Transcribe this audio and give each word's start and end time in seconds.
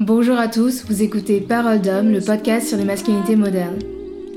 Bonjour 0.00 0.38
à 0.38 0.46
tous, 0.46 0.84
vous 0.84 1.02
écoutez 1.02 1.40
Parole 1.40 1.80
d'homme, 1.80 2.12
le 2.12 2.20
podcast 2.20 2.68
sur 2.68 2.78
les 2.78 2.84
masculinités 2.84 3.34
modernes. 3.34 3.80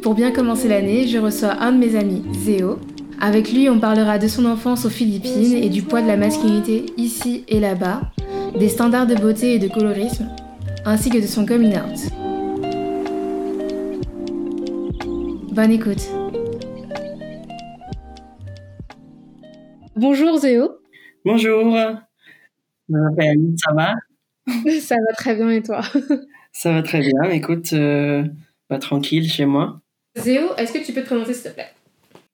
Pour 0.01 0.15
bien 0.15 0.31
commencer 0.31 0.67
l'année, 0.67 1.05
je 1.07 1.19
reçois 1.19 1.53
un 1.61 1.71
de 1.71 1.77
mes 1.77 1.95
amis, 1.95 2.23
Zéo. 2.33 2.79
Avec 3.19 3.53
lui, 3.53 3.69
on 3.69 3.79
parlera 3.79 4.17
de 4.17 4.27
son 4.27 4.45
enfance 4.45 4.85
aux 4.85 4.89
Philippines 4.89 5.53
et 5.53 5.69
du 5.69 5.83
poids 5.83 6.01
de 6.01 6.07
la 6.07 6.17
masculinité 6.17 6.87
ici 6.97 7.45
et 7.47 7.59
là-bas, 7.59 8.01
des 8.57 8.69
standards 8.69 9.05
de 9.05 9.13
beauté 9.13 9.53
et 9.53 9.59
de 9.59 9.67
colorisme, 9.67 10.29
ainsi 10.83 11.11
que 11.11 11.21
de 11.21 11.27
son 11.27 11.45
coming 11.45 11.75
out. 11.75 12.09
Bonne 15.51 15.71
écoute. 15.71 16.09
Bonjour 19.95 20.37
Zéo. 20.39 20.79
Bonjour. 21.23 21.71
Ça 22.89 23.73
va? 23.75 23.93
Ça 24.81 24.95
va 24.95 25.13
très 25.15 25.35
bien 25.35 25.49
et 25.49 25.61
toi? 25.61 25.81
Ça 26.51 26.71
va 26.71 26.81
très 26.81 26.99
bien. 26.99 27.29
Écoute, 27.31 27.73
euh, 27.73 28.23
bah, 28.69 28.79
tranquille 28.79 29.29
chez 29.29 29.45
moi. 29.45 29.81
Zéo, 30.17 30.55
est-ce 30.57 30.73
que 30.73 30.85
tu 30.85 30.93
peux 30.93 31.01
te 31.01 31.05
présenter 31.05 31.33
s'il 31.33 31.51
te 31.51 31.55
plaît? 31.55 31.69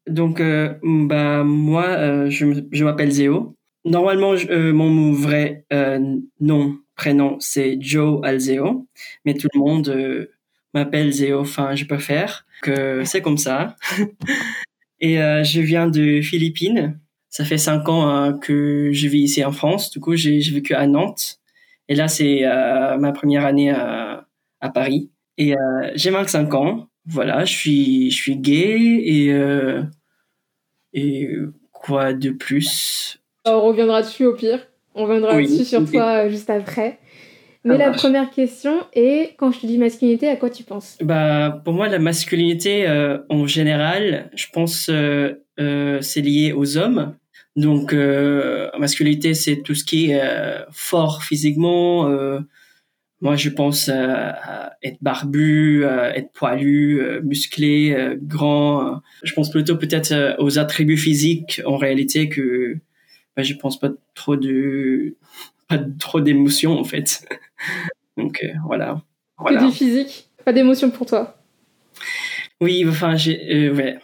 Donc, 0.07 0.39
euh, 0.39 0.73
bah, 0.83 1.43
moi, 1.43 1.85
euh, 1.85 2.29
je, 2.29 2.45
je 2.71 2.83
m'appelle 2.83 3.11
Zéo. 3.11 3.55
Normalement, 3.85 4.33
mon 4.51 5.13
vrai 5.13 5.65
nom, 6.39 6.77
prénom, 6.95 7.37
c'est 7.39 7.77
Joe 7.79 8.19
Alzeo, 8.23 8.87
mais 9.23 9.33
tout 9.33 9.47
le 9.53 9.59
monde 9.59 10.27
m'appelle 10.73 11.13
Zéo. 11.13 11.39
Enfin, 11.39 11.73
je 11.75 11.85
peux 11.85 11.97
faire 11.97 12.45
que 12.61 13.03
c'est 13.05 13.21
comme 13.21 13.37
ça. 13.37 13.77
et 14.99 15.15
je 15.15 15.61
viens 15.61 15.87
de 15.87 16.19
Philippines. 16.21 16.99
Ça 17.29 17.45
fait 17.45 17.57
cinq 17.57 17.87
ans 17.87 18.09
hein, 18.09 18.37
que 18.37 18.89
je 18.91 19.07
vis 19.07 19.21
ici 19.21 19.45
en 19.45 19.53
France. 19.53 19.89
Du 19.91 20.01
coup, 20.01 20.17
j'ai 20.17 20.39
vécu 20.39 20.73
à 20.73 20.85
Nantes. 20.85 21.39
Et 21.89 21.95
là, 21.95 22.07
c'est 22.07 22.45
euh, 22.45 22.97
ma 22.97 23.11
première 23.11 23.45
année 23.45 23.71
à, 23.71 24.25
à 24.61 24.69
Paris. 24.69 25.11
Et 25.37 25.53
euh, 25.55 25.91
j'ai 25.95 26.09
25 26.09 26.53
ans. 26.53 26.87
Voilà, 27.05 27.45
je 27.45 27.53
suis, 27.53 28.11
je 28.11 28.15
suis 28.15 28.35
gay 28.35 28.77
et, 29.05 29.31
euh, 29.31 29.81
et 30.93 31.29
quoi 31.71 32.13
de 32.13 32.31
plus? 32.31 33.21
On 33.45 33.61
reviendra 33.61 34.01
dessus 34.01 34.25
au 34.25 34.33
pire? 34.33 34.67
On 34.93 35.03
reviendra 35.03 35.41
dessus 35.41 35.63
sur 35.63 35.89
toi 35.89 36.27
juste 36.27 36.49
après? 36.49 36.99
Mais 37.63 37.77
la 37.77 37.91
première 37.91 38.29
question 38.29 38.77
est, 38.93 39.35
quand 39.37 39.51
je 39.51 39.59
te 39.59 39.67
dis 39.67 39.77
masculinité, 39.77 40.27
à 40.29 40.37
quoi 40.37 40.49
tu 40.49 40.63
penses? 40.63 40.97
Bah, 41.01 41.61
pour 41.63 41.73
moi, 41.73 41.87
la 41.87 41.99
masculinité, 41.99 42.87
en 43.29 43.45
général, 43.47 44.29
je 44.35 44.47
pense 44.51 44.89
euh, 45.59 45.97
c'est 46.01 46.21
lié 46.21 46.53
aux 46.53 46.77
hommes. 46.77 47.15
Donc, 47.57 47.91
euh, 47.91 48.69
masculinité, 48.77 49.33
c'est 49.33 49.63
tout 49.63 49.73
ce 49.73 49.83
qui 49.83 50.11
est 50.11 50.21
euh, 50.21 50.63
fort 50.71 51.23
physiquement. 51.23 52.07
Euh, 52.07 52.39
moi, 53.19 53.35
je 53.35 53.49
pense 53.49 53.89
à 53.89 54.77
être 54.83 54.99
barbu, 55.01 55.83
être 55.83 56.31
poilu, 56.33 57.01
musclé, 57.23 58.15
grand. 58.21 59.01
Je 59.23 59.33
pense 59.33 59.49
plutôt 59.49 59.75
peut-être 59.75 60.35
aux 60.37 60.59
attributs 60.59 60.97
physiques 60.97 61.63
en 61.65 61.77
réalité 61.77 62.29
que 62.29 62.77
bah, 63.35 63.41
je 63.41 63.55
pense 63.55 63.79
pas 63.79 63.89
trop 64.13 64.35
de 64.35 65.15
pas 65.67 65.79
trop 65.97 66.21
d'émotions 66.21 66.79
en 66.79 66.83
fait. 66.83 67.27
Donc 68.17 68.45
voilà. 68.67 69.01
voilà. 69.39 69.61
Que 69.61 69.65
du 69.65 69.71
physique, 69.71 70.29
pas 70.45 70.53
d'émotions 70.53 70.91
pour 70.91 71.07
toi? 71.07 71.41
Oui, 72.61 72.85
enfin 72.87 73.15
j'ai 73.15 73.71
ouais, 73.71 73.97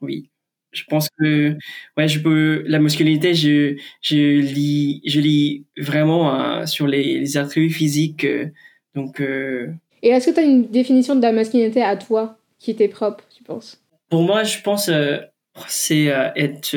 oui 0.00 0.30
je 0.76 0.84
pense 0.84 1.08
que 1.18 1.56
ouais 1.96 2.08
je 2.08 2.20
peux 2.20 2.62
la 2.66 2.78
masculinité 2.78 3.34
je 3.34 3.76
je 4.02 4.40
lis 4.40 5.00
je 5.06 5.20
lis 5.20 5.64
vraiment 5.76 6.34
euh, 6.34 6.66
sur 6.66 6.86
les, 6.86 7.20
les, 7.20 7.36
attributs 7.36 7.70
physiques 7.70 8.24
euh, 8.24 8.48
donc 8.94 9.20
euh, 9.20 9.72
et 10.02 10.10
est-ce 10.10 10.30
que 10.30 10.34
tu 10.34 10.40
as 10.40 10.44
une 10.44 10.68
définition 10.68 11.16
de 11.16 11.22
la 11.22 11.32
masculinité 11.32 11.82
à 11.82 11.96
toi 11.96 12.38
qui 12.58 12.70
était 12.70 12.88
propre 12.88 13.24
tu 13.34 13.42
penses? 13.42 13.82
Pour 14.10 14.22
moi 14.22 14.44
je 14.44 14.60
pense 14.60 14.90
c'est 15.66 16.04
être 16.04 16.76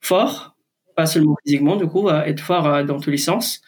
fort 0.00 0.56
pas 0.94 1.06
seulement 1.06 1.36
physiquement 1.44 1.76
du 1.76 1.86
coup 1.86 2.08
être 2.08 2.40
fort 2.40 2.84
dans 2.84 3.00
tous 3.00 3.10
les 3.10 3.18
sens. 3.18 3.60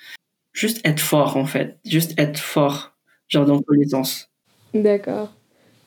Juste 0.53 0.81
être 0.85 1.01
fort 1.01 1.37
en 1.37 1.45
fait. 1.45 1.79
Juste 1.85 2.19
être 2.19 2.39
fort 2.39 2.97
genre 3.29 3.45
dans 3.45 3.61
tous 3.61 3.75
les 3.75 3.89
sens. 3.89 4.31
D'accord 4.73 5.33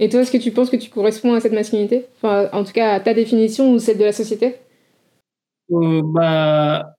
et 0.02 0.10
toi, 0.10 0.22
est-ce 0.22 0.32
que 0.32 0.38
tu 0.38 0.52
penses 0.52 0.72
que 0.72 0.78
tu 0.78 0.90
corresponds 0.90 1.36
à 1.36 1.40
cette 1.40 1.54
masculinité? 1.54 2.08
Enfin, 2.18 2.50
en 2.54 2.64
tout 2.64 2.74
cas, 2.74 2.94
à 2.96 3.00
ta 3.00 3.14
définition 3.14 3.72
ou 3.72 3.78
celle 3.78 4.00
de 4.00 4.04
la 4.04 4.12
société? 4.12 4.56
Euh, 5.72 6.02
Bah, 6.04 6.96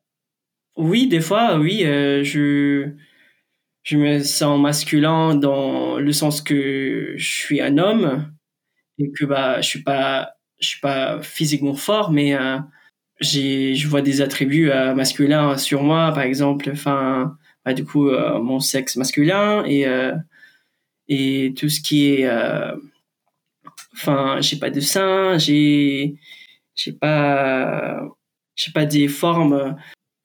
oui, 0.76 1.08
des 1.08 1.20
fois, 1.20 1.58
oui. 1.58 1.84
Euh, 1.84 2.22
je, 2.22 2.90
je 3.82 3.96
me 3.96 4.20
sens 4.20 4.60
masculin 4.60 5.34
dans 5.34 5.98
le 5.98 6.12
sens 6.12 6.40
que 6.40 7.14
je 7.16 7.30
suis 7.32 7.60
un 7.60 7.76
homme 7.78 8.32
et 8.98 9.10
que 9.10 9.24
bah, 9.24 9.60
je 9.60 9.66
suis 9.68 9.82
pas, 9.82 10.34
suis 10.60 10.80
pas 10.80 11.20
physiquement 11.22 11.74
fort, 11.74 12.12
mais 12.12 12.34
euh, 12.36 12.58
je 13.20 13.88
vois 13.88 14.02
des 14.02 14.20
attributs 14.20 14.70
masculins 14.94 15.58
sur 15.58 15.82
moi, 15.82 16.12
par 16.14 16.22
exemple. 16.22 16.70
Enfin, 16.72 17.36
bah, 17.64 17.74
du 17.74 17.84
coup, 17.84 18.10
mon 18.10 18.60
sexe 18.60 18.94
masculin 18.94 19.64
et 19.66 19.86
et 21.08 21.52
tout 21.56 21.68
ce 21.68 21.80
qui 21.80 22.12
est 22.12 22.28
Enfin, 23.94 24.38
j'ai 24.40 24.56
pas 24.56 24.70
de 24.70 24.80
seins, 24.80 25.38
j'ai, 25.38 26.14
j'ai 26.74 26.92
pas, 26.92 28.02
j'ai 28.54 28.72
pas 28.72 28.86
des 28.86 29.08
formes 29.08 29.76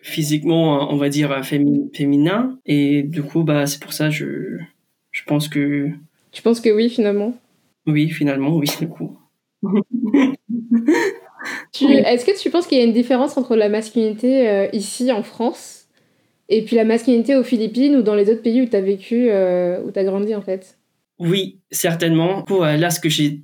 physiquement, 0.01 0.91
on 0.91 0.97
va 0.97 1.09
dire, 1.09 1.43
féminin. 1.43 2.59
Et 2.65 3.03
du 3.03 3.23
coup, 3.23 3.43
bah, 3.43 3.65
c'est 3.65 3.81
pour 3.81 3.93
ça, 3.93 4.09
je, 4.09 4.57
je 5.11 5.23
pense 5.25 5.49
que. 5.49 5.89
Tu 6.31 6.41
penses 6.41 6.61
que 6.61 6.69
oui, 6.69 6.89
finalement? 6.89 7.37
Oui, 7.85 8.09
finalement, 8.09 8.55
oui, 8.55 8.67
du 8.79 8.87
coup. 8.87 9.17
Est-ce 11.81 12.25
que 12.25 12.39
tu 12.39 12.49
penses 12.49 12.67
qu'il 12.67 12.77
y 12.77 12.81
a 12.81 12.83
une 12.83 12.93
différence 12.93 13.37
entre 13.37 13.55
la 13.55 13.69
masculinité 13.69 14.47
euh, 14.47 14.67
ici 14.73 15.11
en 15.11 15.23
France 15.23 15.87
et 16.49 16.63
puis 16.63 16.75
la 16.75 16.85
masculinité 16.85 17.35
aux 17.35 17.43
Philippines 17.43 17.95
ou 17.95 18.01
dans 18.01 18.15
les 18.15 18.29
autres 18.29 18.41
pays 18.41 18.61
où 18.61 18.65
tu 18.65 18.75
as 18.75 18.81
vécu, 18.81 19.29
euh, 19.29 19.81
où 19.83 19.91
tu 19.91 19.99
as 19.99 20.03
grandi 20.03 20.35
en 20.35 20.41
fait? 20.41 20.77
Oui, 21.19 21.59
certainement. 21.71 22.45
Euh, 22.49 22.77
là, 22.77 22.89
ce 22.89 22.99
que 22.99 23.09
j'ai 23.09 23.41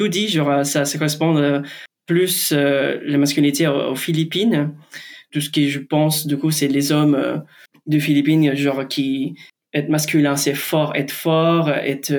tout 0.00 0.08
dit, 0.08 0.28
genre, 0.28 0.64
ça, 0.64 0.86
ça 0.86 0.96
correspond 0.96 1.36
euh, 1.36 1.60
plus 2.06 2.52
euh, 2.52 2.98
la 3.04 3.18
masculinité 3.18 3.68
aux, 3.68 3.94
Philippines. 3.94 4.72
Tout 5.30 5.42
ce 5.42 5.50
qui, 5.50 5.68
je 5.68 5.78
pense, 5.78 6.26
du 6.26 6.38
coup, 6.38 6.50
c'est 6.50 6.68
les 6.68 6.90
hommes 6.90 7.14
euh, 7.14 7.36
de 7.84 7.98
Philippines, 7.98 8.56
genre, 8.56 8.88
qui 8.88 9.34
être 9.74 9.90
masculin, 9.90 10.36
c'est 10.36 10.54
fort, 10.54 10.96
être 10.96 11.12
fort, 11.12 11.68
être 11.68 12.12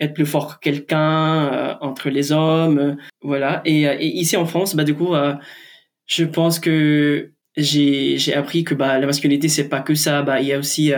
être 0.00 0.14
plus 0.14 0.26
fort 0.26 0.58
que 0.58 0.70
quelqu'un 0.70 1.78
entre 1.80 2.08
les 2.08 2.32
hommes, 2.32 2.96
voilà. 3.22 3.60
Et, 3.64 3.84
ici 4.04 4.36
en 4.36 4.44
France, 4.44 4.74
bah 4.74 4.82
du 4.82 4.94
coup, 4.94 5.14
je 6.06 6.24
pense 6.24 6.58
que 6.58 7.30
j'ai 7.56 8.18
j'ai 8.18 8.34
appris 8.34 8.64
que 8.64 8.74
bah 8.74 8.98
la 8.98 9.06
masculinité 9.06 9.48
c'est 9.48 9.68
pas 9.68 9.82
que 9.82 9.94
ça, 9.94 10.22
bah 10.22 10.40
il 10.40 10.48
y 10.48 10.52
a 10.52 10.58
aussi 10.58 10.92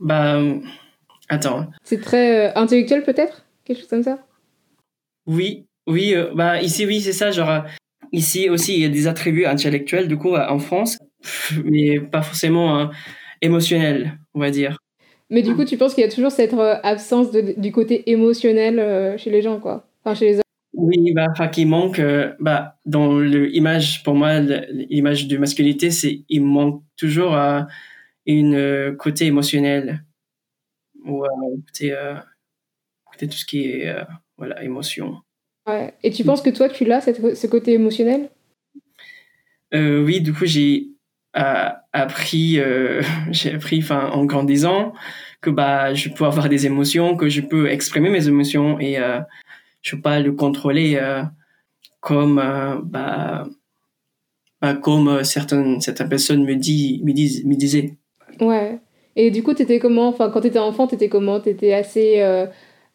bah 0.00 0.42
attends. 1.28 1.68
C'est 1.84 2.00
très 2.00 2.52
intellectuel 2.54 3.04
peut-être, 3.04 3.46
quelque 3.64 3.78
chose 3.78 3.88
comme 3.88 4.02
ça? 4.02 4.18
Oui, 5.32 5.68
oui, 5.86 6.12
euh, 6.16 6.32
bah 6.34 6.60
ici 6.60 6.84
oui 6.86 7.00
c'est 7.00 7.12
ça, 7.12 7.30
genre 7.30 7.62
ici 8.10 8.50
aussi 8.50 8.74
il 8.74 8.80
y 8.80 8.84
a 8.84 8.88
des 8.88 9.06
attributs 9.06 9.44
intellectuels 9.44 10.08
du 10.08 10.16
coup 10.16 10.34
en 10.34 10.58
France, 10.58 10.98
mais 11.64 12.00
pas 12.00 12.20
forcément 12.20 12.76
hein, 12.76 12.90
émotionnels, 13.40 14.18
on 14.34 14.40
va 14.40 14.50
dire. 14.50 14.76
Mais 15.30 15.42
du 15.42 15.54
coup 15.54 15.64
tu 15.64 15.76
penses 15.76 15.94
qu'il 15.94 16.02
y 16.02 16.06
a 16.06 16.10
toujours 16.10 16.32
cette 16.32 16.54
euh, 16.54 16.80
absence 16.82 17.30
de, 17.30 17.54
du 17.56 17.70
côté 17.70 18.10
émotionnel 18.10 18.80
euh, 18.80 19.16
chez 19.18 19.30
les 19.30 19.40
gens 19.40 19.60
quoi, 19.60 19.88
enfin 20.02 20.16
chez 20.16 20.26
les 20.26 20.34
hommes. 20.36 20.42
Oui, 20.72 21.12
bah, 21.12 21.28
qui 21.52 21.64
manque, 21.64 22.00
bah, 22.40 22.78
dans 22.86 23.18
l'image, 23.18 24.02
pour 24.02 24.14
moi, 24.14 24.38
l'image 24.38 25.28
de 25.28 25.36
masculinité, 25.36 25.90
c'est, 25.90 26.24
il 26.28 26.44
manque 26.44 26.82
toujours 26.96 27.34
à 27.34 27.66
une 28.24 28.96
côté 28.96 29.26
émotionnel. 29.26 30.04
Ou, 31.04 31.24
côté, 31.66 31.94
côté 33.04 33.26
tout 33.26 33.36
ce 33.36 33.44
qui 33.44 33.64
est, 33.64 33.94
voilà, 34.40 34.64
émotion. 34.64 35.16
Ouais. 35.68 35.92
Et 36.02 36.10
tu 36.10 36.24
penses 36.24 36.40
que 36.40 36.48
toi, 36.48 36.68
tu 36.70 36.86
l'as, 36.86 37.02
ce 37.02 37.46
côté 37.46 37.74
émotionnel? 37.74 38.30
Euh, 39.74 40.02
Oui, 40.02 40.22
du 40.22 40.32
coup, 40.32 40.46
j'ai 40.46 40.88
euh, 41.36 41.68
appris, 41.92 42.58
euh, 42.58 43.02
j'ai 43.30 43.54
appris 43.54 43.84
en 43.90 44.24
grandissant 44.24 44.94
que 45.42 45.50
bah, 45.50 45.92
je 45.92 46.08
peux 46.08 46.24
avoir 46.24 46.48
des 46.48 46.64
émotions, 46.64 47.16
que 47.16 47.28
je 47.28 47.42
peux 47.42 47.68
exprimer 47.68 48.08
mes 48.08 48.28
émotions 48.28 48.80
et 48.80 48.96
je 49.82 49.94
ne 49.94 49.98
peux 49.98 50.02
pas 50.02 50.20
le 50.20 50.32
contrôler 50.32 50.98
comme, 52.00 52.36
bah, 52.84 53.46
bah, 54.62 54.74
comme 54.74 55.22
certaines, 55.24 55.80
certaines 55.82 56.08
personnes 56.08 56.44
me, 56.44 56.54
me, 56.54 57.12
disent, 57.12 57.44
me 57.44 57.54
disaient. 57.54 57.96
Ouais. 58.40 58.78
Et 59.16 59.30
du 59.30 59.42
coup, 59.42 59.54
tu 59.54 59.62
étais 59.62 59.78
comment 59.78 60.08
Enfin, 60.08 60.30
quand 60.30 60.40
tu 60.40 60.48
étais 60.48 60.58
enfant, 60.58 60.86
tu 60.86 60.94
étais 60.94 61.08
comment? 61.08 61.40
Tu 61.40 61.50
étais 61.50 61.72
assez 61.72 62.20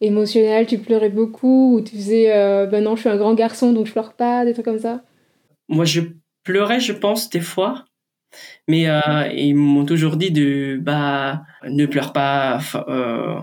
émotionnel, 0.00 0.66
tu 0.66 0.78
pleurais 0.78 1.10
beaucoup, 1.10 1.76
ou 1.76 1.80
tu 1.80 1.96
faisais 1.96 2.26
ben 2.70 2.84
non, 2.84 2.96
je 2.96 3.00
suis 3.00 3.08
un 3.08 3.16
grand 3.16 3.34
garçon 3.34 3.72
donc 3.72 3.86
je 3.86 3.92
pleure 3.92 4.14
pas, 4.14 4.44
des 4.44 4.52
trucs 4.52 4.64
comme 4.64 4.78
ça 4.78 5.02
Moi, 5.68 5.84
je 5.84 6.00
pleurais, 6.46 6.80
je 6.80 6.92
pense, 6.92 7.28
des 7.28 7.40
fois, 7.40 7.84
Mais 8.68 8.88
euh, 8.88 9.28
ils 9.34 9.54
m'ont 9.54 9.84
toujours 9.84 10.16
dit 10.16 10.30
de 10.30 10.78
bah 10.80 11.44
ne 11.64 11.86
pleure 11.86 12.12
pas, 12.12 12.60
euh, 12.88 13.40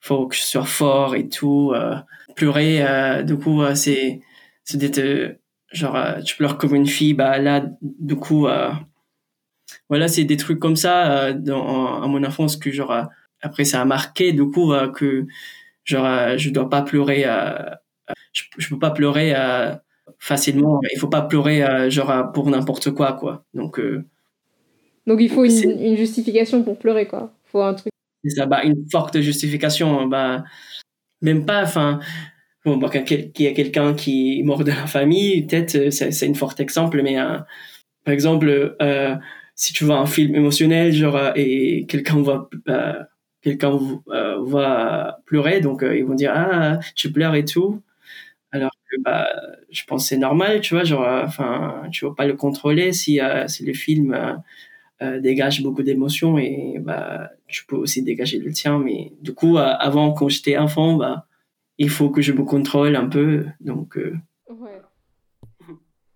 faut 0.00 0.26
que 0.26 0.36
je 0.36 0.42
sois 0.42 0.64
fort 0.64 1.14
et 1.14 1.28
tout. 1.28 1.72
Euh, 1.74 1.96
pleurer, 2.36 2.82
du 3.24 3.36
coup, 3.36 3.62
c'est 3.74 4.20
c'est 4.64 4.78
d'être 4.78 5.38
genre 5.72 5.96
tu 6.24 6.36
pleures 6.36 6.58
comme 6.58 6.74
une 6.74 6.86
fille. 6.86 7.14
Bah 7.14 7.38
là, 7.38 7.64
du 7.82 8.16
coup, 8.16 8.46
voilà, 9.88 10.08
c'est 10.08 10.24
des 10.24 10.36
trucs 10.36 10.60
comme 10.60 10.76
ça 10.76 11.32
dans 11.32 12.02
à 12.02 12.06
mon 12.06 12.24
enfance 12.24 12.56
que 12.56 12.70
genre 12.70 13.08
après 13.42 13.64
ça 13.64 13.80
a 13.82 13.84
marqué 13.84 14.32
du 14.32 14.44
coup 14.50 14.72
que 14.94 15.26
genre 15.88 16.36
je 16.36 16.50
dois 16.50 16.68
pas 16.70 16.82
pleurer. 16.82 17.24
je, 18.32 18.42
je 18.58 18.68
peux 18.68 18.78
pas 18.78 18.90
pleurer 18.90 19.34
facilement. 20.18 20.80
Il 20.92 20.98
faut 20.98 21.08
pas 21.08 21.22
pleurer 21.22 21.90
genre 21.90 22.32
pour 22.32 22.50
n'importe 22.50 22.90
quoi 22.92 23.14
quoi. 23.14 23.44
Donc 23.54 23.80
donc 25.08 25.22
il 25.22 25.30
faut 25.30 25.42
une, 25.42 25.80
une, 25.80 25.96
justification 25.96 26.62
pour 26.62 26.78
pleurer, 26.78 27.06
quoi. 27.06 27.32
faut 27.46 27.62
un 27.62 27.72
truc. 27.72 27.90
C'est 28.22 28.36
ça, 28.36 28.44
bah, 28.44 28.62
une 28.62 28.84
forte 28.90 29.18
justification. 29.20 30.06
Bah, 30.06 30.44
même 31.22 31.46
pas, 31.46 31.62
enfin, 31.62 31.98
bon, 32.66 32.76
bah, 32.76 32.90
qu'il 32.90 33.30
y 33.38 33.46
a 33.46 33.52
quelqu'un 33.52 33.94
qui 33.94 34.38
est 34.38 34.42
mort 34.42 34.64
de 34.64 34.70
la 34.70 34.86
famille, 34.86 35.46
peut-être 35.46 35.76
euh, 35.76 35.90
c'est 35.90 36.28
un 36.28 36.34
fort 36.34 36.54
exemple, 36.58 37.00
mais 37.02 37.18
euh, 37.18 37.38
par 38.04 38.12
exemple, 38.12 38.76
euh, 38.82 39.16
si 39.54 39.72
tu 39.72 39.84
vois 39.84 39.98
un 39.98 40.06
film 40.06 40.34
émotionnel, 40.34 40.92
genre, 40.92 41.16
euh, 41.16 41.32
et 41.36 41.86
quelqu'un 41.86 42.20
va, 42.20 42.48
euh, 42.68 43.02
quelqu'un 43.42 43.78
va 44.40 45.20
pleurer, 45.26 45.60
donc 45.60 45.82
ils 45.82 46.04
vont 46.04 46.14
dire 46.14 46.32
ah 46.34 46.78
tu 46.94 47.12
pleures 47.12 47.34
et 47.34 47.44
tout. 47.44 47.82
Alors 48.50 48.70
que 48.90 48.96
bah, 49.02 49.28
je 49.70 49.84
pense 49.84 50.08
c'est 50.08 50.16
normal, 50.16 50.60
tu 50.60 50.74
vois, 50.74 50.84
genre, 50.84 51.06
enfin, 51.22 51.82
tu 51.92 52.06
vas 52.06 52.14
pas 52.14 52.26
le 52.26 52.34
contrôler 52.34 52.92
si, 52.92 53.20
si 53.46 53.64
le 53.66 53.74
film 53.74 54.42
euh, 55.00 55.20
dégage 55.20 55.62
beaucoup 55.62 55.84
d'émotions 55.84 56.38
et 56.38 56.78
bah 56.80 57.30
je 57.46 57.62
peux 57.68 57.76
aussi 57.76 58.02
dégager 58.02 58.40
le 58.40 58.52
tien 58.52 58.80
mais 58.80 59.12
du 59.20 59.32
coup 59.32 59.56
euh, 59.56 59.76
avant 59.78 60.12
quand 60.12 60.28
j'étais 60.28 60.58
enfant 60.58 60.96
bah 60.96 61.28
il 61.78 61.88
faut 61.88 62.10
que 62.10 62.20
je 62.20 62.32
me 62.32 62.42
contrôle 62.42 62.96
un 62.96 63.08
peu 63.08 63.46
donc 63.60 63.96
euh. 63.96 64.16
ouais 64.48 64.82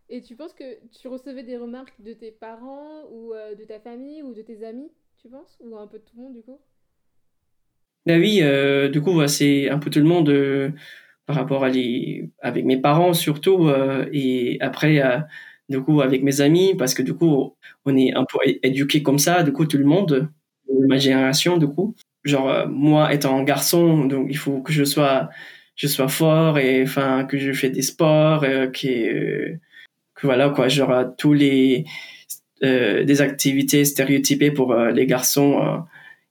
et 0.08 0.20
tu 0.20 0.34
penses 0.34 0.52
que 0.52 0.64
tu 0.88 1.06
recevais 1.06 1.44
des 1.44 1.56
remarques 1.58 1.94
de 2.00 2.12
tes 2.12 2.32
parents 2.32 3.04
ou 3.12 3.32
de 3.56 3.64
ta 3.64 3.78
famille 3.78 4.20
ou 4.24 4.34
de 4.34 4.42
tes 4.42 4.64
amis 4.64 4.90
tu 5.18 5.28
penses? 5.28 5.56
Ou 5.60 5.76
un 5.76 5.86
peu 5.86 6.00
de 6.00 6.02
tout 6.02 6.16
le 6.16 6.22
monde 6.24 6.34
du 6.34 6.42
coup? 6.42 6.58
Bah 8.06 8.16
oui 8.16 8.42
du 8.90 9.00
coup 9.00 9.26
c'est 9.28 9.70
un 9.70 9.78
peu 9.78 9.90
tout 9.90 10.00
le 10.00 10.04
monde 10.04 10.74
par 11.26 11.36
rapport 11.36 11.64
à 11.64 11.68
les 11.68 12.30
avec 12.40 12.64
mes 12.64 12.76
parents 12.76 13.14
surtout 13.14 13.70
et 14.12 14.58
après 14.60 15.00
du 15.68 15.80
coup 15.80 16.00
avec 16.00 16.22
mes 16.22 16.40
amis 16.40 16.74
parce 16.76 16.94
que 16.94 17.02
du 17.02 17.14
coup 17.14 17.54
on 17.84 17.96
est 17.96 18.12
un 18.14 18.24
peu 18.24 18.38
éduqué 18.62 19.02
comme 19.02 19.18
ça 19.18 19.42
du 19.42 19.52
coup 19.52 19.66
tout 19.66 19.78
le 19.78 19.84
monde 19.84 20.30
ma 20.88 20.98
génération 20.98 21.56
du 21.56 21.68
coup. 21.68 21.94
Genre 22.24 22.48
euh, 22.48 22.66
moi 22.68 23.12
étant 23.12 23.42
garçon 23.42 24.04
donc 24.06 24.28
il 24.30 24.36
faut 24.36 24.60
que 24.62 24.72
je 24.72 24.84
sois 24.84 25.28
je 25.76 25.88
sois 25.88 26.08
fort 26.08 26.58
et 26.58 26.82
enfin 26.82 27.24
que 27.24 27.38
je 27.38 27.52
fais 27.52 27.70
des 27.70 27.82
sports 27.82 28.44
euh, 28.44 28.68
que, 28.68 28.86
euh, 28.86 29.60
que 30.14 30.26
voilà 30.26 30.50
quoi. 30.50 30.68
Genre 30.68 31.04
tous 31.18 31.32
les 31.32 31.84
euh, 32.62 33.04
des 33.04 33.22
activités 33.22 33.84
stéréotypées 33.84 34.52
pour 34.52 34.74
les 34.74 35.06
garçons 35.06 35.84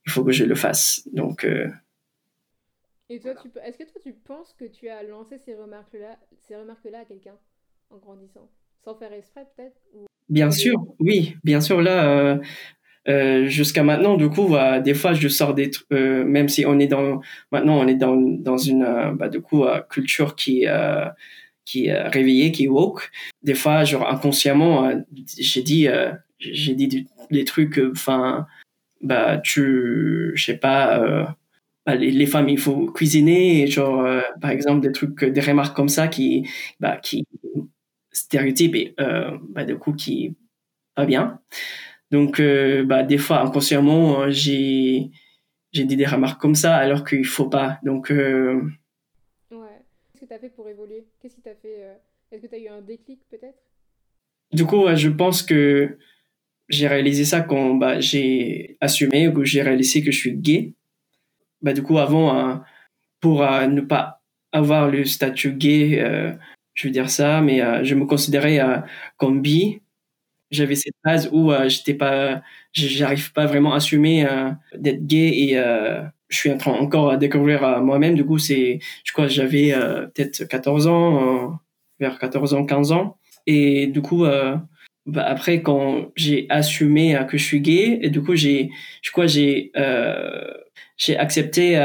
il 0.05 0.11
faut 0.11 0.23
que 0.23 0.31
je 0.31 0.45
le 0.45 0.55
fasse 0.55 1.07
donc 1.13 1.45
et 3.09 3.19
toi 3.19 3.35
tu 3.35 3.49
est-ce 3.63 3.77
que 3.77 3.83
toi 3.83 4.01
tu 4.01 4.13
penses 4.13 4.53
que 4.53 4.65
tu 4.65 4.89
as 4.89 5.03
lancé 5.03 5.37
ces 5.37 5.55
remarques 5.55 5.93
là 5.93 6.17
ces 6.47 6.55
remarques 6.55 6.85
là 6.85 6.99
à 6.99 7.05
quelqu'un 7.05 7.35
en 7.89 7.97
grandissant? 7.97 8.49
Sans 8.83 8.95
faire 8.95 9.13
exprès 9.13 9.45
peut-être 9.55 9.79
Bien 10.29 10.49
sûr, 10.49 10.75
oui, 10.99 11.35
bien 11.43 11.59
sûr. 11.59 11.81
Là, 11.81 12.09
euh, 12.09 12.37
euh, 13.09 13.47
jusqu'à 13.47 13.83
maintenant, 13.83 14.15
du 14.15 14.29
coup, 14.29 14.55
euh, 14.55 14.79
des 14.79 14.93
fois, 14.93 15.13
je 15.13 15.27
sors 15.27 15.53
des 15.53 15.71
trucs, 15.71 15.91
euh, 15.91 16.23
même 16.23 16.47
si 16.47 16.65
on 16.65 16.79
est 16.79 16.87
dans, 16.87 17.19
maintenant, 17.51 17.79
on 17.79 17.87
est 17.87 17.95
dans, 17.95 18.15
dans 18.15 18.57
une, 18.57 18.83
euh, 18.83 19.11
bah, 19.11 19.27
du 19.27 19.41
coup, 19.41 19.65
culture 19.89 20.35
qui, 20.35 20.65
qui 21.65 21.87
est 21.87 22.01
réveillée, 22.07 22.51
qui 22.51 22.65
est 22.65 22.67
woke. 22.69 23.11
Des 23.43 23.55
fois, 23.55 23.83
genre, 23.83 24.07
inconsciemment, 24.07 24.89
j'ai 25.37 25.63
dit, 25.63 25.87
j'ai 26.39 26.75
dit 26.75 27.07
des 27.29 27.43
trucs, 27.43 27.79
enfin, 27.91 28.47
bah, 29.03 29.37
tu, 29.39 30.31
je 30.35 30.43
sais 30.43 30.57
pas, 30.57 31.35
bah, 31.85 31.95
les, 31.95 32.11
les, 32.11 32.25
femmes, 32.25 32.49
il 32.49 32.59
faut 32.59 32.91
cuisiner, 32.91 33.67
genre, 33.67 34.07
par 34.41 34.51
exemple, 34.51 34.81
des 34.81 34.91
trucs, 34.91 35.23
des 35.25 35.41
remarques 35.41 35.75
comme 35.75 35.89
ça 35.89 36.07
qui, 36.07 36.47
bah, 36.79 36.97
qui, 36.97 37.25
stéréotype 38.11 38.75
et 38.75 38.93
euh, 38.99 39.37
bah, 39.49 39.63
du 39.63 39.77
coup 39.77 39.93
qui 39.93 40.35
pas 40.95 41.05
bien. 41.05 41.41
Donc 42.11 42.39
euh, 42.39 42.83
bah, 42.83 43.03
des 43.03 43.17
fois 43.17 43.41
inconsciemment 43.41 44.21
euh, 44.21 44.29
j'ai 44.29 45.11
j'ai 45.71 45.85
dit 45.85 45.95
des 45.95 46.05
remarques 46.05 46.41
comme 46.41 46.55
ça 46.55 46.75
alors 46.75 47.05
qu'il 47.05 47.25
faut 47.25 47.49
pas. 47.49 47.79
Donc 47.83 48.11
euh... 48.11 48.61
ouais. 49.51 49.81
Qu'est-ce 50.11 50.21
que 50.21 50.27
tu 50.27 50.33
as 50.33 50.39
fait 50.39 50.49
pour 50.49 50.67
évoluer? 50.67 51.07
Qu'est-ce 51.21 51.35
qui 51.35 51.41
t'a 51.41 51.55
fait 51.55 51.83
euh, 51.83 51.93
Est-ce 52.31 52.41
que 52.41 52.47
tu 52.47 52.55
as 52.55 52.59
eu 52.59 52.67
un 52.67 52.81
déclic 52.81 53.21
peut-être? 53.29 53.59
Du 54.51 54.65
coup, 54.65 54.85
je 54.93 55.07
pense 55.07 55.43
que 55.43 55.97
j'ai 56.69 56.87
réalisé 56.87 57.25
ça 57.25 57.41
quand 57.41 57.75
bah, 57.75 57.99
j'ai 57.99 58.77
assumé 58.81 59.27
ou 59.27 59.33
que 59.33 59.43
j'ai 59.43 59.61
réalisé 59.61 60.03
que 60.03 60.11
je 60.11 60.17
suis 60.17 60.33
gay. 60.33 60.73
Bah, 61.61 61.73
du 61.73 61.83
coup, 61.83 61.97
avant, 61.99 62.61
pour 63.19 63.41
ne 63.41 63.81
pas 63.81 64.21
avoir 64.51 64.89
le 64.89 65.05
statut 65.05 65.53
gay, 65.53 66.37
je 66.73 66.87
veux 66.87 66.91
dire 66.91 67.09
ça, 67.09 67.41
mais 67.41 67.61
euh, 67.61 67.83
je 67.83 67.95
me 67.95 68.05
considérais 68.05 68.59
euh, 68.59 68.77
comme 69.17 69.41
bi. 69.41 69.81
J'avais 70.51 70.75
cette 70.75 70.95
phase 71.03 71.29
où 71.31 71.51
euh, 71.51 71.69
j'étais 71.69 71.93
pas, 71.93 72.41
j'arrive 72.73 73.31
pas 73.33 73.45
vraiment 73.45 73.73
à 73.73 73.77
assumer 73.77 74.27
d'être 74.75 75.05
gay 75.05 75.29
et 75.29 75.55
je 76.29 76.37
suis 76.37 76.51
en 76.51 76.57
train 76.57 76.73
encore 76.73 77.11
à 77.11 77.17
découvrir 77.17 77.81
moi-même. 77.81 78.15
Du 78.15 78.25
coup, 78.25 78.37
c'est, 78.37 78.79
je 79.03 79.13
crois, 79.13 79.27
j'avais 79.27 79.73
peut-être 80.13 80.45
14 80.45 80.87
ans, 80.87 81.59
vers 81.99 82.19
14 82.19 82.53
ans, 82.53 82.65
15 82.65 82.91
ans. 82.91 83.17
Et 83.47 83.87
du 83.87 84.01
coup, 84.01 84.25
bah, 85.05 85.23
après, 85.25 85.61
quand 85.61 86.11
j'ai 86.15 86.45
assumé 86.49 87.19
que 87.29 87.37
je 87.37 87.43
suis 87.43 87.61
gay, 87.61 87.99
et 88.01 88.09
du 88.09 88.21
coup, 88.21 88.35
j'ai, 88.35 88.69
je 89.01 89.11
crois, 89.11 89.27
j'ai, 89.27 89.71
j'ai 90.97 91.17
accepté 91.17 91.75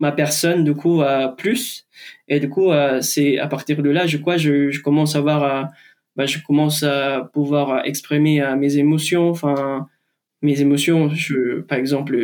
ma 0.00 0.12
personne, 0.12 0.64
du 0.64 0.74
coup, 0.74 1.02
plus 1.36 1.84
et 2.28 2.40
du 2.40 2.48
coup, 2.48 2.70
euh, 2.72 3.00
c'est 3.00 3.38
à 3.38 3.48
partir 3.48 3.82
de 3.82 3.90
là, 3.90 4.06
je 4.06 4.16
crois, 4.18 4.36
je, 4.36 4.70
je 4.70 4.80
commence 4.80 5.16
à 5.16 5.20
voir, 5.20 5.42
euh, 5.44 5.64
bah, 6.16 6.26
je 6.26 6.38
commence 6.38 6.82
à 6.82 7.30
pouvoir 7.32 7.84
exprimer 7.86 8.40
euh, 8.42 8.56
mes 8.56 8.76
émotions. 8.76 9.30
Enfin, 9.30 9.88
mes 10.42 10.60
émotions. 10.60 11.10
Je, 11.10 11.60
par 11.62 11.78
exemple, 11.78 12.16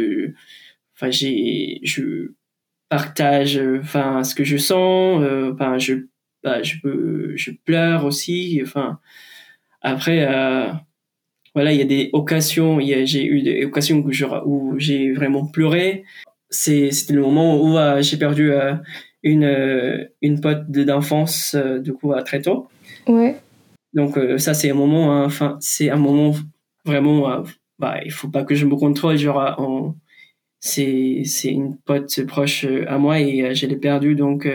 enfin, 0.96 1.10
j'ai, 1.10 1.80
je 1.84 2.32
partage, 2.88 3.60
enfin, 3.80 4.24
ce 4.24 4.34
que 4.34 4.44
je 4.44 4.56
sens. 4.56 5.22
Enfin, 5.52 5.78
je, 5.78 5.94
bah, 6.42 6.62
je 6.62 6.76
peux, 6.82 7.36
je 7.36 7.50
pleure 7.64 8.04
aussi. 8.04 8.60
Enfin, 8.62 9.00
après. 9.80 10.26
voilà, 11.54 11.72
il 11.72 11.78
y 11.78 11.82
a 11.82 11.86
des 11.86 12.10
occasions, 12.12 12.78
j'ai 12.80 13.24
eu 13.24 13.42
des 13.42 13.64
occasions 13.64 13.98
où, 13.98 14.10
où 14.46 14.78
j'ai 14.78 15.12
vraiment 15.12 15.46
pleuré. 15.46 16.04
C'est, 16.48 16.90
c'était 16.90 17.14
le 17.14 17.22
moment 17.22 17.62
où 17.62 17.76
j'ai 18.02 18.16
perdu 18.16 18.52
une, 19.22 19.44
euh, 19.44 20.04
une 20.22 20.40
pote 20.40 20.70
d'enfance, 20.70 21.54
euh, 21.54 21.78
du 21.78 21.92
coup, 21.92 22.12
à 22.12 22.22
très 22.22 22.42
tôt. 22.42 22.68
Ouais. 23.06 23.36
Donc, 23.92 24.16
euh, 24.16 24.38
ça, 24.38 24.54
c'est 24.54 24.70
un 24.70 24.74
moment, 24.74 25.12
hein, 25.12 25.24
enfin, 25.24 25.58
c'est 25.60 25.90
un 25.90 25.96
moment 25.96 26.34
vraiment, 26.84 27.42
bah, 27.78 28.00
il 28.04 28.12
faut 28.12 28.28
pas 28.28 28.44
que 28.44 28.54
je 28.54 28.66
me 28.66 28.76
contrôle, 28.76 29.16
genre, 29.16 29.94
c'est, 30.60 31.22
c'est 31.24 31.50
une 31.50 31.76
pote 31.76 32.24
proche 32.26 32.64
à 32.86 32.98
moi 32.98 33.20
et 33.20 33.54
je 33.54 33.66
l'ai 33.66 33.76
perdue, 33.76 34.14
donc, 34.14 34.48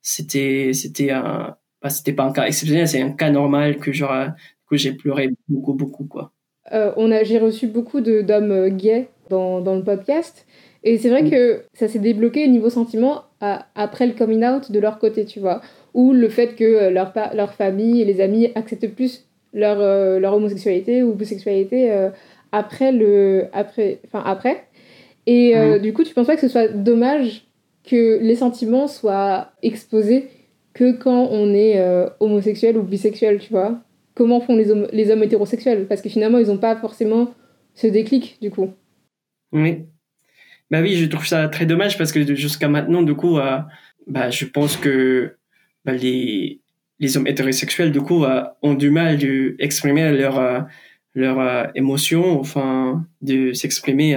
c'était, 0.00 0.70
c'était 0.72 1.10
un, 1.10 1.56
c'était 1.90 2.12
pas 2.12 2.24
un 2.24 2.32
cas 2.32 2.46
exceptionnel, 2.46 2.88
c'est 2.88 3.02
un 3.02 3.12
cas 3.12 3.30
normal 3.30 3.76
que, 3.78 3.90
que 3.90 4.76
j'ai 4.76 4.92
pleuré 4.92 5.30
beaucoup, 5.48 5.74
beaucoup, 5.74 6.04
quoi. 6.04 6.32
on 6.70 7.10
a, 7.10 7.22
j'ai 7.24 7.38
reçu 7.38 7.66
beaucoup 7.66 8.00
d'hommes 8.00 8.68
gays 8.70 9.08
dans, 9.28 9.60
dans 9.60 9.74
le 9.74 9.82
podcast. 9.82 10.46
Et 10.86 10.98
c'est 10.98 11.10
vrai 11.10 11.24
mm. 11.24 11.30
que 11.30 11.62
ça 11.74 11.88
s'est 11.88 11.98
débloqué 11.98 12.44
au 12.44 12.48
niveau 12.48 12.70
sentiment 12.70 13.24
après 13.40 14.06
le 14.06 14.12
coming 14.12 14.44
out 14.44 14.70
de 14.70 14.78
leur 14.78 15.00
côté, 15.00 15.24
tu 15.24 15.40
vois. 15.40 15.60
Ou 15.94 16.12
le 16.12 16.28
fait 16.28 16.54
que 16.54 16.64
euh, 16.64 16.90
leur, 16.90 17.12
leur 17.34 17.52
famille 17.54 18.00
et 18.00 18.04
les 18.04 18.20
amis 18.20 18.52
acceptent 18.54 18.94
plus 18.94 19.26
leur, 19.52 19.80
euh, 19.80 20.20
leur 20.20 20.34
homosexualité 20.34 21.02
ou 21.02 21.12
bisexualité 21.12 21.90
euh, 21.90 22.10
après 22.52 22.92
le. 22.92 23.46
Après, 23.52 23.98
enfin, 24.06 24.22
après. 24.24 24.64
Et 25.26 25.56
mm. 25.56 25.80
du 25.80 25.92
coup, 25.92 26.04
tu 26.04 26.14
penses 26.14 26.28
pas 26.28 26.36
que 26.36 26.40
ce 26.40 26.48
soit 26.48 26.68
dommage 26.68 27.48
que 27.84 28.20
les 28.22 28.36
sentiments 28.36 28.86
soient 28.86 29.48
exposés 29.62 30.28
que 30.76 30.92
quand 30.92 31.28
on 31.30 31.54
est 31.54 31.80
homosexuel 32.20 32.76
ou 32.76 32.82
bisexuel, 32.82 33.38
tu 33.38 33.50
vois. 33.50 33.80
Comment 34.14 34.40
font 34.40 34.54
les 34.54 34.70
hommes, 34.70 34.86
les 34.92 35.10
hommes 35.10 35.22
hétérosexuels? 35.22 35.86
Parce 35.88 36.02
que 36.02 36.08
finalement, 36.08 36.38
ils 36.38 36.48
n'ont 36.48 36.58
pas 36.58 36.76
forcément 36.76 37.34
ce 37.74 37.86
déclic, 37.86 38.38
du 38.40 38.50
coup. 38.50 38.72
Oui, 39.52 39.86
bah 40.70 40.80
oui, 40.80 40.96
je 40.96 41.06
trouve 41.06 41.26
ça 41.26 41.48
très 41.48 41.66
dommage 41.66 41.96
parce 41.96 42.10
que 42.10 42.34
jusqu'à 42.34 42.68
maintenant, 42.68 43.02
du 43.02 43.14
coup, 43.14 43.38
euh, 43.38 43.58
bah, 44.06 44.30
je 44.30 44.44
pense 44.46 44.76
que 44.76 45.36
bah, 45.84 45.92
les, 45.92 46.60
les 46.98 47.16
hommes 47.16 47.26
hétérosexuels, 47.26 47.92
du 47.92 48.00
coup, 48.00 48.24
euh, 48.24 48.42
ont 48.62 48.74
du 48.74 48.90
mal 48.90 49.16
d'exprimer 49.16 50.10
leur, 50.10 50.38
euh, 50.38 50.60
leurs 51.14 51.70
émotions, 51.76 52.40
enfin 52.40 53.06
de 53.22 53.52
s'exprimer 53.52 54.16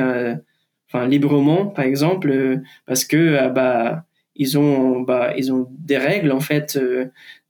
enfin 0.92 1.08
librement 1.08 1.68
par 1.68 1.86
exemple 1.86 2.60
parce 2.88 3.06
que 3.06 3.48
bah 3.50 4.06
ils 4.40 4.58
ont 4.58 5.02
bah 5.02 5.34
ils 5.38 5.54
ont 5.54 5.68
des 5.80 5.98
règles 5.98 6.32
en 6.32 6.40
fait 6.40 6.80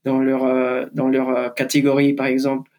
dans 0.04 0.20
leur 0.20 0.90
dans 0.92 1.08
leur 1.08 1.54
catégorie 1.54 2.12
par 2.12 2.26
exemple 2.26 2.70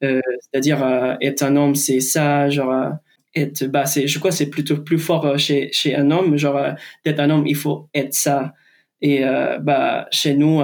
c'est-à-dire 0.00 1.16
être 1.20 1.42
un 1.42 1.56
homme 1.56 1.74
c'est 1.74 2.00
ça 2.00 2.48
genre 2.50 2.92
être 3.34 3.64
bah 3.66 3.86
c'est 3.86 4.06
je 4.06 4.18
crois 4.20 4.30
c'est 4.30 4.50
plutôt 4.50 4.78
plus 4.78 4.98
fort 4.98 5.38
chez 5.38 5.70
chez 5.72 5.96
un 5.96 6.10
homme 6.12 6.36
genre 6.36 6.60
d'être 7.04 7.20
un 7.20 7.30
homme 7.30 7.46
il 7.46 7.56
faut 7.56 7.88
être 7.94 8.14
ça 8.14 8.52
et 9.00 9.22
bah 9.60 10.06
chez 10.12 10.34
nous 10.34 10.60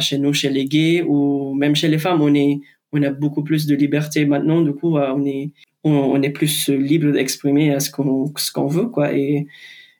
chez 0.00 0.18
nous, 0.18 0.32
chez 0.32 0.50
les 0.50 0.66
gays 0.66 1.02
ou 1.02 1.54
même 1.54 1.74
chez 1.74 1.88
les 1.88 1.98
femmes, 1.98 2.20
on 2.20 2.34
est, 2.34 2.60
on 2.92 3.02
a 3.02 3.10
beaucoup 3.10 3.42
plus 3.42 3.66
de 3.66 3.74
liberté 3.74 4.26
maintenant. 4.26 4.60
Du 4.62 4.72
coup, 4.72 4.98
on 4.98 5.24
est, 5.24 5.52
on, 5.84 6.20
est 6.22 6.30
plus 6.30 6.68
libre 6.68 7.12
d'exprimer 7.12 7.78
ce 7.80 7.90
qu'on, 7.90 8.32
ce 8.36 8.52
qu'on 8.52 8.66
veut, 8.66 8.86
quoi. 8.86 9.12
Et 9.14 9.38
euh, 9.38 9.44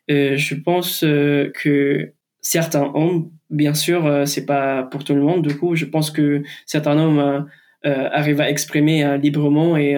je 0.09 0.55
pense 0.55 1.03
euh, 1.03 1.51
que 1.53 2.13
certains 2.41 2.91
hommes, 2.93 3.31
bien 3.49 3.73
sûr, 3.73 4.05
euh, 4.05 4.25
c'est 4.25 4.45
pas 4.45 4.83
pour 4.83 5.03
tout 5.03 5.13
le 5.15 5.21
monde. 5.21 5.45
Du 5.47 5.55
coup, 5.57 5.75
je 5.75 5.85
pense 5.85 6.11
que 6.11 6.43
certains 6.65 6.97
hommes 6.97 7.47
arrivent 7.83 8.41
à 8.41 8.49
exprimer 8.49 9.17
librement 9.19 9.77
et 9.77 9.95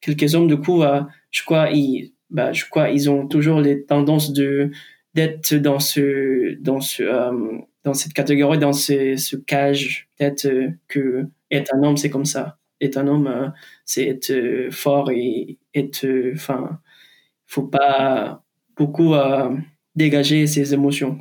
quelques 0.00 0.34
hommes, 0.34 0.48
du 0.48 0.56
coup, 0.56 0.82
je 1.30 1.42
crois, 1.44 1.70
ils, 1.70 2.14
bah, 2.30 2.52
je 2.52 2.64
crois, 2.70 2.88
ils 2.90 3.10
ont 3.10 3.26
toujours 3.28 3.60
les 3.60 3.84
tendances 3.84 4.32
de 4.32 4.70
d'être 5.14 5.54
dans 5.56 5.78
ce, 5.78 6.56
dans 6.62 6.80
ce 6.80 7.02
dans 7.84 7.94
cette 7.94 8.12
catégorie, 8.12 8.58
dans 8.58 8.72
ce, 8.72 9.36
cage, 9.36 10.08
peut-être 10.18 10.46
euh, 10.46 10.70
que 10.88 11.26
être 11.50 11.74
un 11.74 11.82
homme, 11.82 11.96
c'est 11.96 12.10
comme 12.10 12.24
ça. 12.24 12.58
Être 12.80 12.96
un 12.98 13.06
homme, 13.08 13.26
euh, 13.26 13.48
c'est 13.84 14.06
être 14.06 14.30
euh, 14.30 14.70
fort 14.70 15.10
et 15.10 15.58
être, 15.74 16.06
enfin, 16.34 16.80
faut 17.46 17.66
pas 17.66 18.41
beaucoup 18.76 19.14
dégager 19.94 20.46
ses 20.46 20.74
émotions. 20.74 21.18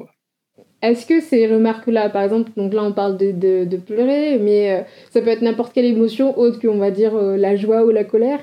Est-ce 0.81 1.05
que 1.05 1.21
ces 1.21 1.47
remarques-là, 1.47 2.09
par 2.09 2.23
exemple, 2.23 2.51
donc 2.57 2.73
là 2.73 2.83
on 2.83 2.93
parle 2.93 3.17
de, 3.17 3.31
de, 3.31 3.77
pleurer, 3.77 4.39
mais 4.39 4.85
ça 5.11 5.21
peut 5.21 5.29
être 5.29 5.41
n'importe 5.41 5.73
quelle 5.73 5.85
émotion 5.85 6.37
autre 6.39 6.59
qu'on 6.59 6.77
va 6.77 6.89
dire 6.91 7.13
la 7.15 7.55
joie 7.55 7.85
ou 7.85 7.91
la 7.91 8.03
colère. 8.03 8.39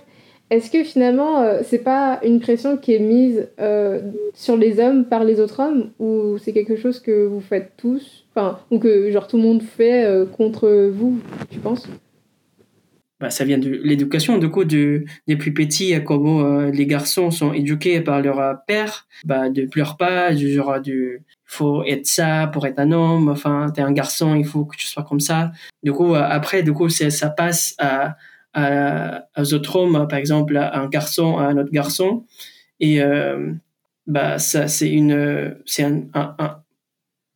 Est-ce 0.50 0.70
que 0.70 0.82
finalement, 0.82 1.42
euh, 1.42 1.60
c'est 1.62 1.84
pas 1.84 2.20
une 2.24 2.40
pression 2.40 2.78
qui 2.78 2.94
est 2.94 3.00
mise 3.00 3.48
euh, 3.60 4.00
sur 4.32 4.56
les 4.56 4.80
hommes 4.80 5.04
par 5.04 5.24
les 5.24 5.40
autres 5.40 5.60
hommes 5.60 5.90
ou 5.98 6.38
c'est 6.38 6.54
quelque 6.54 6.76
chose 6.76 7.00
que 7.00 7.26
vous 7.26 7.40
faites 7.40 7.72
tous, 7.76 8.24
enfin, 8.34 8.58
ou 8.70 8.78
que 8.78 9.10
genre 9.10 9.26
tout 9.26 9.36
le 9.36 9.42
monde 9.42 9.62
fait 9.62 10.06
euh, 10.06 10.24
contre 10.24 10.88
vous, 10.90 11.18
tu 11.50 11.58
penses? 11.58 11.86
Bah, 13.20 13.30
ça 13.30 13.44
vient 13.44 13.58
de 13.58 13.68
l'éducation, 13.68 14.38
du 14.38 14.48
coup, 14.50 14.64
de, 14.64 15.04
des 15.26 15.36
plus 15.36 15.52
petits, 15.52 15.94
comment 16.04 16.62
les 16.62 16.86
garçons 16.86 17.30
sont 17.30 17.52
éduqués 17.52 18.00
par 18.00 18.20
leur 18.22 18.64
père, 18.66 19.06
bah, 19.24 19.48
de 19.48 19.66
pleure 19.66 19.96
pas, 19.96 20.32
du 20.34 20.52
genre 20.52 20.80
du 20.80 21.22
faut 21.44 21.82
être 21.84 22.06
ça 22.06 22.48
pour 22.52 22.66
être 22.66 22.78
un 22.78 22.92
homme, 22.92 23.28
enfin, 23.28 23.72
t'es 23.74 23.80
un 23.80 23.92
garçon, 23.92 24.34
il 24.34 24.44
faut 24.44 24.66
que 24.66 24.76
tu 24.76 24.86
sois 24.86 25.02
comme 25.02 25.20
ça. 25.20 25.50
Du 25.82 25.92
coup, 25.92 26.14
après, 26.14 26.62
du 26.62 26.72
coup, 26.72 26.88
ça 26.90 27.30
passe 27.30 27.74
à, 27.78 28.16
à, 28.54 29.24
aux 29.36 29.54
autres 29.54 29.76
hommes, 29.76 30.06
par 30.08 30.18
exemple 30.18 30.56
à 30.56 30.78
un 30.78 30.88
garçon, 30.88 31.38
à 31.38 31.44
un 31.44 31.56
autre 31.56 31.72
garçon. 31.72 32.24
Et 32.80 33.02
euh, 33.02 33.52
bah 34.06 34.38
ça 34.38 34.68
c'est 34.68 34.90
une 34.90 35.56
c'est 35.66 35.84
un, 35.84 36.08
un, 36.14 36.62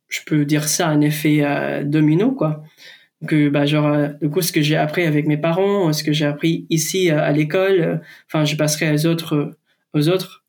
je 0.07 0.21
peux 0.25 0.45
dire 0.45 0.67
ça 0.67 0.87
un 0.87 1.01
effet 1.01 1.43
euh, 1.43 1.83
domino 1.83 2.31
quoi. 2.31 2.63
Que 3.27 3.49
bah 3.49 3.65
genre 3.65 3.87
euh, 3.87 4.09
du 4.21 4.29
coup 4.29 4.41
ce 4.41 4.51
que 4.51 4.61
j'ai 4.61 4.75
appris 4.75 5.03
avec 5.03 5.27
mes 5.27 5.37
parents, 5.37 5.91
ce 5.93 6.03
que 6.03 6.11
j'ai 6.11 6.25
appris 6.25 6.65
ici 6.69 7.09
à 7.09 7.31
l'école, 7.31 8.01
enfin 8.27 8.43
je 8.43 8.55
passerai 8.55 8.93
aux 8.93 9.05
autres 9.05 9.57
aux 9.93 10.09
autres 10.09 10.43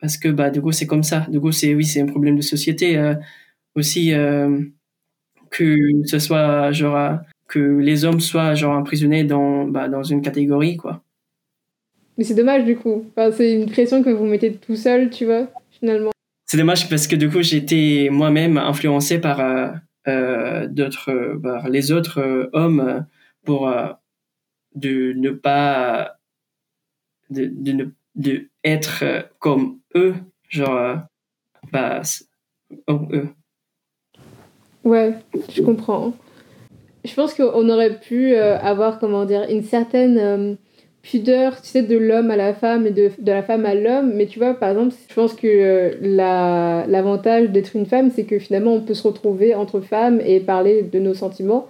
parce 0.00 0.16
que 0.16 0.28
bah 0.28 0.50
du 0.50 0.62
coup 0.62 0.72
c'est 0.72 0.86
comme 0.86 1.02
ça. 1.02 1.26
Du 1.28 1.40
coup 1.40 1.52
c'est 1.52 1.74
oui 1.74 1.84
c'est 1.84 2.00
un 2.00 2.06
problème 2.06 2.36
de 2.36 2.42
société 2.42 2.98
aussi 3.74 4.12
que 5.50 5.76
ce 6.06 6.18
soit 6.18 6.72
genre 6.72 7.18
que 7.48 7.58
les 7.58 8.04
hommes 8.04 8.20
soient 8.20 8.54
genre 8.54 8.76
emprisonnés 8.76 9.24
dans, 9.24 9.64
bah, 9.64 9.88
dans 9.88 10.02
une 10.02 10.22
catégorie, 10.22 10.76
quoi. 10.76 11.02
Mais 12.16 12.24
c'est 12.24 12.34
dommage 12.34 12.64
du 12.64 12.76
coup. 12.76 13.06
Enfin, 13.16 13.34
c'est 13.34 13.52
une 13.54 13.70
pression 13.70 14.02
que 14.02 14.10
vous 14.10 14.24
mettez 14.24 14.52
tout 14.52 14.76
seul, 14.76 15.10
tu 15.10 15.24
vois, 15.24 15.48
finalement. 15.70 16.10
C'est 16.46 16.58
dommage 16.58 16.88
parce 16.88 17.06
que 17.06 17.16
du 17.16 17.28
coup, 17.28 17.42
j'étais 17.42 18.08
moi-même 18.10 18.58
influencé 18.58 19.18
par 19.18 19.40
euh, 19.40 19.66
euh 19.66 19.70
d'autres, 20.66 21.10
euh, 21.10 21.38
par 21.38 21.68
les 21.68 21.92
autres 21.92 22.20
euh, 22.20 22.50
hommes 22.52 23.06
pour 23.44 23.72
de 24.74 25.12
ne 25.14 25.30
pas 25.30 26.18
de, 27.30 27.46
de, 27.46 27.72
ne, 27.72 27.84
de 28.14 28.48
être 28.64 29.30
comme 29.38 29.80
eux, 29.94 30.14
genre 30.48 30.98
bah, 31.72 32.02
eux. 32.88 33.28
Ouais, 34.84 35.14
je 35.50 35.62
comprends 35.62 36.14
je 37.08 37.14
pense 37.14 37.34
qu'on 37.34 37.68
aurait 37.68 37.98
pu 37.98 38.34
euh, 38.34 38.58
avoir, 38.58 38.98
comment 38.98 39.24
dire, 39.24 39.46
une 39.48 39.62
certaine 39.62 40.18
euh, 40.18 40.54
pudeur, 41.10 41.60
tu 41.62 41.68
sais, 41.68 41.82
de 41.82 41.96
l'homme 41.96 42.30
à 42.30 42.36
la 42.36 42.52
femme 42.52 42.86
et 42.86 42.90
de, 42.90 43.10
de 43.18 43.32
la 43.32 43.42
femme 43.42 43.64
à 43.64 43.74
l'homme. 43.74 44.12
Mais 44.14 44.26
tu 44.26 44.38
vois, 44.38 44.54
par 44.54 44.70
exemple, 44.70 44.94
je 45.08 45.14
pense 45.14 45.34
que 45.34 45.46
euh, 45.46 46.86
l'avantage 46.86 47.48
d'être 47.48 47.74
une 47.74 47.86
femme, 47.86 48.10
c'est 48.14 48.24
que 48.24 48.38
finalement, 48.38 48.74
on 48.74 48.80
peut 48.80 48.94
se 48.94 49.06
retrouver 49.06 49.54
entre 49.54 49.80
femmes 49.80 50.20
et 50.24 50.40
parler 50.40 50.82
de 50.82 50.98
nos 50.98 51.14
sentiments. 51.14 51.66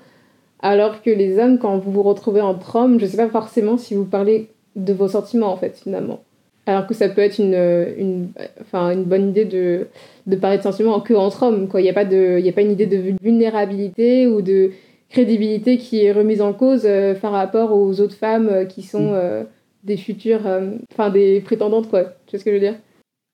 Alors 0.60 1.02
que 1.02 1.10
les 1.10 1.38
hommes, 1.38 1.58
quand 1.58 1.78
vous 1.78 1.92
vous 1.92 2.02
retrouvez 2.02 2.40
entre 2.40 2.76
hommes, 2.76 2.98
je 2.98 3.06
sais 3.06 3.16
pas 3.16 3.28
forcément 3.28 3.76
si 3.76 3.94
vous 3.94 4.04
parlez 4.04 4.48
de 4.74 4.92
vos 4.92 5.08
sentiments, 5.08 5.52
en 5.52 5.56
fait, 5.56 5.78
finalement. 5.84 6.20
Alors 6.66 6.86
que 6.86 6.94
ça 6.94 7.08
peut 7.08 7.22
être 7.22 7.38
une, 7.38 7.54
une, 7.96 8.28
enfin, 8.60 8.90
une 8.90 9.04
bonne 9.04 9.30
idée 9.30 9.44
de, 9.44 9.86
de 10.26 10.36
parler 10.36 10.58
de 10.58 10.62
sentiments 10.62 11.00
que 11.00 11.14
entre 11.14 11.44
hommes. 11.44 11.68
Il 11.74 11.80
n'y 11.80 11.88
a, 11.88 11.92
a 11.92 12.52
pas 12.52 12.60
une 12.62 12.72
idée 12.72 12.86
de 12.86 13.14
vulnérabilité 13.22 14.26
ou 14.26 14.42
de 14.42 14.72
crédibilité 15.08 15.78
qui 15.78 16.04
est 16.04 16.12
remise 16.12 16.40
en 16.40 16.52
cause 16.52 16.82
euh, 16.84 17.14
par 17.14 17.32
rapport 17.32 17.72
aux 17.72 18.00
autres 18.00 18.16
femmes 18.16 18.48
euh, 18.48 18.64
qui 18.64 18.82
sont 18.82 19.12
mm. 19.12 19.14
euh, 19.14 19.44
des 19.84 19.96
futures, 19.96 20.46
enfin 20.92 21.08
des 21.08 21.40
prétendantes, 21.40 21.88
quoi. 21.88 22.04
Tu 22.26 22.32
vois 22.32 22.38
ce 22.40 22.44
que 22.44 22.50
je 22.50 22.54
veux 22.54 22.60
dire? 22.60 22.78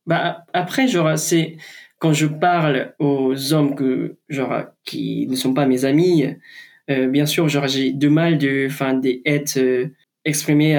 Bah 0.07 0.45
après, 0.53 0.87
genre, 0.87 1.19
c'est 1.19 1.57
quand 1.99 2.13
je 2.13 2.27
parle 2.27 2.95
aux 2.99 3.55
hommes 3.55 3.75
que, 3.75 4.17
genre, 4.29 4.65
qui 4.85 5.27
ne 5.29 5.35
sont 5.37 5.55
pas 5.55 5.67
mes 5.67 5.87
amis, 5.87 6.27
bien 6.87 7.25
sûr, 7.25 7.49
genre, 7.49 7.67
j'ai 7.67 7.93
du 7.93 8.11
mal 8.11 8.37
de, 8.37 8.67
enfin, 8.67 8.93
d'être 8.93 9.59
exprimé 10.27 10.79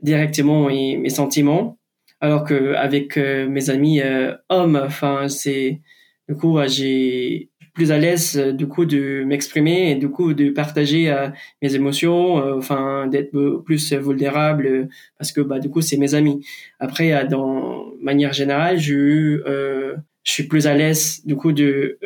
directement 0.00 0.68
mes, 0.68 0.96
mes, 0.96 1.10
sentiments, 1.10 1.78
alors 2.20 2.44
que 2.44 2.72
avec 2.74 3.18
mes 3.18 3.68
amis 3.68 4.00
hommes, 4.48 4.80
enfin, 4.82 5.28
c'est, 5.28 5.82
du 6.26 6.36
coup, 6.36 6.58
j'ai 6.66 7.49
plus 7.72 7.92
à 7.92 7.98
l'aise 7.98 8.36
euh, 8.38 8.52
du 8.52 8.66
coup 8.68 8.84
de 8.84 9.24
m'exprimer 9.24 9.90
et 9.90 9.94
du 9.94 10.08
coup 10.10 10.34
de 10.34 10.50
partager 10.50 11.10
euh, 11.10 11.28
mes 11.62 11.74
émotions 11.74 12.38
euh, 12.38 12.56
enfin 12.56 13.06
d'être 13.06 13.32
plus 13.64 13.92
vulnérable 13.92 14.88
parce 15.18 15.32
que 15.32 15.40
bah 15.40 15.58
du 15.58 15.70
coup 15.70 15.80
c'est 15.80 15.96
mes 15.96 16.14
amis. 16.14 16.46
Après 16.78 17.26
dans 17.26 17.92
manière 18.00 18.32
générale 18.32 18.78
je 18.78 19.96
je 20.22 20.32
suis 20.32 20.44
plus 20.46 20.66
à 20.66 20.74
l'aise 20.74 21.24
du 21.24 21.36
coup 21.36 21.52
de 21.52 21.98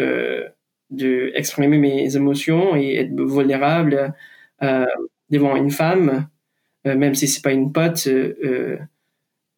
de 0.90 1.32
exprimer 1.34 1.78
mes 1.78 2.16
émotions 2.16 2.76
et 2.76 2.96
être 2.96 3.20
vulnérable 3.20 4.14
devant 5.30 5.56
une 5.56 5.70
femme 5.70 6.28
même 6.84 7.14
si 7.14 7.28
c'est 7.28 7.42
pas 7.42 7.52
une 7.52 7.72
pote 7.72 8.08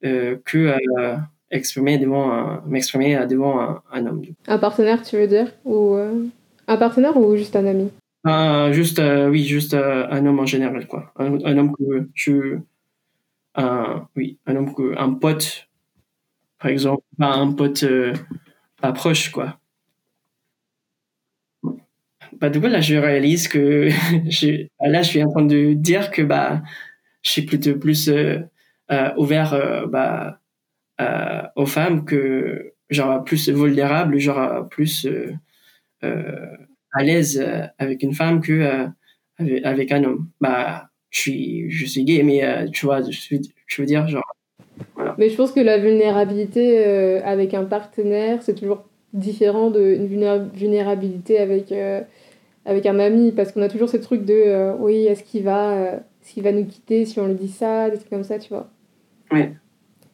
que 0.02 0.70
exprimer 1.50 1.98
devant 1.98 2.30
un, 2.32 2.62
m'exprimer 2.66 3.26
devant 3.26 3.60
un, 3.60 3.82
un, 3.92 4.06
homme. 4.06 4.22
Un 4.46 4.58
partenaire, 4.58 5.02
tu 5.02 5.16
veux 5.16 5.26
dire 5.26 5.52
ou 5.64 5.94
euh, 5.94 6.26
un 6.66 6.76
partenaire 6.76 7.16
ou 7.16 7.36
juste 7.36 7.56
un 7.56 7.66
ami? 7.66 7.90
Juste, 8.72 8.98
euh, 8.98 9.28
oui, 9.28 9.44
juste 9.44 9.74
euh, 9.74 10.06
un 10.10 10.26
homme 10.26 10.40
en 10.40 10.46
général, 10.46 10.88
quoi. 10.88 11.12
Un, 11.16 11.34
un 11.44 11.58
homme 11.58 11.76
que 11.76 12.08
je, 12.14 12.58
un, 13.54 14.08
oui, 14.16 14.38
un 14.46 14.56
homme 14.56 14.74
que, 14.74 14.98
un 14.98 15.14
pote, 15.14 15.68
par 16.58 16.70
exemple, 16.70 17.04
pas 17.18 17.34
un 17.34 17.52
pote 17.52 17.84
pas 18.80 18.92
proche, 18.92 19.30
quoi. 19.30 19.58
Bah, 22.40 22.50
du 22.50 22.60
coup, 22.60 22.66
là, 22.66 22.80
je 22.80 22.96
réalise 22.96 23.46
que 23.48 23.88
je, 24.28 24.66
là, 24.80 25.02
je 25.02 25.08
suis 25.08 25.22
en 25.22 25.30
train 25.30 25.44
de 25.44 25.74
dire 25.74 26.10
que 26.10 26.22
bah, 26.22 26.62
je 27.22 27.30
suis 27.30 27.42
plutôt 27.42 27.76
plus 27.76 28.10
ouvert 29.16 29.86
bah, 29.88 30.26
euh, 30.26 30.45
aux 31.56 31.66
femmes 31.66 32.04
que 32.04 32.72
genre 32.90 33.24
plus 33.24 33.48
vulnérable, 33.48 34.18
genre 34.18 34.68
plus 34.68 35.06
euh, 35.06 35.32
euh, 36.04 36.46
à 36.92 37.02
l'aise 37.02 37.44
avec 37.78 38.02
une 38.02 38.14
femme 38.14 38.40
que 38.40 38.88
avec, 39.38 39.92
un 39.92 40.04
homme. 40.04 40.28
Bah, 40.40 40.88
je 41.10 41.20
suis, 41.20 41.70
je 41.70 41.86
suis 41.86 42.04
gay, 42.04 42.22
mais 42.22 42.70
tu 42.70 42.86
vois, 42.86 43.02
je, 43.02 43.36
je 43.66 43.82
veux 43.82 43.86
dire, 43.86 44.06
genre. 44.08 44.24
Voilà. 44.94 45.14
Mais 45.18 45.28
je 45.28 45.36
pense 45.36 45.52
que 45.52 45.60
la 45.60 45.78
vulnérabilité 45.78 46.78
avec 47.22 47.54
un 47.54 47.64
partenaire, 47.64 48.42
c'est 48.42 48.54
toujours 48.54 48.84
différent 49.12 49.70
d'une 49.70 50.06
vulnérabilité 50.54 51.38
avec, 51.38 51.72
avec 52.64 52.86
un 52.86 52.98
ami, 52.98 53.32
parce 53.32 53.52
qu'on 53.52 53.62
a 53.62 53.68
toujours 53.68 53.90
ce 53.90 53.98
truc 53.98 54.24
de 54.24 54.74
oui, 54.78 55.06
est-ce 55.06 55.22
qu'il 55.22 55.44
va 55.44 56.00
s'il 56.22 56.42
va 56.42 56.50
nous 56.50 56.64
quitter 56.64 57.04
si 57.04 57.20
on 57.20 57.28
lui 57.28 57.34
dit 57.34 57.48
ça, 57.48 57.88
des 57.88 57.98
trucs 57.98 58.10
comme 58.10 58.24
ça, 58.24 58.38
tu 58.38 58.48
vois. 58.48 58.68
Ouais. 59.30 59.52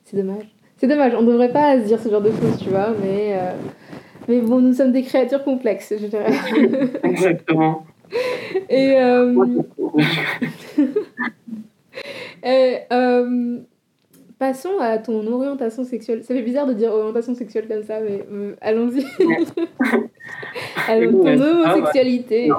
C'est 0.05 0.17
dommage. 0.17 0.52
C'est 0.83 0.89
dommage, 0.89 1.15
on 1.17 1.23
devrait 1.23 1.53
pas 1.53 1.79
se 1.79 1.85
dire 1.85 2.01
ce 2.01 2.09
genre 2.09 2.21
de 2.21 2.33
choses, 2.33 2.59
tu 2.61 2.71
vois, 2.71 2.89
mais, 3.01 3.37
euh, 3.37 3.53
mais 4.27 4.41
bon, 4.41 4.61
nous 4.61 4.73
sommes 4.73 4.91
des 4.91 5.03
créatures 5.03 5.45
complexes, 5.45 5.95
je 5.97 6.07
dirais. 6.07 6.33
Exactement. 7.05 7.87
Et. 8.69 8.97
Euh... 8.97 9.63
Et, 12.45 12.79
euh, 12.93 13.59
passons 14.41 14.81
à 14.81 14.99
ton 14.99 15.25
orientation 15.33 15.85
sexuelle. 15.85 16.25
Ça 16.25 16.35
fait 16.35 16.43
bizarre 16.43 16.67
de 16.67 16.73
dire 16.73 16.91
orientation 16.93 17.37
sexuelle 17.37 17.69
comme 17.69 17.85
ça, 17.85 18.01
mais 18.01 18.25
allons-y. 18.61 19.05
à 20.89 20.99
ton 20.99 21.41
homosexualité. 21.41 22.51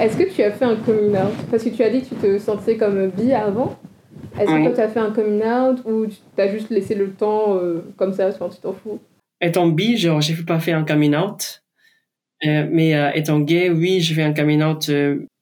Est-ce 0.00 0.16
que 0.16 0.24
tu 0.24 0.42
as 0.42 0.52
fait 0.52 0.64
un 0.64 0.76
coming 0.76 1.10
out? 1.10 1.34
Parce 1.50 1.62
que 1.64 1.68
tu 1.68 1.82
as 1.82 1.90
dit 1.90 2.00
que 2.00 2.06
tu 2.06 2.14
te 2.14 2.38
sentais 2.38 2.78
comme 2.78 3.08
bi 3.08 3.34
avant. 3.34 3.76
Est-ce 4.40 4.50
que 4.50 4.64
toi 4.64 4.72
tu 4.74 4.80
as 4.80 4.88
fait 4.88 5.00
un 5.00 5.10
coming 5.10 5.42
out 5.42 5.82
ou 5.84 6.06
tu 6.06 6.16
t'as 6.36 6.48
juste 6.48 6.70
laissé 6.70 6.94
le 6.94 7.10
temps 7.10 7.56
euh, 7.56 7.84
comme 7.96 8.12
ça, 8.12 8.32
tu 8.32 8.38
t'en 8.38 8.72
fous? 8.72 9.00
Étant 9.40 9.68
bi, 9.68 9.96
genre 9.96 10.20
j'ai 10.20 10.34
pas 10.34 10.60
fait 10.60 10.72
un 10.72 10.84
coming 10.84 11.14
out. 11.16 11.62
Euh, 12.46 12.68
mais 12.70 12.94
euh, 12.94 13.10
étant 13.14 13.40
gay, 13.40 13.68
oui, 13.68 14.00
j'ai 14.00 14.14
fait 14.14 14.22
un 14.22 14.32
coming 14.32 14.62
out 14.62 14.90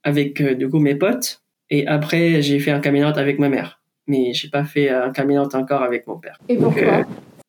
avec 0.03 0.43
du 0.43 0.69
coup 0.69 0.79
mes 0.79 0.95
potes. 0.95 1.43
Et 1.69 1.87
après, 1.87 2.41
j'ai 2.43 2.59
fait 2.59 2.71
un 2.71 2.81
coming 2.81 3.05
out 3.05 3.19
avec 3.19 3.39
ma 3.39 3.49
mère. 3.49 3.81
Mais 4.07 4.33
j'ai 4.33 4.49
pas 4.49 4.65
fait 4.65 4.89
un 4.89 5.13
coming 5.13 5.37
out 5.39 5.55
encore 5.55 5.83
avec 5.83 6.07
mon 6.07 6.19
père. 6.19 6.39
Et 6.49 6.57
pourquoi? 6.57 7.05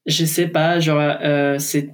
Je 0.05 0.25
sais 0.25 0.47
pas, 0.47 0.79
genre 0.79 1.17
c'est, 1.59 1.89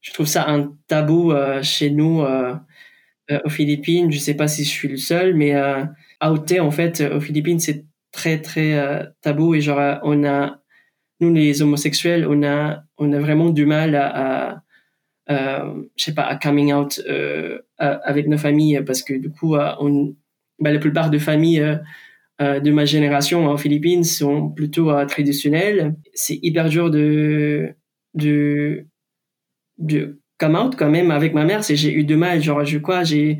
je 0.00 0.12
trouve 0.12 0.26
ça 0.26 0.48
un 0.48 0.72
tabou 0.86 1.32
chez 1.62 1.90
nous 1.90 2.22
aux 2.22 3.48
Philippines. 3.48 4.12
Je 4.12 4.18
sais 4.18 4.34
pas 4.34 4.48
si 4.48 4.64
je 4.64 4.68
suis 4.68 4.88
le 4.88 4.96
seul, 4.96 5.34
mais 5.34 5.54
outer 6.22 6.60
en 6.60 6.70
fait 6.70 7.00
aux 7.00 7.20
Philippines 7.20 7.58
c'est 7.58 7.84
très 8.12 8.40
très 8.40 8.78
euh, 8.78 9.04
tabou 9.22 9.54
et 9.54 9.60
genre 9.60 10.00
on 10.02 10.24
a 10.24 10.60
nous 11.20 11.32
les 11.32 11.62
homosexuels 11.62 12.26
on 12.28 12.42
a 12.42 12.82
on 12.98 13.12
a 13.12 13.18
vraiment 13.18 13.50
du 13.50 13.66
mal 13.66 13.94
à, 13.94 14.62
euh, 15.30 15.82
je 15.96 16.04
sais 16.04 16.14
pas 16.14 16.24
à 16.24 16.36
coming 16.36 16.72
out 16.72 17.00
euh, 17.08 17.58
avec 17.78 18.26
nos 18.26 18.38
familles 18.38 18.82
parce 18.84 19.02
que 19.02 19.14
du 19.14 19.30
coup 19.30 19.56
on 19.56 20.14
bah, 20.58 20.72
la 20.72 20.78
plupart 20.78 21.10
des 21.10 21.18
familles 21.18 21.78
de 22.40 22.70
ma 22.70 22.86
génération 22.86 23.46
en 23.46 23.56
Philippines 23.58 24.02
sont 24.02 24.48
plutôt 24.48 24.92
traditionnelles. 25.06 25.94
C'est 26.14 26.38
hyper 26.42 26.68
dur 26.68 26.90
de 26.90 27.74
de 28.14 28.86
de 29.78 30.20
come 30.38 30.56
out 30.56 30.74
quand 30.76 30.90
même 30.90 31.10
avec 31.10 31.32
ma 31.32 31.44
mère. 31.44 31.64
C'est 31.64 31.76
j'ai 31.76 31.92
eu 31.92 32.04
du 32.04 32.16
mal 32.16 32.42
genre 32.42 32.64
je 32.64 32.78
quoi 32.78 33.04
j'ai 33.04 33.38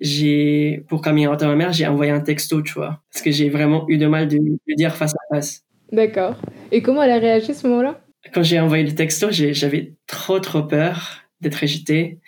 j'ai 0.00 0.84
pour 0.88 1.06
à 1.06 1.12
ma 1.12 1.54
mère, 1.56 1.72
j'ai 1.72 1.86
envoyé 1.86 2.12
un 2.12 2.20
texto, 2.20 2.62
tu 2.62 2.74
vois, 2.74 3.02
parce 3.12 3.22
que 3.22 3.30
j'ai 3.30 3.48
vraiment 3.48 3.84
eu 3.88 3.98
de 3.98 4.06
mal 4.06 4.28
de 4.28 4.36
lui 4.36 4.76
dire 4.76 4.96
face 4.96 5.14
à 5.14 5.34
face. 5.34 5.64
D'accord. 5.92 6.36
Et 6.70 6.82
comment 6.82 7.02
elle 7.02 7.10
a 7.10 7.18
réagi 7.18 7.50
à 7.50 7.54
ce 7.54 7.66
moment-là? 7.66 8.00
Quand 8.32 8.42
j'ai 8.42 8.60
envoyé 8.60 8.84
le 8.84 8.94
texto, 8.94 9.28
j'avais 9.30 9.94
trop 10.06 10.38
trop 10.38 10.62
peur 10.62 11.22
d'être 11.40 11.62
agitée. 11.62 12.18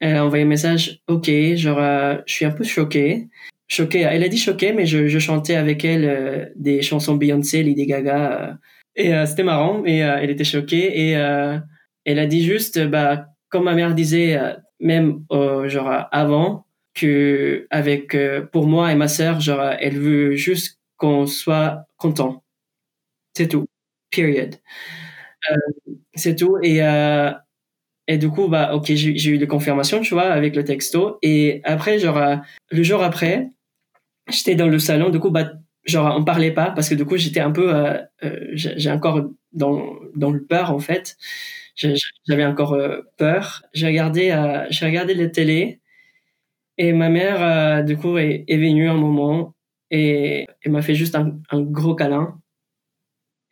Elle 0.00 0.16
a 0.16 0.24
envoyé 0.24 0.44
un 0.44 0.48
message, 0.48 1.00
ok, 1.08 1.30
genre, 1.54 1.78
euh, 1.78 2.16
je 2.26 2.34
suis 2.34 2.44
un 2.44 2.50
peu 2.50 2.64
choquée. 2.64 3.28
Choquée, 3.68 4.00
elle 4.00 4.22
a 4.24 4.28
dit 4.28 4.38
choquée, 4.38 4.72
mais 4.72 4.86
je, 4.86 5.06
je 5.06 5.18
chantais 5.18 5.54
avec 5.54 5.84
elle 5.84 6.04
euh, 6.04 6.46
des 6.56 6.82
chansons 6.82 7.16
Beyoncé, 7.16 7.62
Lady 7.62 7.86
Gaga. 7.86 8.42
Euh, 8.42 8.52
et 8.94 9.26
c'était 9.26 9.42
marrant, 9.42 9.84
et 9.86 9.98
elle 9.98 10.28
était 10.28 10.44
choquée. 10.44 11.08
Et 11.08 11.12
elle 11.12 12.18
a 12.18 12.26
dit 12.26 12.44
juste, 12.44 12.78
bah, 12.78 13.28
comme 13.48 13.64
ma 13.64 13.74
mère 13.74 13.94
disait, 13.94 14.38
même 14.80 15.24
genre 15.30 16.08
avant, 16.12 16.66
que 16.94 17.66
avec 17.70 18.14
euh, 18.14 18.42
pour 18.42 18.66
moi 18.66 18.92
et 18.92 18.94
ma 18.96 19.08
sœur, 19.08 19.40
genre 19.40 19.62
elle 19.80 19.98
veut 19.98 20.34
juste 20.36 20.78
qu'on 20.96 21.26
soit 21.26 21.86
content. 21.96 22.44
C'est 23.34 23.48
tout. 23.48 23.66
Period. 24.10 24.56
Euh, 25.50 25.56
c'est 26.14 26.36
tout 26.36 26.58
et 26.62 26.82
euh, 26.82 27.32
et 28.08 28.18
du 28.18 28.28
coup 28.30 28.48
bah 28.48 28.74
ok 28.74 28.86
j'ai 28.86 29.30
eu 29.30 29.38
la 29.38 29.46
confirmation 29.46 30.00
tu 30.00 30.14
vois 30.14 30.24
avec 30.24 30.56
le 30.56 30.64
texto 30.64 31.18
et 31.22 31.60
après 31.64 31.98
genre 31.98 32.18
euh, 32.18 32.36
le 32.70 32.82
jour 32.82 33.02
après 33.02 33.50
j'étais 34.30 34.54
dans 34.54 34.68
le 34.68 34.78
salon 34.78 35.10
du 35.10 35.20
coup 35.20 35.30
bah 35.30 35.52
genre 35.84 36.16
on 36.18 36.24
parlait 36.24 36.52
pas 36.52 36.70
parce 36.70 36.88
que 36.88 36.94
du 36.94 37.04
coup 37.04 37.16
j'étais 37.16 37.40
un 37.40 37.52
peu 37.52 37.74
euh, 37.74 38.00
j'ai 38.54 38.90
encore 38.90 39.30
dans 39.52 39.94
dans 40.16 40.30
le 40.30 40.44
peur 40.44 40.70
en 40.72 40.78
fait 40.78 41.16
j'avais 41.74 42.44
encore 42.44 42.76
peur 43.16 43.64
j'ai 43.72 43.86
regardé 43.86 44.28
j'ai 44.70 44.86
regardé 44.86 45.14
la 45.14 45.28
télé 45.28 45.81
et 46.82 46.92
ma 46.92 47.08
mère, 47.10 47.40
euh, 47.40 47.82
du 47.82 47.96
coup, 47.96 48.18
est, 48.18 48.44
venue 48.48 48.88
un 48.88 48.96
moment 48.96 49.54
et 49.88 50.48
elle 50.62 50.72
m'a 50.72 50.82
fait 50.82 50.96
juste 50.96 51.14
un, 51.14 51.40
gros 51.52 51.94
câlin. 51.94 52.40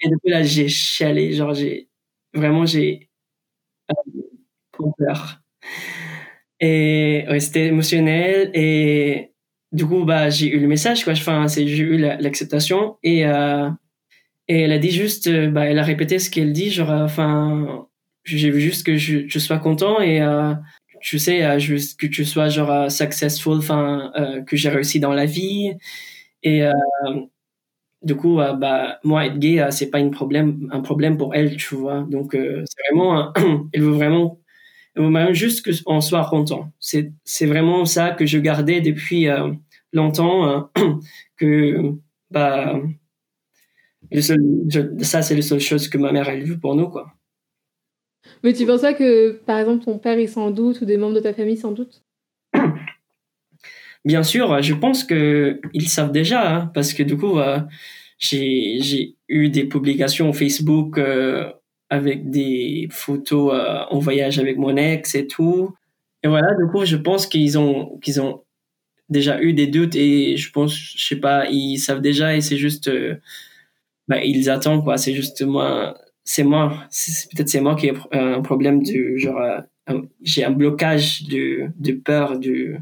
Et 0.00 0.08
depuis 0.08 0.30
là, 0.30 0.42
j'ai 0.42 0.68
chialé. 0.68 1.32
Genre, 1.32 1.54
j'ai 1.54 1.88
vraiment, 2.34 2.66
j'ai 2.66 3.08
euh, 3.92 3.94
peur. 4.98 5.40
Et 6.58 7.24
ouais, 7.28 7.38
c'était 7.38 7.66
émotionnel. 7.66 8.50
Et 8.52 9.32
du 9.70 9.86
coup, 9.86 10.04
bah, 10.04 10.28
j'ai 10.28 10.48
eu 10.48 10.58
le 10.58 10.66
message, 10.66 11.04
quoi. 11.04 11.12
Enfin, 11.12 11.46
j'ai 11.46 11.78
eu 11.78 11.98
l'acceptation. 11.98 12.98
Et, 13.04 13.24
euh, 13.26 13.70
et 14.48 14.62
elle 14.62 14.72
a 14.72 14.78
dit 14.78 14.90
juste, 14.90 15.28
euh, 15.28 15.48
bah, 15.48 15.66
elle 15.66 15.78
a 15.78 15.84
répété 15.84 16.18
ce 16.18 16.30
qu'elle 16.30 16.52
dit. 16.52 16.70
Genre, 16.70 16.90
enfin, 16.90 17.86
j'ai 18.24 18.50
vu 18.50 18.60
juste 18.60 18.84
que 18.84 18.96
je, 18.96 19.28
je 19.28 19.38
sois 19.38 19.58
content 19.58 20.00
et 20.00 20.20
tu 21.00 21.18
sais, 21.18 21.44
euh, 21.44 21.58
juste 21.58 21.98
que 22.00 22.06
tu 22.06 22.24
sois 22.24 22.48
genre 22.48 22.70
euh, 22.70 22.88
successful, 22.88 23.60
euh, 23.70 24.42
que 24.42 24.56
j'ai 24.56 24.68
réussi 24.68 25.00
dans 25.00 25.12
la 25.12 25.26
vie. 25.26 25.72
Et 26.42 26.62
du 28.02 28.16
coup, 28.16 28.36
bah, 28.36 28.98
moi, 29.04 29.26
être 29.26 29.38
gay, 29.38 29.66
c'est 29.70 29.90
pas 29.90 29.98
un 29.98 30.08
problème, 30.10 31.16
pour 31.18 31.34
elle, 31.34 31.56
tu 31.56 31.74
vois. 31.74 32.06
Donc, 32.10 32.32
c'est 32.32 32.82
vraiment, 32.90 33.32
elle 33.74 33.82
veut 33.82 33.90
vraiment, 33.90 34.40
elle 34.96 35.04
veut 35.04 35.10
même 35.10 35.34
juste 35.34 35.84
qu'on 35.84 36.00
soit 36.00 36.24
content. 36.30 36.72
C'est, 36.80 37.12
vraiment 37.46 37.84
ça 37.84 38.12
que 38.12 38.26
je 38.26 38.38
gardais 38.38 38.80
depuis 38.80 39.28
longtemps, 39.92 40.70
que, 41.36 41.92
bah, 42.30 42.80
ça, 45.02 45.22
c'est 45.22 45.34
la 45.34 45.42
seule 45.42 45.60
chose 45.60 45.88
que 45.88 45.98
ma 45.98 46.12
mère, 46.12 46.28
elle 46.28 46.44
veut 46.44 46.58
pour 46.58 46.74
nous, 46.74 46.88
quoi. 46.88 47.12
Mais 48.42 48.53
tu 48.53 48.66
penses 48.66 48.81
pas 48.81 48.94
que, 48.94 49.33
par 49.44 49.59
exemple, 49.59 49.85
ton 49.85 49.98
père, 49.98 50.18
il 50.18 50.29
s'en 50.29 50.50
doute 50.50 50.81
ou 50.81 50.85
des 50.85 50.96
membres 50.96 51.14
de 51.14 51.20
ta 51.20 51.35
famille 51.35 51.57
s'en 51.57 51.72
doutent? 51.72 52.03
Bien 54.05 54.22
sûr, 54.22 54.62
je 54.62 54.74
pense 54.74 55.05
qu'ils 55.05 55.88
savent 55.88 56.12
déjà, 56.12 56.57
hein, 56.57 56.70
parce 56.72 56.94
que 56.94 57.03
du 57.03 57.18
coup, 57.18 57.38
euh, 57.38 57.59
j'ai 58.18 59.14
eu 59.29 59.50
des 59.50 59.64
publications 59.64 60.33
Facebook 60.33 60.96
euh, 60.96 61.50
avec 61.90 62.31
des 62.31 62.88
photos 62.90 63.53
euh, 63.53 63.85
en 63.90 63.98
voyage 63.98 64.38
avec 64.38 64.57
mon 64.57 64.74
ex 64.76 65.14
et 65.14 65.26
tout. 65.26 65.74
Et 66.22 66.29
voilà, 66.29 66.55
du 66.55 66.66
coup, 66.70 66.85
je 66.87 66.96
pense 66.96 67.26
qu'ils 67.26 67.59
ont, 67.59 67.98
qu'ils 67.98 68.22
ont 68.22 68.42
déjà 69.11 69.42
eu 69.42 69.53
des 69.53 69.66
doutes 69.66 69.96
et 69.96 70.38
je 70.38 70.50
pense, 70.50 70.74
je 70.74 71.07
sais 71.07 71.16
pas, 71.16 71.46
ils 71.50 71.79
savent 71.79 72.00
déjà 72.00 72.35
et 72.35 72.40
c'est 72.40 72.57
juste, 72.57 72.90
bah, 74.09 74.24
ils 74.24 74.48
attendent, 74.48 74.83
quoi. 74.83 74.96
C'est 74.96 75.14
juste 75.14 75.42
moi, 75.42 75.94
c'est 76.30 76.44
moi, 76.44 76.72
peut-être 77.32 77.48
c'est 77.48 77.60
moi 77.60 77.74
qui 77.74 77.88
ai 77.88 77.92
un 78.12 78.40
problème 78.40 78.84
du 78.84 79.18
genre, 79.18 79.40
euh, 79.40 80.00
j'ai 80.22 80.44
un 80.44 80.52
blocage 80.52 81.24
de, 81.24 81.70
de 81.76 81.92
peur, 81.92 82.38
de, 82.38 82.76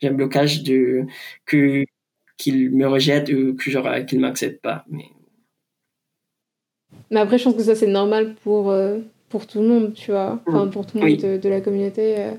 j'ai 0.00 0.08
un 0.08 0.14
blocage 0.14 0.62
de 0.62 1.04
que 1.44 1.84
qu'il 2.38 2.70
me 2.70 2.86
rejette 2.86 3.28
ou 3.28 3.54
que 3.56 3.70
genre 3.70 3.90
qu'il 4.06 4.20
m'accepte 4.20 4.62
pas. 4.62 4.86
Mais... 4.88 5.04
mais 7.10 7.20
après, 7.20 7.36
je 7.36 7.44
pense 7.44 7.56
que 7.56 7.62
ça 7.62 7.74
c'est 7.74 7.86
normal 7.86 8.36
pour 8.42 8.70
euh, 8.70 9.00
pour 9.28 9.46
tout 9.46 9.60
le 9.60 9.68
monde, 9.68 9.92
tu 9.92 10.12
vois, 10.12 10.40
enfin 10.46 10.64
mm. 10.64 10.70
pour 10.70 10.86
tout 10.86 10.96
le 10.96 11.10
monde 11.10 11.38
de, 11.38 11.48
la 11.50 11.60
communauté. 11.60 12.14
Euh, 12.18 12.30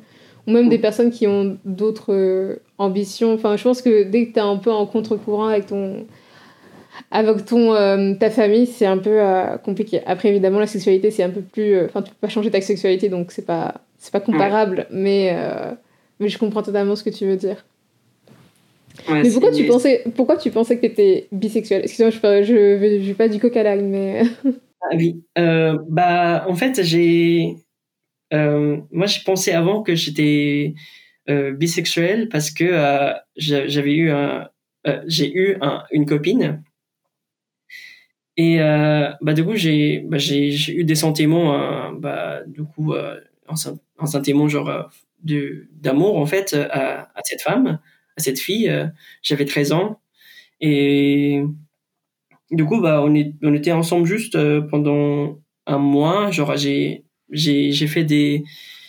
ou 0.47 0.51
même 0.51 0.69
des 0.69 0.80
personnes 0.80 1.12
qui 1.12 1.27
ont 1.27 1.60
d'autres 1.63 2.60
ambitions. 2.80 3.34
Enfin, 3.34 3.56
je 3.56 3.63
pense 3.63 3.84
que 3.84 4.03
dès 4.03 4.27
que 4.27 4.34
tu 4.34 4.39
es 4.39 4.41
un 4.41 4.58
peu 4.58 4.71
en 4.71 4.88
contre-courant 4.88 5.47
avec 5.47 5.67
ton, 5.67 6.08
avec 7.12 7.46
ton, 7.46 7.74
euh, 7.74 8.14
ta 8.16 8.30
famille, 8.30 8.66
c'est 8.66 8.86
un 8.86 8.98
peu 8.98 9.22
euh, 9.22 9.58
compliqué. 9.58 10.02
Après, 10.06 10.30
évidemment, 10.30 10.60
la 10.60 10.68
sexualité, 10.68 11.12
c'est 11.12 11.24
un 11.24 11.30
peu 11.30 11.42
plus. 11.42 11.74
Euh, 11.74 11.86
enfin, 11.86 12.02
tu 12.02 12.12
peux 12.12 12.18
pas 12.22 12.30
changer 12.30 12.52
ta 12.52 12.62
sexualité, 12.62 13.10
donc 13.10 13.32
c'est 13.32 13.46
pas, 13.46 13.82
c'est 13.98 14.12
pas 14.12 14.20
comparable, 14.20 14.88
mais, 14.92 15.36
mais 16.20 16.30
je 16.30 16.38
comprends 16.38 16.64
totalement 16.64 16.96
ce 16.96 17.04
que 17.04 17.10
tu 17.10 17.26
veux 17.26 17.38
dire. 17.38 17.66
mais 19.10 19.30
pourquoi 19.32 19.52
tu, 19.52 19.66
pensais, 19.66 20.04
pourquoi 20.16 20.38
tu 20.38 20.52
pensais 20.52 20.76
que 20.76 20.82
tu 20.82 20.88
étais 20.88 21.28
bisexuel? 21.32 21.82
Excuse-moi, 21.84 22.12
je, 22.12 22.44
je, 22.44 23.04
je, 23.04 23.14
pas 23.14 23.28
du 23.28 23.40
coq 23.40 23.56
à 23.56 23.64
l'âne, 23.64 23.90
mais. 23.90 24.24
ah 24.82 24.96
oui. 24.96 25.22
bah, 25.36 26.46
en 26.48 26.56
fait, 26.56 26.84
j'ai. 26.84 27.56
moi, 28.32 29.06
j'ai 29.08 29.22
pensé 29.26 29.52
avant 29.52 29.82
que 29.82 29.96
j'étais 29.96 30.74
bisexuel 31.28 32.30
parce 32.30 32.52
que 32.52 33.14
j'avais 33.38 33.94
eu 33.94 34.12
un. 34.12 34.50
j'ai 35.06 35.32
eu 35.34 35.58
un, 35.62 35.84
une 35.92 36.06
copine 36.06 36.62
et 38.38 38.62
euh, 38.62 39.10
bah, 39.21 39.34
du 39.34 39.43
coup, 39.43 39.56
j'ai 39.56 40.00
bah, 40.00 40.19
j'ai 40.19 40.50
eu 40.76 40.84
des 40.84 40.95
sentiments, 40.95 41.56
euh, 41.60 41.91
bah, 41.97 42.41
du 42.45 42.63
coup, 42.63 42.93
euh, 42.93 43.19
un, 43.50 43.56
un 44.00 44.06
sentiment 44.06 44.47
genre 44.47 44.91
de 45.23 45.67
d'amour 45.71 46.17
en 46.19 46.26
fait 46.28 46.54
à, 46.54 47.10
à, 47.15 47.21
cette 47.23 47.41
femme, 47.41 47.80
à 48.15 48.21
cette 48.21 48.39
fille. 48.39 48.71
J'avais 49.23 49.45
13 49.45 49.71
ans. 49.71 50.00
Et 50.62 51.41
du 52.52 52.65
coup, 52.65 52.80
bah, 52.80 53.02
on, 53.04 53.13
est, 53.15 53.34
on 53.43 53.54
était 53.56 53.71
ensemble 53.71 54.06
juste 54.06 54.38
pendant 54.69 55.39
un 55.65 55.80
mois. 55.80 56.30
Genre, 56.32 56.56
j'ai, 56.58 57.06
j'ai, 57.32 57.71
j'ai 57.71 57.88
fait 57.88 58.04
des, 58.04 58.43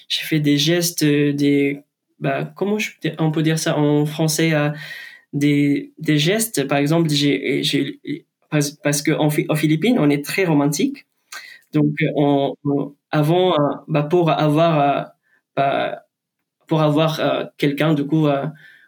j'ai 0.09 0.25
fait 0.25 0.41
des 0.41 0.59
gestes, 0.59 1.05
des, 1.05 1.81
bah, 2.21 2.45
comment 2.57 2.79
je, 2.79 2.91
on 3.19 3.31
peut 3.31 3.43
dire 3.43 3.59
ça 3.59 3.79
en 3.79 4.05
français, 4.05 4.53
des, 5.33 5.93
des 5.99 6.19
gestes. 6.19 6.69
Par 6.69 6.79
exemple, 6.79 7.09
j'ai, 7.11 7.63
j'ai, 7.63 8.01
parce, 8.51 8.71
parce 8.71 9.03
qu'en 9.03 9.27
en 9.27 9.55
Philippines, 9.57 9.99
on 9.99 10.11
est 10.11 10.25
très 10.25 10.45
romantique. 10.45 11.07
Donc, 11.73 11.97
on, 12.17 12.55
avant, 13.11 13.53
euh, 13.53 13.75
bah, 13.89 14.03
pour 14.03 14.31
avoir, 14.31 14.81
euh, 14.81 15.05
bah, 15.57 16.05
pour 16.67 16.83
avoir 16.83 17.21
euh, 17.21 17.45
quelqu'un, 17.57 17.95
du 17.95 18.07
coup, 18.07 18.27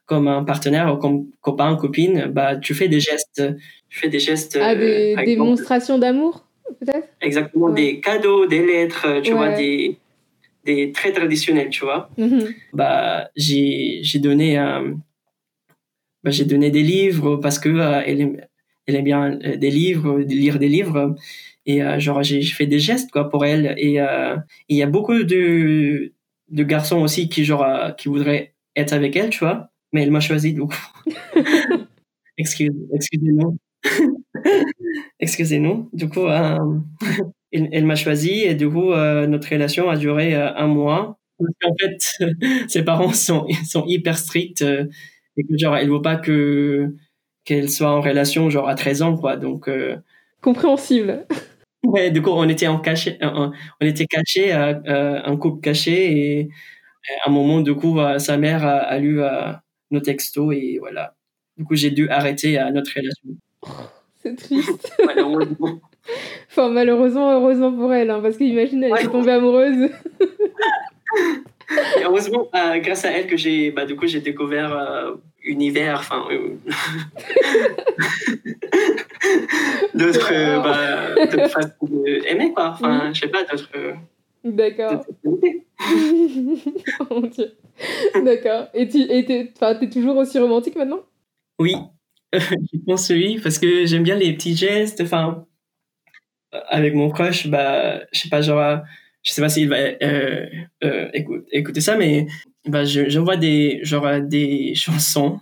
comme 0.06 0.28
un 0.28 0.44
partenaire 0.44 0.92
ou 0.92 0.96
comme 0.96 1.26
copain, 1.40 1.76
copine, 1.76 2.26
bah, 2.26 2.56
tu 2.56 2.74
fais 2.74 2.88
des 2.88 3.00
gestes. 3.00 3.42
Tu 3.88 3.98
fais 3.98 4.08
des 4.08 4.20
gestes. 4.20 4.58
Ah, 4.60 4.74
des 4.74 5.14
démonstrations 5.24 5.98
d'amour, 5.98 6.46
peut-être? 6.80 7.08
Exactement, 7.20 7.70
des 7.70 8.00
cadeaux, 8.00 8.46
des 8.46 8.64
lettres, 8.64 9.20
tu 9.22 9.32
vois, 9.32 9.50
des, 9.54 9.98
des 10.64 10.92
très 10.92 11.12
traditionnels, 11.12 11.68
tu 11.70 11.84
vois. 11.84 12.10
Mm-hmm. 12.18 12.54
Bah, 12.72 13.30
j'ai, 13.36 14.00
j'ai 14.02 14.18
donné, 14.18 14.56
bah, 16.24 16.30
j'ai 16.30 16.44
donné 16.44 16.70
des 16.70 16.82
livres 16.82 17.36
parce 17.36 17.58
que 17.58 17.68
elle, 18.06 18.48
elle 18.86 18.96
aime 18.96 19.04
bien 19.04 19.30
des 19.36 19.70
livres, 19.70 20.18
lire 20.20 20.58
des 20.58 20.68
livres. 20.68 21.14
Et 21.66 21.82
euh, 21.82 21.98
genre, 22.00 22.22
j'ai 22.22 22.42
fait 22.42 22.66
des 22.66 22.80
gestes 22.80 23.10
quoi 23.10 23.28
pour 23.28 23.44
elle. 23.44 23.74
Et 23.78 24.00
euh, 24.00 24.36
il 24.68 24.76
y 24.76 24.82
a 24.82 24.86
beaucoup 24.86 25.22
de, 25.24 26.12
de 26.48 26.64
garçons 26.64 26.98
aussi 27.00 27.28
qui, 27.28 27.44
genre, 27.44 27.62
euh, 27.64 27.90
qui 27.92 28.08
voudraient 28.08 28.54
être 28.76 28.92
avec 28.92 29.16
elle, 29.16 29.30
tu 29.30 29.40
vois. 29.40 29.70
Mais 29.92 30.02
elle 30.02 30.10
m'a 30.10 30.20
choisi, 30.20 30.54
donc. 30.54 30.74
Excuse, 32.38 32.72
excusez-nous. 32.94 33.58
excusez-nous. 35.20 35.90
Du 35.92 36.08
coup, 36.08 36.26
elle, 37.52 37.68
elle 37.72 37.84
m'a 37.84 37.96
choisi 37.96 38.42
et 38.42 38.54
du 38.54 38.68
coup, 38.68 38.90
notre 38.94 39.48
relation 39.50 39.90
a 39.90 39.96
duré 39.96 40.34
un 40.34 40.66
mois. 40.66 41.18
En 41.40 41.74
fait, 41.80 42.26
ses 42.68 42.84
parents 42.84 43.12
sont, 43.12 43.46
sont 43.68 43.84
hyper 43.86 44.18
stricts 44.18 44.62
et 44.62 45.44
que 45.44 45.58
genre, 45.58 45.76
elle 45.76 45.90
veut 45.90 46.02
pas 46.02 46.16
que 46.16 46.94
qu'elle 47.50 47.68
soit 47.68 47.90
en 47.90 48.00
relation 48.00 48.48
genre 48.48 48.68
à 48.68 48.76
13 48.76 49.02
ans, 49.02 49.16
quoi. 49.16 49.36
Donc. 49.36 49.68
Compréhensible. 50.40 51.26
Ouais, 51.82 52.10
du 52.10 52.20
coup, 52.20 52.30
on 52.30 52.48
était 52.48 52.66
en 52.66 52.78
caché, 52.78 53.18
on 53.22 53.52
était 53.80 54.06
caché, 54.06 54.52
euh, 54.52 55.20
un 55.24 55.36
couple 55.36 55.60
caché, 55.60 56.12
et 56.12 56.48
à 57.24 57.30
un 57.30 57.32
moment, 57.32 57.60
du 57.60 57.74
coup, 57.74 57.98
euh, 57.98 58.18
sa 58.18 58.36
mère 58.36 58.66
a, 58.66 58.98
lu 58.98 59.22
euh, 59.22 59.52
nos 59.90 60.00
textos, 60.00 60.54
et 60.54 60.78
voilà. 60.78 61.14
Du 61.56 61.64
coup, 61.64 61.74
j'ai 61.74 61.90
dû 61.90 62.08
arrêter 62.10 62.58
notre 62.72 62.92
relation. 62.94 63.30
c'est 64.22 64.36
triste. 64.36 64.92
malheureusement. 65.06 65.80
enfin, 66.50 66.68
malheureusement, 66.68 67.32
heureusement 67.32 67.72
pour 67.72 67.92
elle, 67.94 68.10
hein, 68.10 68.20
parce 68.22 68.36
qu'imagine, 68.36 68.84
elle 68.84 68.92
est 68.92 69.08
tombée 69.08 69.32
amoureuse. 69.32 69.90
heureusement, 72.04 72.50
grâce 72.52 73.06
à 73.06 73.10
elle, 73.12 73.26
que 73.26 73.38
j'ai, 73.38 73.70
bah, 73.70 73.86
du 73.86 73.96
coup, 73.96 74.06
j'ai 74.06 74.20
découvert 74.20 75.16
univers, 75.42 76.00
enfin, 76.00 76.26
euh, 76.30 76.56
d'autres 79.94 80.32
euh, 80.32 80.60
bah, 80.60 81.48
façons 81.48 81.86
d'aimer, 81.90 82.52
quoi. 82.52 82.70
Enfin, 82.70 83.08
mhm. 83.08 83.14
je 83.14 83.20
sais 83.20 83.28
pas, 83.28 83.44
d'autres. 83.44 83.70
Euh, 83.76 83.92
D'accord. 84.44 85.04
oh, 87.10 87.22
D'accord. 88.24 88.68
Et 88.74 88.88
tu 88.88 89.00
es, 89.00 89.26
es 89.28 89.90
toujours 89.90 90.16
aussi 90.16 90.38
romantique 90.38 90.76
maintenant? 90.76 91.00
Oui, 91.58 91.74
je 92.32 92.78
pense 92.86 93.10
oui, 93.10 93.40
parce 93.42 93.58
que 93.58 93.86
j'aime 93.86 94.02
bien 94.02 94.16
les 94.16 94.32
petits 94.34 94.56
gestes. 94.56 95.00
Enfin, 95.00 95.46
avec 96.68 96.94
mon 96.94 97.10
crush, 97.10 97.48
bah, 97.48 98.00
je 98.12 98.20
sais 98.20 98.28
pas, 98.28 98.40
genre, 98.40 98.80
je 99.22 99.32
sais 99.32 99.42
pas 99.42 99.48
s'il 99.48 99.68
va 99.68 99.76
euh, 99.76 101.08
écouter, 101.12 101.46
écouter 101.52 101.80
ça, 101.80 101.96
mais 101.96 102.26
bah, 102.66 102.84
j'envoie 102.84 103.36
des, 103.36 103.80
genre, 103.82 104.20
des 104.22 104.74
chansons. 104.74 105.40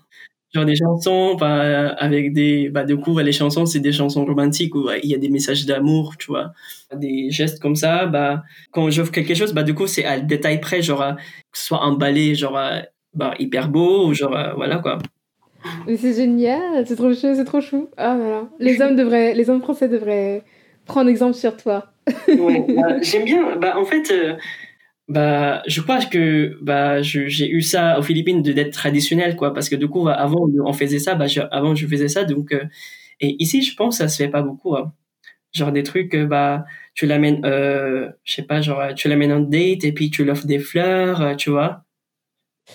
Genre 0.54 0.64
des 0.64 0.76
chansons, 0.76 1.34
bah, 1.34 1.90
avec 1.98 2.32
des, 2.32 2.70
bah, 2.70 2.84
du 2.84 2.96
coup, 2.96 3.18
les 3.18 3.32
chansons, 3.32 3.66
c'est 3.66 3.80
des 3.80 3.92
chansons 3.92 4.24
romantiques 4.24 4.74
où 4.74 4.88
il 5.02 5.10
y 5.10 5.14
a 5.14 5.18
des 5.18 5.28
messages 5.28 5.66
d'amour, 5.66 6.16
tu 6.18 6.28
vois. 6.28 6.52
Des 6.94 7.30
gestes 7.30 7.60
comme 7.60 7.76
ça, 7.76 8.06
bah, 8.06 8.42
quand 8.72 8.90
j'offre 8.90 9.12
quelque 9.12 9.34
chose, 9.34 9.52
bah, 9.52 9.62
du 9.62 9.74
coup, 9.74 9.86
c'est 9.86 10.06
à 10.06 10.18
détail 10.20 10.60
près, 10.60 10.80
genre, 10.80 11.16
que 11.52 11.58
ce 11.58 11.66
soit 11.66 11.82
emballé, 11.82 12.34
genre, 12.34 12.58
bah, 13.14 13.34
hyper 13.38 13.68
beau, 13.68 14.08
ou 14.08 14.14
genre, 14.14 14.54
voilà, 14.56 14.78
quoi. 14.78 14.98
Mais 15.86 15.96
c'est 15.96 16.14
génial, 16.14 16.86
c'est 16.86 16.96
trop 16.96 17.12
chou, 17.12 17.34
c'est 17.34 17.44
trop 17.44 17.60
chou. 17.60 17.88
Ah, 17.96 18.16
voilà. 18.16 18.48
Les 18.58 18.80
hommes 18.80 18.96
devraient, 18.96 19.34
les 19.34 19.50
hommes 19.50 19.60
français 19.60 19.88
devraient 19.88 20.42
prendre 20.88 21.08
exemple 21.08 21.34
sur 21.34 21.56
toi. 21.56 21.92
ouais, 22.26 22.66
bah, 22.74 22.96
j'aime 23.02 23.24
bien. 23.24 23.56
Bah, 23.56 23.78
en 23.78 23.84
fait, 23.84 24.10
euh, 24.10 24.36
bah, 25.06 25.62
je 25.68 25.80
crois 25.80 26.04
que 26.04 26.58
bah, 26.60 27.00
j'ai 27.02 27.48
eu 27.48 27.62
ça 27.62 27.98
aux 27.98 28.02
Philippines 28.02 28.42
d'être 28.42 28.72
traditionnel, 28.72 29.36
quoi, 29.36 29.54
parce 29.54 29.68
que 29.68 29.76
du 29.76 29.86
coup, 29.86 30.08
avant, 30.08 30.48
on 30.64 30.72
faisait 30.72 30.98
ça, 30.98 31.14
bah, 31.14 31.26
avant, 31.52 31.74
je 31.76 31.86
faisais 31.86 32.08
ça, 32.08 32.24
donc, 32.24 32.52
euh, 32.52 32.64
et 33.20 33.36
ici, 33.38 33.62
je 33.62 33.76
pense, 33.76 33.98
ça 33.98 34.08
se 34.08 34.16
fait 34.16 34.28
pas 34.28 34.42
beaucoup, 34.42 34.74
hein. 34.76 34.92
Genre 35.52 35.72
des 35.72 35.82
trucs, 35.82 36.14
euh, 36.14 36.26
bah, 36.26 36.66
tu 36.94 37.06
l'amènes, 37.06 37.44
euh, 37.46 38.10
je 38.24 38.34
sais 38.34 38.42
pas, 38.42 38.60
genre, 38.60 38.94
tu 38.94 39.08
l'amènes 39.08 39.32
en 39.32 39.40
date 39.40 39.84
et 39.84 39.92
puis 39.92 40.10
tu 40.10 40.24
l'offres 40.24 40.46
des 40.46 40.58
fleurs, 40.58 41.36
tu 41.36 41.50
vois. 41.50 41.84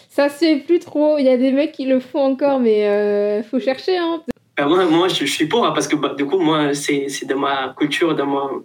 Ça 0.10 0.30
se 0.30 0.40
fait 0.40 0.58
plus 0.58 0.80
trop. 0.80 1.18
Il 1.18 1.26
y 1.26 1.30
a 1.30 1.38
des 1.38 1.52
mecs 1.52 1.72
qui 1.72 1.86
le 1.86 2.00
font 2.00 2.20
encore, 2.20 2.60
mais 2.60 2.88
euh, 2.88 3.44
faut 3.44 3.60
chercher, 3.60 3.98
hein. 3.98 4.24
Bah, 4.56 4.68
moi, 4.68 4.86
moi, 4.86 5.08
je, 5.08 5.26
suis 5.26 5.48
pour, 5.48 5.66
hein, 5.66 5.72
parce 5.72 5.88
que 5.88 5.96
bah, 5.96 6.14
du 6.16 6.26
coup, 6.26 6.40
moi, 6.40 6.74
c'est 6.74 7.26
de 7.26 7.34
ma 7.34 7.74
culture, 7.78 8.14
de 8.16 8.24
moi, 8.24 8.64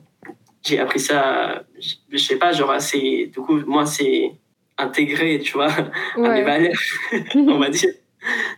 j'ai 0.62 0.79
appris 0.79 1.01
ça, 1.01 1.62
je 2.11 2.16
sais 2.18 2.37
pas, 2.37 2.53
genre, 2.53 2.74
c'est, 2.81 3.27
du 3.27 3.40
coup, 3.40 3.61
moi, 3.66 3.87
c'est 3.87 4.33
intégré, 4.77 5.38
tu 5.40 5.53
vois, 5.55 5.70
à 5.72 6.18
mes 6.18 6.42
valeurs, 6.42 6.79
on 7.35 7.59
va 7.59 7.70
dire, 7.70 7.90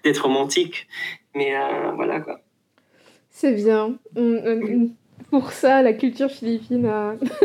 d'être 0.03 0.23
romantique. 0.23 0.89
Mais 1.35 1.57
euh, 1.57 1.93
voilà, 1.95 2.21
quoi. 2.21 2.41
C'est 3.31 3.55
bien. 3.55 3.97
Pour 5.31 5.53
ça, 5.53 5.83
la 5.83 5.93
culture 5.93 6.31
philippine, 6.31 6.87
a... 6.87 7.15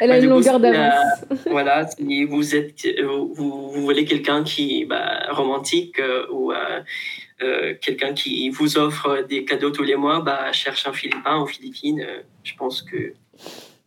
elle 0.00 0.12
a 0.12 0.18
une 0.18 0.28
longueur 0.28 0.60
d'avance. 0.60 0.94
voilà, 1.50 1.88
si 1.88 2.24
vous, 2.24 2.54
êtes, 2.54 2.86
vous, 3.02 3.70
vous 3.70 3.82
voulez 3.82 4.04
quelqu'un 4.04 4.44
qui 4.44 4.84
bah, 4.84 5.26
romantique 5.30 5.98
euh, 5.98 6.26
ou 6.30 6.52
euh, 6.52 7.74
quelqu'un 7.80 8.12
qui 8.12 8.48
vous 8.50 8.78
offre 8.78 9.24
des 9.28 9.44
cadeaux 9.44 9.70
tous 9.70 9.82
les 9.82 9.96
mois, 9.96 10.20
bah, 10.20 10.52
cherche 10.52 10.86
un 10.86 10.92
Philippin 10.92 11.38
aux 11.38 11.46
Philippines. 11.46 12.06
je 12.44 12.54
pense 12.54 12.82
que 12.82 13.14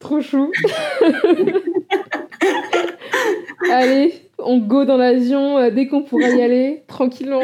Trop 0.03 0.19
chou. 0.19 0.51
Allez, 3.71 4.13
on 4.37 4.57
go 4.57 4.83
dans 4.83 4.97
l'avion 4.97 5.57
euh, 5.57 5.71
dès 5.71 5.87
qu'on 5.87 6.03
pourra 6.03 6.27
y 6.27 6.41
aller, 6.41 6.83
tranquillement. 6.87 7.41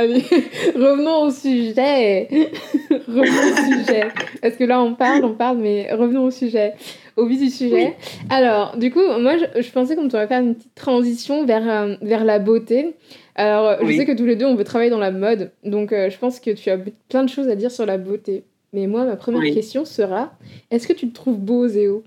Allez, 0.00 0.22
revenons 0.74 1.24
au 1.24 1.30
sujet. 1.30 2.26
revenons 2.90 3.22
au 3.22 3.84
sujet. 3.84 4.08
Parce 4.40 4.56
que 4.56 4.64
là, 4.64 4.80
on 4.80 4.94
parle, 4.94 5.26
on 5.26 5.34
parle, 5.34 5.58
mais 5.58 5.92
revenons 5.92 6.24
au 6.24 6.30
sujet. 6.30 6.72
Au 7.18 7.26
vif 7.26 7.38
du 7.38 7.50
sujet. 7.50 7.96
Alors, 8.30 8.78
du 8.78 8.90
coup, 8.90 9.02
moi, 9.18 9.34
je, 9.36 9.70
pensais 9.70 9.96
qu'on 9.96 10.08
pourrait 10.08 10.26
faire 10.26 10.40
une 10.40 10.54
petite 10.54 10.74
transition 10.74 11.44
vers, 11.44 11.68
euh, 11.68 11.96
vers 12.00 12.24
la 12.24 12.38
beauté. 12.38 12.94
Alors, 13.34 13.76
je 13.84 13.92
sais 13.94 14.06
que 14.06 14.16
tous 14.16 14.24
les 14.24 14.36
deux, 14.36 14.46
on 14.46 14.54
veut 14.54 14.64
travailler 14.64 14.90
dans 14.90 14.98
la 14.98 15.10
mode. 15.10 15.52
Donc, 15.64 15.92
euh, 15.92 16.08
je 16.08 16.16
pense 16.16 16.40
que 16.40 16.50
tu 16.50 16.70
as 16.70 16.78
plein 17.10 17.22
de 17.22 17.28
choses 17.28 17.48
à 17.48 17.54
dire 17.54 17.70
sur 17.70 17.84
la 17.84 17.98
beauté. 17.98 18.44
Mais 18.72 18.86
moi, 18.86 19.04
ma 19.04 19.16
première 19.16 19.52
question 19.52 19.84
sera 19.84 20.32
est-ce 20.70 20.88
que 20.88 20.94
tu 20.94 21.10
te 21.10 21.14
trouves 21.14 21.38
beau, 21.38 21.68
Zéo? 21.68 22.04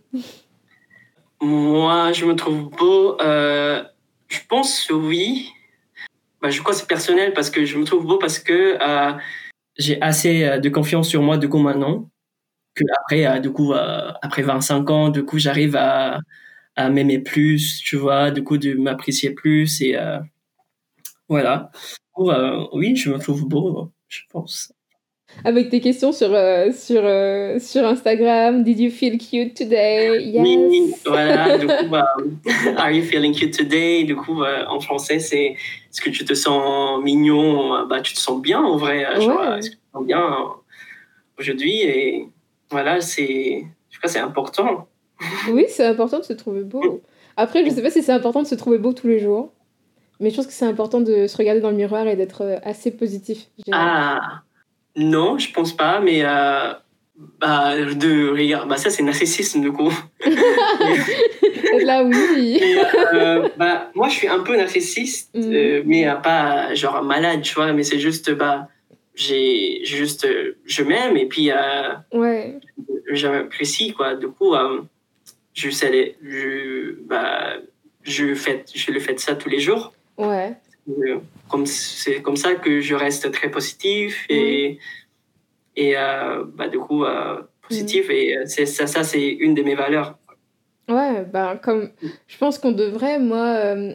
Moi, 1.41 2.11
je 2.13 2.25
me 2.25 2.33
trouve 2.35 2.71
beau. 2.71 3.21
Euh, 3.21 3.83
je 4.29 4.39
pense 4.49 4.89
oui. 4.89 5.51
Bah, 6.43 6.49
je 6.49 6.59
crois 6.59 6.73
que 6.73 6.79
c'est 6.79 6.87
personnel 6.87 7.33
parce 7.33 7.49
que 7.49 7.65
je 7.65 7.77
me 7.77 7.85
trouve 7.85 8.05
beau 8.05 8.17
parce 8.17 8.37
que 8.37 8.77
euh, 8.79 9.13
j'ai 9.77 9.99
assez 10.01 10.43
euh, 10.43 10.59
de 10.59 10.69
confiance 10.69 11.07
sur 11.07 11.23
moi 11.23 11.37
de 11.37 11.47
coup 11.47 11.57
maintenant. 11.57 12.09
Que 12.75 12.83
après, 12.99 13.39
du 13.39 13.51
coup, 13.51 13.73
après 13.73 14.41
25 14.41 14.89
ans, 14.89 15.09
du 15.09 15.23
coup, 15.23 15.37
j'arrive 15.37 15.75
à, 15.75 16.19
à 16.75 16.89
m'aimer 16.89 17.19
plus, 17.19 17.77
tu 17.83 17.97
vois, 17.97 18.31
du 18.31 18.43
coup, 18.43 18.57
de 18.57 18.73
m'apprécier 18.73 19.31
plus. 19.31 19.79
Et 19.81 19.95
voilà. 21.29 21.71
oui, 22.17 22.95
je 22.95 23.11
me 23.11 23.19
trouve 23.19 23.47
beau, 23.47 23.91
je 24.09 24.21
pense 24.31 24.73
avec 25.45 25.69
tes 25.69 25.81
questions 25.81 26.11
sur, 26.11 26.33
euh, 26.33 26.71
sur, 26.71 27.01
euh, 27.03 27.59
sur 27.59 27.85
Instagram. 27.85 28.63
Did 28.63 28.79
you 28.79 28.89
feel 28.89 29.17
cute 29.17 29.55
today? 29.55 30.23
Yes. 30.23 30.41
Oui, 30.41 30.93
voilà. 31.05 31.57
Du 31.57 31.67
coup, 31.67 31.87
bah, 31.89 32.07
are 32.77 32.91
you 32.91 33.03
feeling 33.03 33.33
cute 33.33 33.55
today? 33.55 34.03
Du 34.03 34.15
coup, 34.15 34.43
euh, 34.43 34.65
en 34.67 34.79
français, 34.79 35.19
c'est 35.19 35.55
est-ce 35.55 36.01
que 36.01 36.09
tu 36.09 36.23
te 36.25 36.33
sens 36.33 37.03
mignon? 37.03 37.85
Bah, 37.87 38.01
tu 38.01 38.13
te 38.13 38.19
sens 38.19 38.41
bien 38.41 38.61
en 38.61 38.77
vrai. 38.77 39.05
Genre, 39.21 39.55
est-ce 39.55 39.71
que 39.71 39.75
tu 39.75 39.81
te 39.81 39.97
sens 39.97 40.05
bien 40.05 40.23
aujourd'hui? 41.37 41.81
Et 41.81 42.27
voilà, 42.71 43.01
c'est, 43.01 43.65
je 43.89 43.97
crois 43.97 44.09
c'est 44.09 44.19
important. 44.19 44.87
Oui, 45.49 45.65
c'est 45.69 45.85
important 45.85 46.19
de 46.19 46.23
se 46.23 46.33
trouver 46.33 46.63
beau. 46.63 47.01
Après, 47.37 47.63
je 47.63 47.69
sais 47.69 47.81
pas 47.81 47.89
si 47.89 48.03
c'est 48.03 48.11
important 48.11 48.41
de 48.41 48.47
se 48.47 48.55
trouver 48.55 48.77
beau 48.77 48.91
tous 48.91 49.07
les 49.07 49.19
jours. 49.19 49.53
mais 50.19 50.29
je 50.31 50.35
pense 50.35 50.47
que 50.47 50.53
c'est 50.53 50.65
important 50.65 50.99
de 50.99 51.27
se 51.27 51.37
regarder 51.37 51.61
dans 51.61 51.69
le 51.69 51.77
miroir 51.77 52.07
et 52.07 52.17
d'être 52.17 52.59
assez 52.63 52.91
positif. 52.91 53.47
Ah, 53.71 54.41
non, 54.95 55.37
je 55.37 55.51
pense 55.51 55.75
pas, 55.75 55.99
mais 55.99 56.23
euh, 56.23 56.73
bah, 57.39 57.75
de 57.77 58.29
regarder, 58.29 58.69
bah, 58.69 58.77
ça 58.77 58.89
c'est 58.89 59.03
narcissisme 59.03 59.61
du 59.61 59.71
coup. 59.71 59.91
Là, 61.83 62.03
oui. 62.03 62.61
Euh, 63.13 63.49
bah, 63.57 63.89
moi, 63.95 64.07
je 64.09 64.13
suis 64.13 64.27
un 64.27 64.39
peu 64.39 64.55
narcissiste, 64.55 65.33
mm. 65.33 65.53
euh, 65.53 65.83
mais 65.85 66.05
pas 66.21 66.73
genre 66.75 67.01
malade, 67.03 67.41
tu 67.41 67.55
vois, 67.55 67.73
mais 67.73 67.83
c'est 67.83 67.99
juste, 67.99 68.31
bah, 68.31 68.67
j'ai 69.15 69.83
juste, 69.83 70.27
je 70.65 70.83
m'aime 70.83 71.17
et 71.17 71.27
puis 71.27 71.49
ouais. 72.11 72.59
j'apprécie, 73.11 73.93
quoi. 73.93 74.15
Du 74.15 74.27
coup, 74.27 74.53
je, 75.53 75.69
sais, 75.71 76.15
je, 76.23 76.95
bah, 77.05 77.53
je 78.03 78.25
le 78.25 78.35
fais 78.35 79.17
ça 79.17 79.35
tous 79.35 79.49
les 79.49 79.59
jours. 79.59 79.93
Ouais. 80.17 80.55
Comme, 81.49 81.65
c'est 81.65 82.21
comme 82.21 82.35
ça 82.35 82.55
que 82.55 82.81
je 82.81 82.95
reste 82.95 83.31
très 83.31 83.49
positif 83.49 84.25
et, 84.29 84.79
et 85.75 85.93
bah, 86.55 86.67
du 86.67 86.79
coup, 86.79 87.05
positif. 87.67 88.09
Mm. 88.09 88.11
Et 88.11 88.37
c'est, 88.45 88.65
ça, 88.65 88.87
ça 88.87 89.03
c'est 89.03 89.27
une 89.27 89.53
de 89.53 89.63
mes 89.63 89.75
valeurs. 89.75 90.17
Ouais, 90.89 91.23
bah, 91.31 91.59
comme 91.61 91.91
je 92.27 92.37
pense 92.37 92.57
qu'on 92.57 92.71
devrait, 92.71 93.19
moi. 93.19 93.55
Euh, 93.55 93.93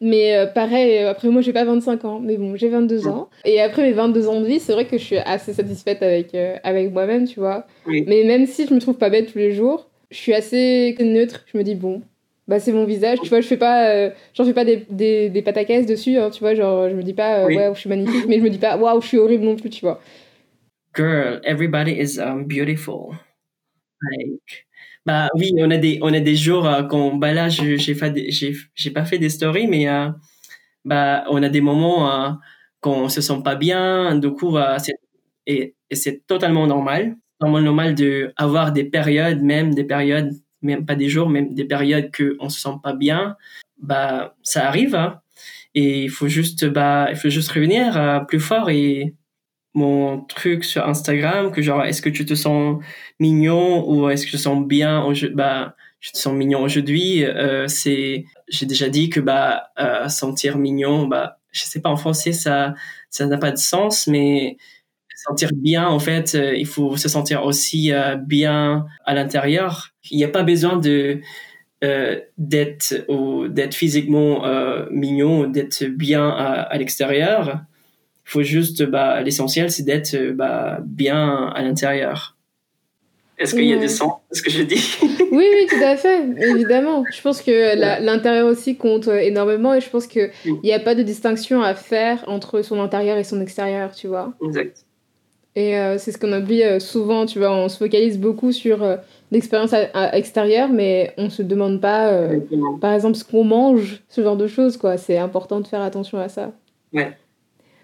mais 0.00 0.34
euh, 0.34 0.46
pareil, 0.46 0.98
après 0.98 1.28
moi 1.28 1.42
j'ai 1.42 1.52
pas 1.52 1.64
25 1.64 2.04
ans, 2.06 2.20
mais 2.20 2.38
bon, 2.38 2.56
j'ai 2.56 2.68
22 2.68 3.06
ans. 3.08 3.28
Et 3.44 3.60
après 3.60 3.82
mes 3.82 3.92
22 3.92 4.28
ans 4.28 4.40
de 4.40 4.46
vie, 4.46 4.58
c'est 4.58 4.72
vrai 4.72 4.86
que 4.86 4.96
je 4.96 5.04
suis 5.04 5.18
assez 5.18 5.52
satisfaite 5.52 6.02
avec, 6.02 6.34
euh, 6.34 6.56
avec 6.62 6.90
moi-même, 6.92 7.26
tu 7.26 7.40
vois. 7.40 7.66
Mais 7.86 8.24
même 8.24 8.46
si 8.46 8.66
je 8.66 8.72
me 8.72 8.80
trouve 8.80 8.96
pas 8.96 9.10
bête 9.10 9.30
tous 9.30 9.38
les 9.38 9.52
jours, 9.52 9.90
je 10.10 10.16
suis 10.16 10.32
assez 10.32 10.96
neutre. 11.00 11.44
Je 11.52 11.58
me 11.58 11.62
dis, 11.62 11.74
bon, 11.74 12.00
bah 12.50 12.60
c'est 12.60 12.72
mon 12.72 12.84
visage, 12.84 13.18
tu 13.22 13.28
vois, 13.28 13.40
je 13.40 13.46
fais 13.46 13.56
pas, 13.56 14.10
genre, 14.34 14.46
fais 14.46 14.52
pas 14.52 14.66
des, 14.66 14.84
des, 14.90 15.30
des 15.30 15.40
pataquès 15.40 15.86
dessus, 15.86 16.18
hein, 16.18 16.28
tu 16.28 16.40
vois, 16.40 16.54
genre, 16.54 16.90
je 16.90 16.94
me 16.94 17.02
dis 17.02 17.14
pas, 17.14 17.46
ouais, 17.46 17.70
je 17.72 17.78
suis 17.78 17.88
magnifique, 17.88 18.26
mais 18.28 18.38
je 18.38 18.42
me 18.42 18.50
dis 18.50 18.58
pas, 18.58 18.76
waouh, 18.76 19.00
je 19.00 19.06
suis 19.06 19.18
horrible 19.18 19.44
non 19.44 19.56
plus, 19.56 19.70
tu 19.70 19.80
vois. 19.80 20.00
Girl, 20.94 21.40
everybody 21.44 21.92
is 21.92 22.18
um, 22.18 22.44
beautiful. 22.44 23.14
Like, 24.02 24.66
bah 25.06 25.28
oui, 25.34 25.52
on 25.58 25.70
a 25.70 25.76
des, 25.76 25.98
on 26.02 26.12
a 26.12 26.20
des 26.20 26.36
jours 26.36 26.66
euh, 26.66 26.82
quand, 26.82 27.14
bah 27.14 27.32
là, 27.32 27.48
j'ai 27.48 27.78
j'ai, 27.78 27.94
j'ai 28.74 28.90
pas 28.90 29.04
fait 29.04 29.18
des 29.18 29.30
stories, 29.30 29.66
mais 29.66 29.88
euh, 29.88 30.10
bah 30.84 31.24
on 31.30 31.42
a 31.42 31.48
des 31.48 31.60
moments 31.60 32.10
euh, 32.10 32.30
quand 32.80 32.92
on 32.92 33.08
se 33.08 33.20
sent 33.20 33.40
pas 33.44 33.54
bien. 33.54 34.16
Du 34.16 34.30
coup, 34.32 34.56
c'est, 34.78 34.94
et, 35.46 35.76
c'est 35.92 36.26
totalement 36.26 36.66
normal, 36.66 37.16
totalement 37.38 37.60
normal 37.60 37.94
de 37.94 38.32
avoir 38.36 38.72
des 38.72 38.84
périodes, 38.84 39.42
même 39.42 39.74
des 39.74 39.84
périodes, 39.84 40.32
même 40.62 40.86
pas 40.86 40.94
des 40.94 41.08
jours, 41.08 41.28
même 41.28 41.54
des 41.54 41.64
périodes 41.64 42.10
que 42.10 42.36
on 42.40 42.48
se 42.48 42.60
sent 42.60 42.76
pas 42.82 42.94
bien. 42.94 43.36
Bah 43.82 44.36
ça 44.42 44.66
arrive, 44.68 44.94
hein. 44.94 45.20
et 45.74 46.04
il 46.04 46.10
faut 46.10 46.28
juste, 46.28 46.66
bah 46.66 47.08
il 47.10 47.16
faut 47.16 47.30
juste 47.30 47.50
revenir 47.52 48.24
plus 48.28 48.40
fort 48.40 48.70
et 48.70 49.14
mon 49.74 50.20
truc 50.22 50.64
sur 50.64 50.86
Instagram 50.88 51.52
que 51.52 51.62
genre 51.62 51.84
est-ce 51.84 52.02
que 52.02 52.08
tu 52.08 52.26
te 52.26 52.34
sens 52.34 52.82
mignon 53.20 53.88
ou 53.88 54.08
est-ce 54.10 54.26
que 54.26 54.30
tu 54.32 54.36
te 54.36 54.42
sens 54.42 54.66
bien 54.66 55.06
bah 55.34 55.76
je 56.00 56.10
te 56.10 56.18
sens 56.18 56.34
mignon 56.34 56.62
aujourd'hui 56.62 57.24
euh, 57.24 57.68
c'est 57.68 58.24
j'ai 58.48 58.66
déjà 58.66 58.88
dit 58.88 59.10
que 59.10 59.20
bah 59.20 59.70
euh, 59.78 60.08
sentir 60.08 60.58
mignon 60.58 61.06
bah 61.06 61.38
je 61.52 61.62
sais 61.62 61.80
pas 61.80 61.90
en 61.90 61.96
français 61.96 62.32
ça 62.32 62.74
ça 63.10 63.26
n'a 63.26 63.38
pas 63.38 63.52
de 63.52 63.58
sens 63.58 64.08
mais 64.08 64.56
sentir 65.28 65.50
bien 65.54 65.86
en 65.86 65.98
fait 65.98 66.34
euh, 66.34 66.54
il 66.54 66.66
faut 66.66 66.96
se 66.96 67.08
sentir 67.08 67.44
aussi 67.44 67.92
euh, 67.92 68.16
bien 68.16 68.86
à 69.04 69.14
l'intérieur 69.14 69.90
il 70.10 70.16
n'y 70.16 70.24
a 70.24 70.28
pas 70.28 70.42
besoin 70.42 70.76
de 70.76 71.20
euh, 71.82 72.20
d'être 72.38 73.04
ou 73.08 73.48
d'être 73.48 73.74
physiquement 73.74 74.44
mignon 74.90 75.46
d'être 75.46 75.84
bien 75.84 76.28
à, 76.28 76.60
à 76.62 76.78
l'extérieur 76.78 77.64
faut 78.30 78.42
juste, 78.42 78.84
bah, 78.84 79.20
l'essentiel, 79.22 79.70
c'est 79.70 79.82
d'être 79.82 80.16
bah, 80.34 80.78
bien 80.84 81.48
à 81.48 81.62
l'intérieur. 81.62 82.36
Est-ce 83.38 83.54
qu'il 83.54 83.64
y 83.64 83.72
a 83.72 83.78
des 83.78 83.88
sens 83.88 84.12
ce 84.30 84.42
que 84.42 84.50
je 84.50 84.62
dis? 84.62 84.98
Oui, 85.32 85.46
oui, 85.54 85.66
tout 85.68 85.84
à 85.84 85.96
fait, 85.96 86.24
évidemment. 86.50 87.04
Je 87.12 87.20
pense 87.22 87.40
que 87.40 88.02
l'intérieur 88.04 88.48
aussi 88.48 88.76
compte 88.76 89.06
énormément 89.06 89.74
et 89.74 89.80
je 89.80 89.88
pense 89.88 90.08
qu'il 90.08 90.30
n'y 90.64 90.72
a 90.72 90.80
pas 90.80 90.96
de 90.96 91.04
distinction 91.04 91.62
à 91.62 91.74
faire 91.74 92.24
entre 92.26 92.62
son 92.62 92.80
intérieur 92.80 93.16
et 93.16 93.22
son 93.22 93.40
extérieur, 93.40 93.94
tu 93.94 94.08
vois. 94.08 94.34
Exact. 94.44 94.84
Et 95.56 95.76
euh, 95.76 95.98
c'est 95.98 96.12
ce 96.12 96.18
qu'on 96.18 96.32
oublie 96.32 96.62
euh, 96.62 96.78
souvent, 96.78 97.26
tu 97.26 97.38
vois, 97.40 97.50
on 97.52 97.68
se 97.68 97.76
focalise 97.76 98.18
beaucoup 98.18 98.52
sur 98.52 98.82
euh, 98.82 98.96
l'expérience 99.32 99.74
extérieure, 100.12 100.68
mais 100.68 101.12
on 101.16 101.28
se 101.28 101.42
demande 101.42 101.80
pas, 101.80 102.12
par 102.80 102.94
exemple, 102.94 103.16
ce 103.16 103.24
qu'on 103.24 103.44
mange, 103.44 104.02
ce 104.08 104.22
genre 104.22 104.36
de 104.36 104.46
choses, 104.46 104.76
quoi. 104.76 104.96
C'est 104.96 105.18
important 105.18 105.60
de 105.60 105.66
faire 105.66 105.82
attention 105.82 106.18
à 106.18 106.28
ça. 106.28 106.52
Ouais. 106.92 107.12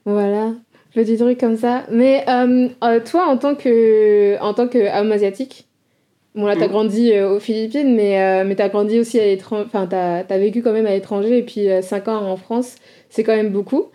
Voilà, 0.07 0.53
petit 0.95 1.17
truc 1.17 1.39
comme 1.39 1.57
ça. 1.57 1.85
Mais 1.91 2.25
euh, 2.29 2.69
euh, 2.85 3.01
toi, 3.01 3.27
en 3.27 3.37
tant 3.37 3.57
que, 3.57 4.41
en 4.41 4.55
tant 4.55 4.69
qu'homme 4.69 5.13
asiatique, 5.13 5.67
bon 6.37 6.47
là, 6.47 6.55
t'as 6.57 6.69
mm. 6.69 6.71
grandi 6.71 7.13
euh, 7.13 7.35
aux 7.35 7.41
Philippines, 7.41 7.95
mais, 7.95 8.45
mais 8.45 8.55
t'as 8.55 8.69
grandi 8.69 9.01
aussi 9.01 9.19
à 9.19 9.25
l'étranger, 9.25 9.65
enfin, 9.67 9.87
t'as 9.89 10.25
as 10.29 10.39
vécu 10.39 10.63
quand 10.63 10.73
même 10.73 10.87
à 10.87 10.93
l'étranger, 10.93 11.39
et 11.39 11.43
puis 11.43 11.67
5 11.83 12.09
ans 12.09 12.31
en 12.31 12.37
France, 12.37 12.77
c'est 13.11 13.25
quand 13.25 13.35
même 13.35 13.51
beaucoup. 13.51 13.87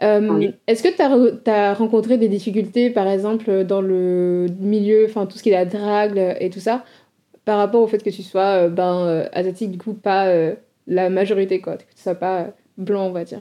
Est-ce 0.00 0.82
que 0.82 1.42
tu 1.44 1.50
as, 1.50 1.74
rencontré 1.74 2.18
des 2.18 2.28
difficultés, 2.28 2.90
par 2.90 3.06
exemple, 3.08 3.64
dans 3.64 3.80
le 3.80 4.46
milieu, 4.58 5.06
enfin, 5.06 5.26
tout 5.26 5.36
ce 5.36 5.42
qui 5.42 5.50
est 5.50 5.52
la 5.52 5.66
drague 5.66 6.36
et 6.40 6.50
tout 6.50 6.60
ça, 6.60 6.84
par 7.44 7.58
rapport 7.58 7.82
au 7.82 7.86
fait 7.86 8.02
que 8.02 8.10
tu 8.10 8.22
sois 8.22 8.68
ben, 8.68 9.28
asiatique, 9.32 9.72
du 9.72 9.78
coup, 9.78 9.94
pas 9.94 10.32
la 10.86 11.10
majorité, 11.10 11.60
quoi, 11.60 11.76
que 11.76 11.82
tu 11.82 12.02
sois 12.02 12.14
pas 12.14 12.48
blanc, 12.78 13.06
on 13.06 13.12
va 13.12 13.24
dire? 13.24 13.40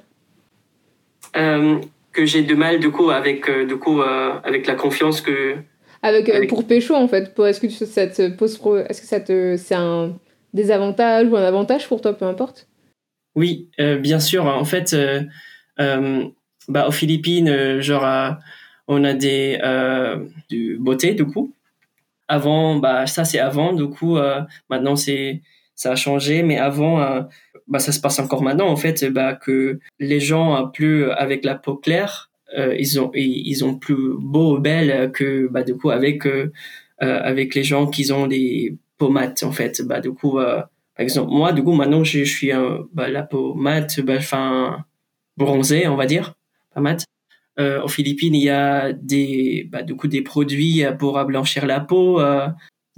Que 2.11 2.25
j'ai 2.25 2.41
de 2.41 2.55
mal 2.55 2.79
du 2.79 2.89
coup 2.89 3.11
avec 3.11 3.47
euh, 3.49 3.65
du 3.65 3.77
coup 3.77 4.01
euh, 4.01 4.33
avec 4.43 4.65
la 4.65 4.73
confiance 4.73 5.21
que 5.21 5.55
avec, 6.01 6.27
euh, 6.29 6.47
pour 6.47 6.65
pécho 6.65 6.95
en 6.95 7.07
fait 7.07 7.37
est-ce 7.39 7.59
que 7.59 7.69
ça 7.69 8.07
te 8.07 8.29
pose 8.29 8.59
est-ce 8.89 9.01
que 9.01 9.07
ça 9.07 9.19
te 9.19 9.55
c'est 9.57 9.75
un 9.75 10.17
désavantage 10.53 11.27
ou 11.27 11.35
un 11.35 11.43
avantage 11.43 11.87
pour 11.87 12.01
toi 12.01 12.13
peu 12.13 12.25
importe? 12.25 12.67
Oui 13.35 13.69
bien 13.77 14.19
sûr. 14.19 14.47
En 14.47 14.65
fait 14.65 14.95
bah 16.69 16.87
aux 16.87 16.91
Philippines 16.91 17.81
genre 17.81 18.37
on 18.87 19.03
a 19.03 19.13
des 19.13 19.59
du 20.49 20.77
beauté 20.79 21.13
du 21.13 21.25
coup. 21.25 21.53
Avant 22.27 22.77
bah 22.77 23.07
ça 23.07 23.25
c'est 23.25 23.39
avant 23.39 23.73
du 23.73 23.87
coup 23.89 24.17
maintenant 24.69 24.95
c'est 24.95 25.41
ça 25.75 25.91
a 25.93 25.95
changé. 25.95 26.43
Mais 26.43 26.57
avant 26.57 27.25
bah, 27.67 27.79
ça 27.79 27.91
se 27.91 27.99
passe 27.99 28.19
encore 28.19 28.43
maintenant 28.43 28.69
en 28.69 28.75
fait 28.75 29.05
bah, 29.05 29.33
que 29.33 29.79
les 29.99 30.19
gens 30.19 30.69
plus 30.69 31.09
avec 31.11 31.43
la 31.45 31.55
peau 31.55 31.75
claire 31.75 32.29
euh, 32.57 32.75
ils 32.79 32.99
ont 32.99 33.11
ils 33.13 33.63
ont 33.63 33.75
plus 33.75 34.15
beau 34.17 34.57
belle 34.57 35.11
que 35.11 35.47
bah 35.51 35.63
du 35.63 35.75
coup 35.75 35.91
avec 35.91 36.25
euh, 36.25 36.51
euh, 37.03 37.19
avec 37.21 37.53
les 37.53 37.63
gens 37.63 37.87
qui 37.87 38.11
ont 38.11 38.27
des 38.27 38.75
peaux 38.97 39.09
mates 39.09 39.43
en 39.43 39.51
fait. 39.51 39.81
Bah 39.83 39.99
du 39.99 40.11
coup 40.11 40.37
par 40.37 40.69
exemple 40.97 41.31
moi 41.31 41.53
du 41.53 41.63
coup 41.63 41.73
maintenant 41.73 42.03
je, 42.03 42.23
je 42.23 42.31
suis 42.31 42.51
bah, 42.93 43.07
la 43.09 43.23
peau 43.23 43.53
mate 43.53 44.01
bah 44.01 44.15
enfin 44.17 44.83
bronzée 45.37 45.87
on 45.87 45.95
va 45.95 46.05
dire 46.07 46.33
pas 46.79 46.83
mate 46.83 47.05
aux 47.83 47.89
Philippines 47.89 48.35
il 48.35 48.43
y 48.43 48.49
a 48.49 48.93
des 48.93 49.67
bah 49.69 49.83
des 49.83 50.21
produits 50.21 50.85
pour 50.97 51.21
blanchir 51.25 51.65
la 51.65 51.81
peau 51.81 52.19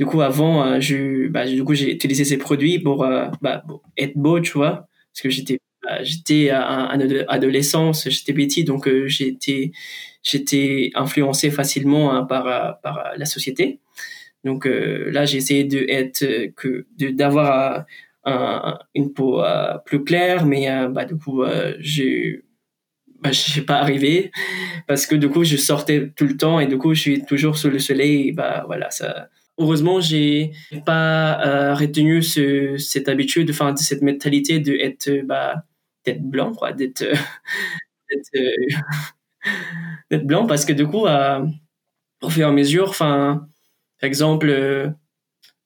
du 0.02 0.08
coup, 0.08 0.22
avant, 0.22 0.66
euh, 0.66 1.28
bah, 1.30 1.46
du 1.46 1.64
coup, 1.64 1.76
j'ai 1.76 1.94
utilisé 1.94 2.26
ces 2.26 2.40
produits 2.40 2.80
pour, 2.80 3.04
euh, 3.04 3.28
bah, 3.40 3.64
être 3.98 4.18
beau, 4.18 4.40
tu 4.40 4.54
vois, 4.54 4.88
parce 5.14 5.22
que 5.22 5.30
j'étais, 5.30 5.60
j'étais 6.02 6.50
adolescence, 6.50 8.10
j'étais 8.10 8.34
petit, 8.34 8.64
donc 8.64 8.88
euh, 8.88 9.08
j'étais, 9.08 9.72
j'étais 10.24 10.90
influencé 10.96 11.52
facilement 11.52 12.12
hein, 12.16 12.24
par, 12.24 12.46
la 13.16 13.26
société. 13.26 13.80
Donc 14.44 14.66
là, 14.66 15.26
j'ai 15.26 15.38
essayé 15.38 15.66
d'avoir 17.12 17.86
une 18.96 19.14
peau 19.14 19.44
plus 19.86 20.04
claire, 20.04 20.48
mais 20.48 20.68
du 21.08 21.16
coup, 21.16 21.44
j'ai 21.78 22.42
bah, 23.22 23.32
je 23.32 23.40
suis 23.40 23.62
pas 23.62 23.78
arrivé 23.78 24.32
parce 24.88 25.06
que 25.06 25.16
du 25.16 25.30
coup 25.30 25.44
je 25.44 25.58
sortais 25.58 26.12
tout 26.16 26.26
le 26.26 26.38
temps 26.38 26.60
et 26.60 26.68
du 26.68 26.78
coup 26.78 26.94
je 26.94 27.02
suis 27.02 27.26
toujours 27.26 27.58
sous 27.58 27.70
le 27.70 27.80
soleil. 27.80 28.30
Et 28.30 28.32
bah 28.32 28.64
voilà 28.68 28.90
ça 28.92 29.30
heureusement, 29.62 30.00
j'ai 30.02 30.52
pas 30.86 31.40
euh, 31.46 31.76
retenu 31.76 32.22
ce, 32.24 32.78
cette 32.78 33.08
habitude, 33.10 33.50
enfin, 33.52 33.76
cette 33.76 34.02
mentalité 34.02 34.60
de 34.60 34.74
être, 34.74 35.08
euh, 35.10 35.24
bah, 35.26 35.64
d'être 36.06 36.24
blanc, 36.24 36.54
quoi, 36.54 36.74
d'être, 36.74 37.04
euh, 40.12 40.18
blanc, 40.20 40.46
parce 40.46 40.66
que 40.66 40.74
du 40.74 40.86
coup, 40.88 41.06
au 42.22 42.30
fur 42.30 42.42
et 42.42 42.50
à 42.50 42.52
mesure, 42.52 42.90
enfin, 42.90 43.48
par 44.00 44.08
exemple, 44.08 44.94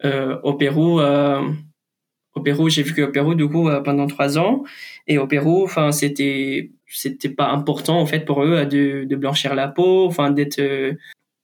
au 0.04 0.54
Pérou, 0.54 1.00
au 1.02 2.42
Pérou, 2.42 2.70
j'ai 2.70 2.84
vécu 2.84 3.04
au 3.04 3.12
Pérou 3.12 3.34
du 3.36 3.48
coup 3.48 3.70
pendant 3.84 4.08
trois 4.08 4.38
ans, 4.38 4.64
et 5.08 5.18
au 5.18 5.28
Pérou, 5.28 5.64
enfin, 5.64 5.92
c'était, 5.92 6.72
c'était 6.88 7.30
pas 7.30 7.50
important 7.50 8.00
en 8.00 8.06
fait 8.06 8.22
pour 8.26 8.44
eux 8.44 8.66
de, 8.66 9.16
blanchir 9.16 9.56
la 9.56 9.68
peau, 9.68 10.06
enfin, 10.08 10.32
d'être 10.32 10.62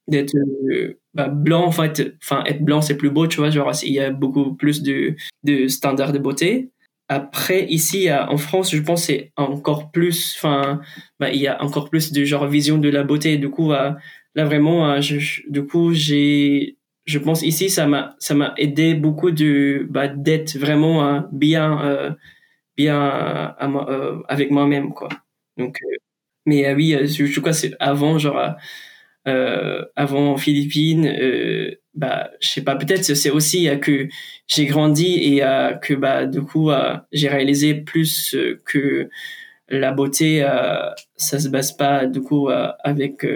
d'être 0.08 0.34
euh, 0.70 0.98
bah, 1.14 1.28
blanc 1.28 1.64
en 1.64 1.70
fait 1.70 2.14
enfin 2.22 2.42
être 2.46 2.64
blanc 2.64 2.80
c'est 2.80 2.96
plus 2.96 3.10
beau 3.10 3.28
tu 3.28 3.38
vois 3.38 3.50
genre 3.50 3.70
il 3.84 3.92
y 3.92 4.00
a 4.00 4.10
beaucoup 4.10 4.54
plus 4.54 4.82
de, 4.82 5.14
de 5.44 5.68
standards 5.68 6.12
de 6.12 6.18
beauté 6.18 6.72
après, 7.08 7.66
ici, 7.68 8.08
en 8.10 8.38
France, 8.38 8.74
je 8.74 8.80
pense 8.80 9.04
c'est 9.04 9.32
encore 9.36 9.90
plus, 9.90 10.34
enfin, 10.38 10.80
bah, 11.20 11.30
il 11.30 11.40
y 11.40 11.46
a 11.46 11.62
encore 11.62 11.90
plus 11.90 12.10
de 12.12 12.24
genre 12.24 12.46
vision 12.46 12.78
de 12.78 12.88
la 12.88 13.02
beauté. 13.02 13.36
Du 13.36 13.50
coup, 13.50 13.70
là, 13.70 13.98
vraiment, 14.34 14.98
je, 15.00 15.42
du 15.50 15.66
coup, 15.66 15.92
j'ai, 15.92 16.78
je 17.04 17.18
pense 17.18 17.42
ici, 17.42 17.68
ça 17.68 17.86
m'a, 17.86 18.16
ça 18.18 18.34
m'a 18.34 18.54
aidé 18.56 18.94
beaucoup 18.94 19.30
de, 19.30 19.86
bah, 19.90 20.08
d'être 20.08 20.56
vraiment 20.56 21.28
bien, 21.32 22.16
bien 22.78 23.54
avec 24.28 24.50
moi-même, 24.50 24.94
quoi. 24.94 25.10
Donc, 25.56 25.78
mais 26.46 26.72
oui, 26.74 26.96
je, 27.06 27.40
crois 27.40 27.52
c'est 27.52 27.72
avant, 27.78 28.18
genre, 28.18 28.56
euh, 29.28 29.84
avant 29.96 30.36
Philippines, 30.36 31.06
euh, 31.06 31.70
bah, 31.94 32.30
je 32.40 32.48
sais 32.48 32.62
pas, 32.62 32.76
peut-être 32.76 33.02
c'est 33.02 33.30
aussi 33.30 33.68
euh, 33.68 33.76
que 33.76 34.08
j'ai 34.46 34.66
grandi 34.66 35.18
et 35.18 35.44
euh, 35.44 35.74
que 35.74 35.94
bah 35.94 36.26
du 36.26 36.42
coup 36.42 36.70
euh, 36.70 36.96
j'ai 37.12 37.28
réalisé 37.28 37.74
plus 37.74 38.34
que 38.64 39.10
la 39.68 39.92
beauté, 39.92 40.40
ça 41.16 41.38
se 41.38 41.48
base 41.48 41.72
pas 41.72 42.06
du 42.06 42.20
coup 42.20 42.48
avec, 42.50 43.26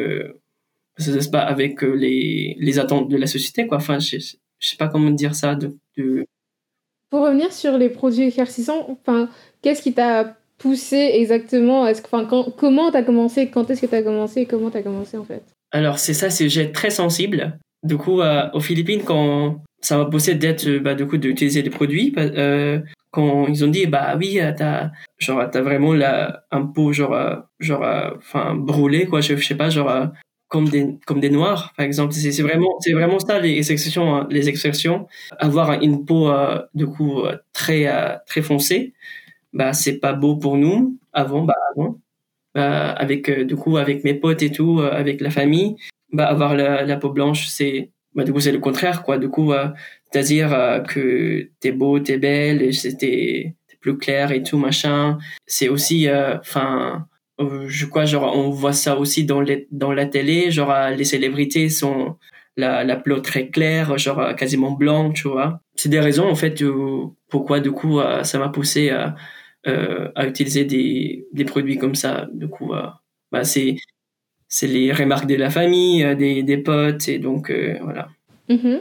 ça 0.98 1.20
se 1.20 1.30
pas 1.30 1.40
avec 1.40 1.80
les 1.82 2.56
les 2.58 2.78
attentes 2.78 3.08
de 3.08 3.16
la 3.16 3.26
société 3.26 3.66
quoi. 3.66 3.78
Enfin, 3.78 3.98
je, 4.00 4.18
sais 4.18 4.76
pas 4.78 4.88
comment 4.88 5.10
dire 5.10 5.34
ça. 5.34 5.54
De... 5.54 6.26
Pour 7.08 7.22
revenir 7.22 7.52
sur 7.52 7.78
les 7.78 7.88
produits 7.88 8.24
éclaircissants, 8.24 8.86
enfin, 8.90 9.30
qu'est-ce 9.62 9.80
qui 9.80 9.94
t'a 9.94 10.36
poussé 10.58 11.10
exactement 11.14 11.86
Est-ce 11.86 12.02
que, 12.02 12.50
comment 12.50 12.90
t'as 12.90 13.02
commencé 13.02 13.48
Quand 13.48 13.70
est-ce 13.70 13.82
que 13.82 13.86
t'as 13.86 14.02
commencé 14.02 14.42
et 14.42 14.46
comment 14.46 14.70
t'as 14.70 14.82
commencé 14.82 15.16
en 15.16 15.24
fait? 15.24 15.42
Alors, 15.72 15.98
c'est 15.98 16.14
ça, 16.14 16.30
c'est 16.30 16.48
j'ai 16.48 16.72
très 16.72 16.90
sensible. 16.90 17.58
Du 17.82 17.96
coup, 17.96 18.20
euh, 18.20 18.48
aux 18.54 18.60
Philippines, 18.60 19.02
quand 19.04 19.62
ça 19.80 19.96
m'a 19.98 20.06
poussé 20.06 20.34
d'être, 20.34 20.78
bah, 20.78 20.94
du 20.94 21.06
coup, 21.06 21.16
d'utiliser 21.16 21.62
des 21.62 21.70
produits, 21.70 22.12
euh, 22.18 22.80
quand 23.10 23.46
ils 23.46 23.64
ont 23.64 23.68
dit, 23.68 23.86
bah 23.86 24.16
oui, 24.18 24.40
euh, 24.40 24.52
t'as, 24.56 24.90
genre, 25.18 25.48
t'as 25.50 25.62
vraiment 25.62 25.94
la, 25.94 26.44
un 26.50 26.62
peau, 26.62 26.92
genre, 26.92 27.14
euh, 27.14 27.36
genre, 27.60 27.84
enfin, 28.16 28.54
brûlé, 28.54 29.06
quoi, 29.06 29.20
je, 29.20 29.36
je 29.36 29.46
sais 29.46 29.54
pas, 29.54 29.70
genre, 29.70 30.08
comme 30.48 30.68
des, 30.68 30.96
comme 31.06 31.20
des 31.20 31.30
noirs, 31.30 31.72
par 31.76 31.86
exemple. 31.86 32.12
C'est, 32.14 32.32
c'est 32.32 32.42
vraiment, 32.42 32.76
c'est 32.80 32.92
vraiment 32.92 33.18
ça, 33.18 33.38
les 33.38 33.70
exceptions, 33.72 34.14
hein, 34.14 34.26
les 34.30 34.48
exceptions. 34.48 35.06
Avoir 35.38 35.72
une 35.82 36.04
peau, 36.04 36.30
du 36.74 36.86
coup, 36.86 37.22
très, 37.52 37.86
très 38.26 38.42
foncée, 38.42 38.92
bah, 39.56 39.72
c'est 39.72 39.98
pas 39.98 40.12
beau 40.12 40.36
pour 40.36 40.56
nous. 40.56 40.98
Avant, 41.12 41.42
bah, 41.42 41.54
avant. 41.74 41.98
Bah, 42.56 42.92
avec 42.92 43.28
euh, 43.28 43.44
du 43.44 43.54
coup 43.54 43.76
avec 43.76 44.02
mes 44.02 44.14
potes 44.14 44.42
et 44.42 44.50
tout, 44.50 44.80
euh, 44.80 44.90
avec 44.90 45.20
la 45.20 45.28
famille, 45.30 45.76
bah 46.12 46.26
avoir 46.26 46.54
la, 46.56 46.96
peau 46.96 47.10
blanche, 47.10 47.48
c'est 47.48 47.90
bah, 48.14 48.24
du 48.24 48.32
coup 48.32 48.40
c'est 48.40 48.52
le 48.52 48.60
contraire 48.60 49.02
quoi. 49.02 49.18
Du 49.18 49.28
coup, 49.28 49.52
euh, 49.52 49.68
c'est-à-dire 50.10 50.82
que 50.88 51.50
t'es 51.60 51.72
beau, 51.72 52.00
t'es 52.00 52.16
belle, 52.16 52.62
et 52.62 52.72
c'était 52.72 53.54
plus 53.80 53.98
clair 53.98 54.32
et 54.32 54.42
tout 54.42 54.58
machin. 54.58 55.18
C'est 55.46 55.68
aussi, 55.68 56.08
enfin, 56.10 57.06
je 57.38 57.86
crois 57.86 58.06
genre 58.06 58.34
on 58.34 58.50
voit 58.50 58.72
ça 58.72 58.96
aussi 58.98 59.24
dans 59.24 59.42
les, 59.42 59.68
dans 59.70 59.92
la 59.92 60.06
télé, 60.06 60.50
genre 60.50 60.72
les 60.96 61.04
célébrités 61.04 61.68
sont 61.68 62.16
la, 62.56 62.96
peau 62.96 63.20
très 63.20 63.48
claire, 63.50 63.98
genre 63.98 64.34
quasiment 64.36 64.72
blanc, 64.72 65.12
tu 65.12 65.28
vois. 65.28 65.60
C'est 65.76 65.90
des 65.90 66.00
raisons 66.00 66.28
en 66.28 66.36
fait 66.36 66.64
pourquoi 67.28 67.60
du 67.60 67.72
coup 67.72 68.00
ça 68.22 68.38
m'a 68.38 68.48
poussé 68.48 68.90
à 68.90 69.14
euh, 69.66 70.08
à 70.14 70.26
utiliser 70.26 70.64
des, 70.64 71.26
des, 71.32 71.44
produits 71.44 71.76
comme 71.76 71.96
ça. 71.96 72.28
Du 72.32 72.46
coup, 72.46 72.72
euh, 72.72 72.86
bah, 73.32 73.42
c'est 73.42 73.76
c'est 74.48 74.68
les 74.68 74.92
remarques 74.92 75.26
de 75.26 75.34
la 75.34 75.50
famille, 75.50 76.04
euh, 76.04 76.14
des, 76.14 76.44
des 76.44 76.58
potes, 76.58 77.08
et 77.08 77.18
donc 77.18 77.52
voilà. 77.82 78.08
Mm-hmm. 78.48 78.80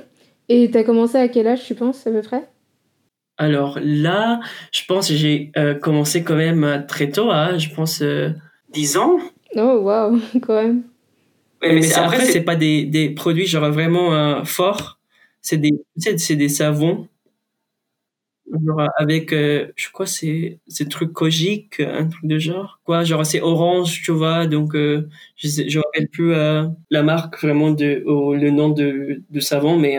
Et 0.49 0.69
tu 0.69 0.77
as 0.77 0.83
commencé 0.83 1.17
à 1.17 1.27
quel 1.27 1.47
âge, 1.47 1.65
tu 1.65 1.73
penses, 1.73 2.05
à 2.05 2.11
peu 2.11 2.21
près? 2.21 2.47
Alors 3.37 3.79
là, 3.81 4.39
je 4.71 4.83
pense 4.87 5.09
que 5.09 5.15
j'ai 5.15 5.51
commencé 5.81 6.23
quand 6.23 6.35
même 6.35 6.85
très 6.87 7.09
tôt, 7.09 7.31
hein, 7.31 7.57
je 7.57 7.69
pense 7.69 8.03
10 8.71 8.97
ans. 8.97 9.17
Oh, 9.55 9.79
waouh, 9.81 10.21
quand 10.41 10.61
même. 10.61 10.83
mais, 11.63 11.73
mais 11.73 11.93
après, 11.95 12.25
c'est 12.25 12.43
pas 12.43 12.55
des, 12.55 12.85
des 12.85 13.09
produits 13.09 13.47
genre 13.47 13.71
vraiment 13.71 14.45
forts, 14.45 14.99
c'est 15.41 15.57
des, 15.57 15.73
c'est 15.97 16.35
des 16.35 16.49
savons 16.49 17.07
genre 18.51 18.89
avec 18.97 19.33
euh, 19.33 19.67
je 19.75 19.89
crois 19.91 20.05
c'est 20.05 20.59
c'est 20.67 20.87
truc 20.89 21.13
kojic 21.13 21.79
un 21.79 22.07
truc 22.07 22.25
de 22.25 22.37
genre. 22.37 22.79
Quoi 22.85 23.03
genre 23.03 23.25
c'est 23.25 23.41
orange 23.41 24.01
tu 24.03 24.11
vois 24.11 24.45
donc 24.47 24.75
euh, 24.75 25.07
je 25.35 25.47
sais, 25.47 25.69
je 25.69 25.79
rappelle 25.79 26.07
plus 26.07 26.33
euh, 26.33 26.65
la 26.91 27.03
marque 27.03 27.41
vraiment 27.41 27.71
de 27.71 28.03
le 28.05 28.49
nom 28.49 28.69
de 28.69 29.21
de 29.29 29.39
savon 29.39 29.77
mais 29.77 29.97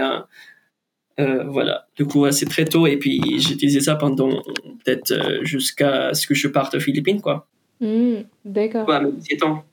euh, 1.19 1.45
voilà. 1.49 1.87
Du 1.97 2.05
coup 2.07 2.31
c'est 2.31 2.47
très 2.47 2.65
tôt 2.65 2.87
et 2.87 2.97
puis 2.99 3.21
j'ai 3.39 3.55
utilisé 3.55 3.81
ça 3.81 3.97
pendant 3.97 4.43
peut-être 4.85 5.41
jusqu'à 5.43 6.15
ce 6.15 6.27
que 6.27 6.35
je 6.35 6.49
parte 6.49 6.75
aux 6.75 6.81
Philippines 6.81 7.21
quoi. 7.21 7.49
Mmh, 7.81 8.17
d'accord. 8.45 8.89
Ouais 8.89 9.01
mais 9.01 9.13
17 9.13 9.43
ans 9.43 9.65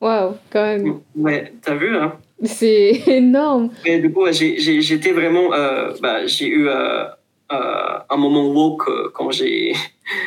waouh 0.00 0.34
quand 0.50 0.62
même. 0.62 1.00
Ouais 1.16 1.52
t'as 1.62 1.74
vu 1.76 1.96
hein. 1.96 2.18
C'est 2.44 3.02
énorme. 3.06 3.70
Mais 3.84 4.00
du 4.00 4.12
coup 4.12 4.26
j'ai 4.32 4.58
j'étais 4.58 5.12
vraiment 5.12 5.48
bah 6.02 6.26
j'ai 6.26 6.48
eu 6.48 6.68
euh, 6.68 7.04
un 7.52 8.16
moment 8.16 8.46
woke 8.48 8.88
euh, 8.88 9.10
quand 9.14 9.30
j'ai 9.30 9.74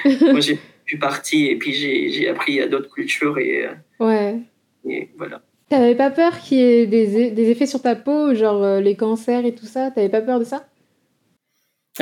pu 0.86 0.98
partir 0.98 1.52
et 1.52 1.56
puis 1.58 1.74
j'ai 1.74 2.30
appris 2.30 2.62
à 2.62 2.68
d'autres 2.68 2.94
cultures 2.94 3.38
et, 3.38 3.66
euh, 3.66 3.74
ouais. 4.00 4.40
et 4.88 5.10
voilà. 5.18 5.42
T'avais 5.70 5.96
pas 5.96 6.12
peur 6.12 6.40
qu'il 6.40 6.60
y 6.60 6.62
ait 6.62 6.86
des, 6.86 7.32
des, 7.32 7.50
effets 7.50 7.66
sur 7.66 7.82
ta 7.82 7.96
peau, 7.96 8.36
genre 8.36 8.80
les 8.80 8.96
cancers 8.96 9.46
et 9.46 9.56
tout 9.56 9.66
ça? 9.66 9.90
T'avais 9.90 10.10
pas 10.10 10.22
peur 10.22 10.40
de 10.40 10.44
ça? 10.44 10.68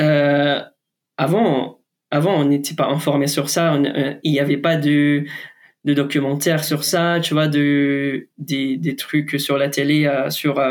Euh, 0.00 0.60
Avant, 1.16 1.80
avant 2.10 2.34
on 2.34 2.44
n'était 2.44 2.74
pas 2.74 2.86
informé 2.88 3.26
sur 3.26 3.48
ça. 3.48 3.78
il 4.22 4.32
n'y 4.32 4.40
avait 4.40 4.58
pas 4.58 4.76
de, 4.76 5.24
de 5.84 5.94
documentaire 5.94 6.62
sur 6.62 6.84
ça, 6.84 7.20
tu 7.22 7.32
vois, 7.32 7.48
de, 7.48 8.28
des, 8.36 8.76
des 8.76 8.96
trucs 8.96 9.40
sur 9.40 9.56
la 9.56 9.70
télé 9.70 10.12
sur 10.28 10.62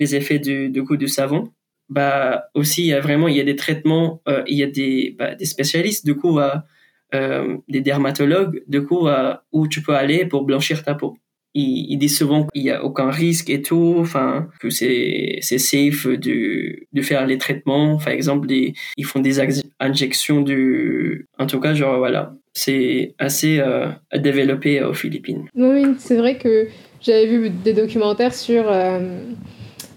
les 0.00 0.16
effets 0.16 0.40
du, 0.40 0.68
du 0.68 0.82
coup 0.82 0.96
du 0.96 1.06
savon 1.06 1.52
bah 1.88 2.44
aussi 2.54 2.82
il 2.82 2.88
y 2.88 2.92
a 2.92 3.00
vraiment 3.00 3.28
il 3.28 3.36
y 3.36 3.40
a 3.40 3.44
des 3.44 3.56
traitements 3.56 4.22
euh, 4.28 4.42
il 4.46 4.56
y 4.56 4.62
a 4.62 4.66
des 4.66 5.14
bah, 5.18 5.34
des 5.34 5.44
spécialistes. 5.44 6.04
Du 6.04 6.16
coup 6.16 6.38
euh, 6.38 7.56
des 7.68 7.80
dermatologues 7.80 8.62
du 8.66 8.84
coup 8.84 9.08
où 9.52 9.68
tu 9.68 9.82
peux 9.82 9.94
aller 9.94 10.24
pour 10.24 10.44
blanchir 10.44 10.82
ta 10.82 10.94
peau. 10.94 11.16
Ils, 11.54 11.98
disent 11.98 12.16
souvent 12.16 12.46
qu'il 12.46 12.62
y 12.62 12.70
a 12.70 12.82
aucun 12.82 13.10
risque 13.10 13.50
et 13.50 13.60
tout 13.60 13.96
enfin 13.98 14.48
que 14.58 14.70
c'est 14.70 15.36
c'est 15.42 15.58
safe 15.58 16.06
de 16.06 16.86
de 16.90 17.02
faire 17.02 17.26
les 17.26 17.36
traitements. 17.36 17.98
Par 17.98 18.08
exemple 18.08 18.46
des 18.46 18.72
ils 18.96 19.04
font 19.04 19.20
des 19.20 19.38
injections 19.78 20.40
du 20.40 21.28
en 21.38 21.46
tout 21.46 21.60
cas 21.60 21.74
genre 21.74 21.98
voilà 21.98 22.34
c'est 22.54 23.14
assez 23.18 23.58
euh, 23.58 23.88
développé 24.14 24.82
aux 24.82 24.94
Philippines. 24.94 25.46
Oui 25.54 25.84
c'est 25.98 26.16
vrai 26.16 26.38
que 26.38 26.68
j'avais 27.02 27.26
vu 27.26 27.50
des 27.50 27.74
documentaires 27.74 28.34
sur 28.34 28.64
euh, 28.70 29.20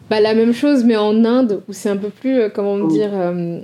bah, 0.10 0.20
la 0.20 0.34
même 0.36 0.54
chose, 0.54 0.84
mais 0.84 0.96
en 0.96 1.26
Inde, 1.26 1.64
où 1.68 1.74
c'est 1.74 1.90
un 1.90 1.98
peu 1.98 2.10
plus, 2.10 2.40
euh, 2.40 2.50
comment 2.50 2.78
dire, 2.88 3.10
euh, 3.14 3.62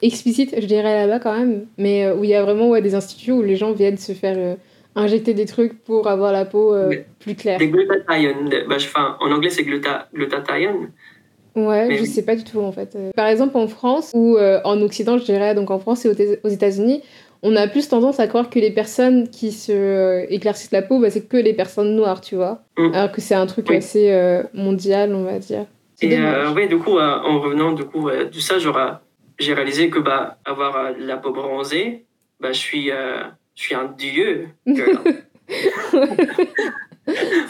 explicite, 0.00 0.54
je 0.58 0.66
dirais 0.66 1.06
là-bas 1.06 1.18
quand 1.18 1.36
même, 1.36 1.66
mais 1.76 2.06
euh, 2.06 2.14
où 2.14 2.24
il 2.24 2.30
y 2.30 2.34
a 2.34 2.42
vraiment 2.42 2.70
ouais, 2.70 2.80
des 2.80 2.94
instituts 2.94 3.32
où 3.32 3.42
les 3.42 3.56
gens 3.56 3.72
viennent 3.72 3.98
se 3.98 4.12
faire 4.12 4.56
injecter 4.94 5.34
des 5.34 5.46
trucs 5.46 5.82
pour 5.84 6.08
avoir 6.08 6.32
la 6.32 6.44
peau 6.44 6.74
plus 7.18 7.34
claire. 7.34 7.58
Des 7.58 7.68
glutathione, 7.68 8.50
bah, 8.68 8.76
en 9.20 9.30
anglais 9.30 9.50
c'est 9.50 9.64
gluta, 9.64 10.08
glutathione. 10.14 10.90
Ouais, 11.54 11.88
mais... 11.88 11.98
je 11.98 12.04
sais 12.04 12.24
pas 12.24 12.34
du 12.34 12.44
tout 12.44 12.60
en 12.60 12.72
fait. 12.72 12.96
Par 13.14 13.26
exemple 13.26 13.56
en 13.58 13.68
France 13.68 14.12
ou 14.14 14.38
en 14.38 14.80
Occident, 14.80 15.18
je 15.18 15.24
dirais, 15.24 15.54
donc 15.54 15.70
en 15.70 15.78
France 15.78 16.04
et 16.06 16.38
aux 16.42 16.48
États-Unis, 16.48 17.02
on 17.42 17.56
a 17.56 17.66
plus 17.68 17.88
tendance 17.88 18.20
à 18.20 18.26
croire 18.28 18.50
que 18.50 18.58
les 18.58 18.70
personnes 18.70 19.28
qui 19.28 19.50
se 19.52 20.24
éclaircissent 20.30 20.72
la 20.72 20.82
peau, 20.82 21.00
bah, 21.00 21.10
c'est 21.10 21.28
que 21.28 21.36
les 21.36 21.54
personnes 21.54 21.94
noires, 21.96 22.20
tu 22.20 22.36
vois. 22.36 22.62
Mm. 22.76 22.94
Alors 22.94 23.12
que 23.12 23.20
c'est 23.20 23.34
un 23.34 23.46
truc 23.46 23.70
assez 23.70 24.42
mondial, 24.52 25.14
on 25.14 25.24
va 25.24 25.38
dire. 25.38 25.66
Et 26.02 26.18
euh, 26.18 26.52
oui, 26.52 26.68
du 26.68 26.78
coup, 26.78 26.98
euh, 26.98 27.20
en 27.20 27.40
revenant 27.40 27.72
du 27.72 27.84
coup 27.84 28.08
euh, 28.08 28.28
de 28.28 28.38
ça, 28.40 28.56
j'ai 29.38 29.54
réalisé 29.54 29.88
que 29.90 30.00
bah 30.00 30.38
avoir 30.44 30.92
la 30.98 31.16
peau 31.16 31.32
bronzée, 31.32 32.06
bah 32.40 32.52
je 32.52 32.58
suis 32.58 32.88
je 32.88 33.62
suis 33.62 33.74
un 33.74 33.86
dieu. 33.86 34.48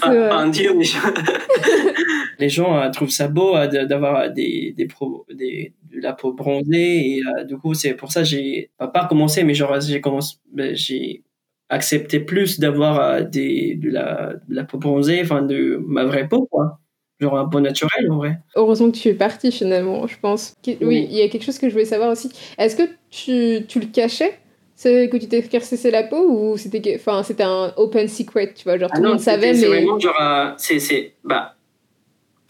un 0.02 0.48
dieu, 0.48 0.74
mais 0.76 0.84
les 2.38 2.48
gens 2.48 2.90
trouvent 2.90 3.10
ça 3.10 3.28
beau 3.28 3.54
d'avoir 3.66 4.30
des, 4.30 4.72
des, 4.76 4.86
pro, 4.86 5.26
des, 5.32 5.74
de 5.92 6.00
la 6.00 6.12
peau 6.14 6.32
bronzée 6.32 7.18
et 7.18 7.22
du 7.46 7.58
coup 7.58 7.74
c'est 7.74 7.94
pour 7.94 8.10
ça 8.10 8.20
que 8.22 8.28
j'ai 8.28 8.70
pas, 8.78 9.06
commencé 9.06 9.44
mais 9.44 9.54
genre 9.54 9.78
j'ai 9.80 10.00
commencé 10.00 10.36
ben, 10.52 10.74
j'ai 10.74 11.22
accepté 11.68 12.20
plus 12.20 12.58
d'avoir 12.60 13.24
des 13.24 13.76
de 13.76 13.90
la, 13.90 14.34
de 14.48 14.54
la 14.54 14.64
peau 14.64 14.78
bronzée 14.78 15.20
enfin 15.22 15.42
de 15.42 15.78
ma 15.86 16.04
vraie 16.04 16.26
peau 16.28 16.46
quoi 16.50 16.81
genre 17.22 17.38
un 17.38 17.48
peu 17.48 17.60
naturel 17.60 18.10
en 18.10 18.16
vrai. 18.16 18.38
Heureusement 18.56 18.90
que 18.90 18.96
tu 18.96 19.08
es 19.08 19.14
parti 19.14 19.52
finalement, 19.52 20.06
je 20.06 20.16
pense. 20.20 20.54
Oui, 20.66 21.06
il 21.10 21.16
y 21.16 21.22
a 21.22 21.28
quelque 21.28 21.44
chose 21.44 21.58
que 21.58 21.68
je 21.68 21.72
voulais 21.72 21.84
savoir 21.84 22.10
aussi. 22.10 22.30
Est-ce 22.58 22.76
que 22.76 22.82
tu, 23.10 23.64
tu 23.66 23.80
le 23.80 23.86
cachais 23.86 24.38
c'est 24.74 25.08
que 25.08 25.16
tu 25.16 25.28
t'es 25.28 25.38
éclaircissé 25.38 25.92
la 25.92 26.02
peau 26.02 26.26
ou 26.28 26.56
c'était 26.56 26.96
enfin 26.98 27.22
c'était 27.22 27.44
un 27.44 27.72
open 27.76 28.08
secret 28.08 28.52
tu 28.52 28.64
vois 28.64 28.78
genre 28.78 28.88
ah 28.90 28.96
tout 28.96 29.02
le 29.02 29.10
monde 29.10 29.20
savait 29.20 29.52
mais 29.52 29.54
c'est 29.54 29.66
vraiment 29.68 29.98
genre 30.00 30.20
euh, 30.20 30.50
c'est 30.56 30.80
c'est 30.80 31.12
bah 31.22 31.54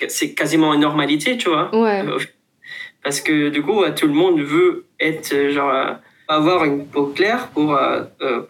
c'est 0.08 0.32
quasiment 0.32 0.72
une 0.72 0.80
normalité 0.80 1.36
tu 1.36 1.50
vois 1.50 1.68
ouais. 1.76 2.02
parce 3.04 3.20
que 3.20 3.50
du 3.50 3.60
coup 3.60 3.84
tout 3.94 4.06
le 4.06 4.14
monde 4.14 4.40
veut 4.40 4.86
être 4.98 5.50
genre 5.50 5.96
avoir 6.28 6.64
une 6.64 6.86
peau 6.86 7.08
claire 7.08 7.48
pour, 7.48 7.78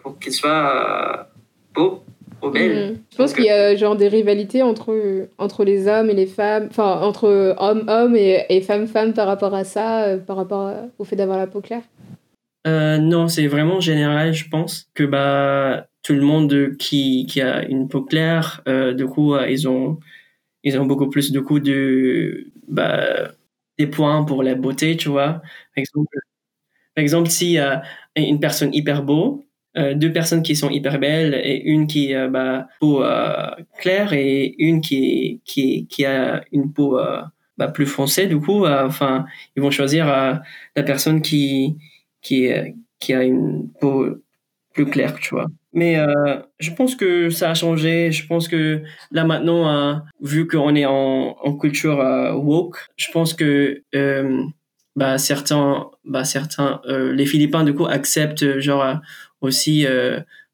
pour 0.01 0.17
qu'il 0.19 0.31
soit 0.31 1.27
beau 1.73 2.03
belle. 2.49 2.91
Mhm. 2.91 2.97
Je 3.11 3.17
pense 3.17 3.33
qu'il 3.33 3.45
y 3.45 3.49
a 3.49 3.75
genre 3.75 3.95
des 3.95 4.07
rivalités 4.07 4.61
entre, 4.61 5.27
entre 5.37 5.63
les 5.63 5.87
hommes 5.87 6.09
et 6.09 6.13
les 6.13 6.25
femmes, 6.25 6.67
enfin 6.69 6.99
entre 7.01 7.55
hommes-hommes 7.57 8.15
et, 8.15 8.45
et 8.49 8.61
femmes-femmes 8.61 9.13
par 9.13 9.27
rapport 9.27 9.53
à 9.53 9.63
ça, 9.63 10.17
par 10.25 10.37
rapport 10.37 10.71
au 10.99 11.03
fait 11.03 11.15
d'avoir 11.15 11.37
la 11.37 11.47
peau 11.47 11.61
claire? 11.61 11.83
Euh, 12.65 12.97
non, 12.97 13.27
c'est 13.27 13.47
vraiment 13.47 13.79
général, 13.81 14.33
je 14.33 14.47
pense 14.47 14.89
que 14.93 15.03
bah 15.03 15.87
tout 16.01 16.13
le 16.13 16.21
monde 16.21 16.77
qui 16.77 17.25
qui 17.25 17.41
a 17.41 17.63
une 17.63 17.89
peau 17.89 18.03
claire, 18.03 18.61
euh, 18.67 18.93
du 18.93 19.05
coup, 19.05 19.35
euh, 19.35 19.49
ils 19.49 19.67
ont 19.67 19.99
ils 20.63 20.79
ont 20.79 20.85
beaucoup 20.85 21.09
plus 21.09 21.31
de 21.31 21.39
coup 21.41 21.59
de 21.59 22.47
bah 22.67 23.31
des 23.77 23.87
points 23.87 24.23
pour 24.23 24.43
la 24.43 24.55
beauté, 24.55 24.95
tu 24.97 25.09
vois. 25.09 25.41
Par 25.75 25.77
exemple, 25.77 26.17
par 26.95 27.01
exemple, 27.03 27.29
s'il 27.29 27.51
y 27.51 27.59
a 27.59 27.83
une 28.15 28.39
personne 28.39 28.73
hyper 28.73 29.03
beau, 29.03 29.45
euh, 29.77 29.93
deux 29.93 30.11
personnes 30.11 30.43
qui 30.43 30.55
sont 30.55 30.69
hyper 30.69 30.99
belles 30.99 31.33
et 31.33 31.61
une 31.63 31.87
qui 31.87 32.13
a 32.13 32.27
bah, 32.27 32.67
peau 32.79 33.03
euh, 33.03 33.49
claire 33.79 34.13
et 34.13 34.55
une 34.57 34.81
qui 34.81 35.41
qui 35.45 35.87
qui 35.87 36.05
a 36.05 36.43
une 36.51 36.71
peau 36.73 36.99
bah, 37.57 37.67
plus 37.67 37.85
foncée, 37.85 38.27
du 38.27 38.39
coup, 38.39 38.65
enfin, 38.65 39.25
ils 39.55 39.61
vont 39.61 39.71
choisir 39.71 40.07
la 40.07 40.83
personne 40.83 41.21
qui 41.21 41.77
qui, 42.21 42.49
qui 42.99 43.13
a 43.13 43.23
une 43.23 43.69
peau 43.79 44.07
plus 44.73 44.85
claire, 44.85 45.15
tu 45.19 45.35
vois. 45.35 45.47
Mais 45.73 45.97
euh, 45.97 46.39
je 46.59 46.71
pense 46.71 46.95
que 46.95 47.29
ça 47.29 47.51
a 47.51 47.53
changé. 47.53 48.11
Je 48.11 48.27
pense 48.27 48.47
que 48.47 48.81
là 49.11 49.23
maintenant, 49.23 49.69
euh, 49.69 49.95
vu 50.21 50.47
qu'on 50.47 50.75
est 50.75 50.85
en, 50.85 51.35
en 51.41 51.57
culture 51.57 51.99
euh, 51.99 52.33
woke, 52.33 52.77
je 52.95 53.11
pense 53.11 53.33
que 53.33 53.83
euh, 53.95 54.43
bah, 54.95 55.17
certains, 55.17 55.87
bah, 56.05 56.25
certains, 56.25 56.81
euh, 56.87 57.11
les 57.13 57.25
Philippins 57.25 57.63
du 57.63 57.73
coup 57.73 57.85
acceptent 57.85 58.59
genre 58.59 58.99
aussi, 59.43 59.85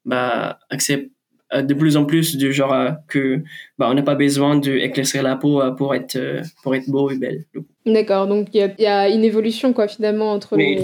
bah, 0.06 0.60
acceptent 0.70 1.12
de 1.54 1.74
plus 1.74 1.98
en 1.98 2.06
plus 2.06 2.36
du 2.38 2.54
genre 2.54 2.94
que 3.08 3.42
bah, 3.78 3.88
on 3.90 3.94
n'a 3.94 4.04
pas 4.04 4.16
besoin 4.16 4.56
d'éclaircir 4.58 5.24
la 5.24 5.36
peau 5.36 5.62
pour 5.78 5.96
être 5.96 6.20
pour 6.64 6.76
être 6.76 6.90
beau 6.90 7.10
et 7.10 7.18
belle. 7.18 7.46
D'accord, 7.86 8.28
donc 8.28 8.50
il 8.54 8.58
y 8.60 8.64
a, 8.64 8.70
y 8.78 8.86
a, 8.86 9.10
une 9.10 9.24
évolution 9.24 9.74
quoi 9.74 9.88
finalement 9.88 10.32
entre 10.32 10.58
les 10.58 10.80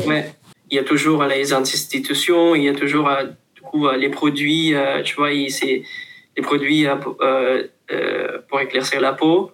il 0.71 0.75
y 0.75 0.79
a 0.79 0.83
toujours 0.83 1.23
les 1.25 1.53
institutions, 1.53 2.55
il 2.55 2.63
y 2.63 2.69
a 2.69 2.73
toujours 2.73 3.07
euh, 3.07 3.25
du 3.55 3.61
coup 3.61 3.87
euh, 3.87 3.97
les 3.97 4.09
produits, 4.09 4.73
euh, 4.73 5.01
tu 5.03 5.15
vois, 5.15 5.29
c'est 5.49 5.83
les 6.35 6.43
produits 6.43 6.85
pour 8.47 8.61
éclaircir 8.61 8.99
la 8.99 9.13
peau 9.13 9.51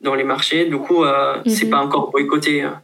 dans 0.00 0.14
les 0.14 0.24
marchés. 0.24 0.66
Du 0.66 0.78
coup, 0.78 1.04
c'est 1.46 1.64
mhm. 1.64 1.70
pas 1.70 1.80
encore 1.80 2.10
boycotté. 2.10 2.62
Hein. 2.62 2.80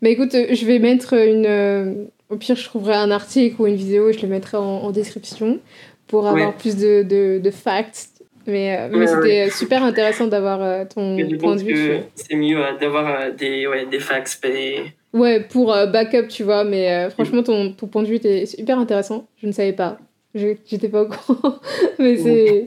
Mais 0.00 0.12
écoute, 0.12 0.32
je 0.32 0.64
vais 0.64 0.78
mettre 0.78 1.14
une. 1.14 2.08
Au 2.30 2.36
pire, 2.36 2.56
je 2.56 2.64
trouverai 2.64 2.94
un 2.94 3.10
article 3.10 3.60
ou 3.60 3.66
une 3.66 3.74
vidéo 3.74 4.08
et 4.08 4.12
je 4.12 4.22
le 4.22 4.28
mettrai 4.28 4.56
en, 4.56 4.90
description 4.90 5.60
pour 6.06 6.26
avoir 6.26 6.54
plus 6.54 6.76
de, 6.76 7.02
de, 7.02 7.38
de 7.38 7.50
facts. 7.50 8.08
Mais, 8.46 8.88
mais 8.90 9.06
c'était 9.06 9.50
super 9.50 9.82
intéressant 9.82 10.26
d'avoir 10.26 10.86
ton 10.88 11.16
point 11.38 11.56
de 11.56 11.62
vue. 11.62 11.96
C'est 12.14 12.36
mieux 12.36 12.60
d'avoir 12.80 13.32
des, 13.32 13.66
ouais, 13.66 13.86
des 13.86 14.00
facts. 14.00 14.38
Mais 14.44 14.92
Ouais, 15.14 15.38
pour 15.38 15.72
euh, 15.72 15.86
backup, 15.86 16.26
tu 16.28 16.42
vois, 16.42 16.64
mais 16.64 16.90
euh, 16.90 17.08
franchement, 17.08 17.44
ton, 17.44 17.72
ton, 17.72 17.86
point 17.86 18.02
de 18.02 18.08
vue 18.08 18.16
était 18.16 18.46
super 18.46 18.80
intéressant. 18.80 19.28
Je 19.40 19.46
ne 19.46 19.52
savais 19.52 19.72
pas. 19.72 19.98
J'étais 20.34 20.88
pas 20.88 21.02
au 21.02 21.06
courant. 21.06 21.60
mais 22.00 22.16
c'est. 22.16 22.66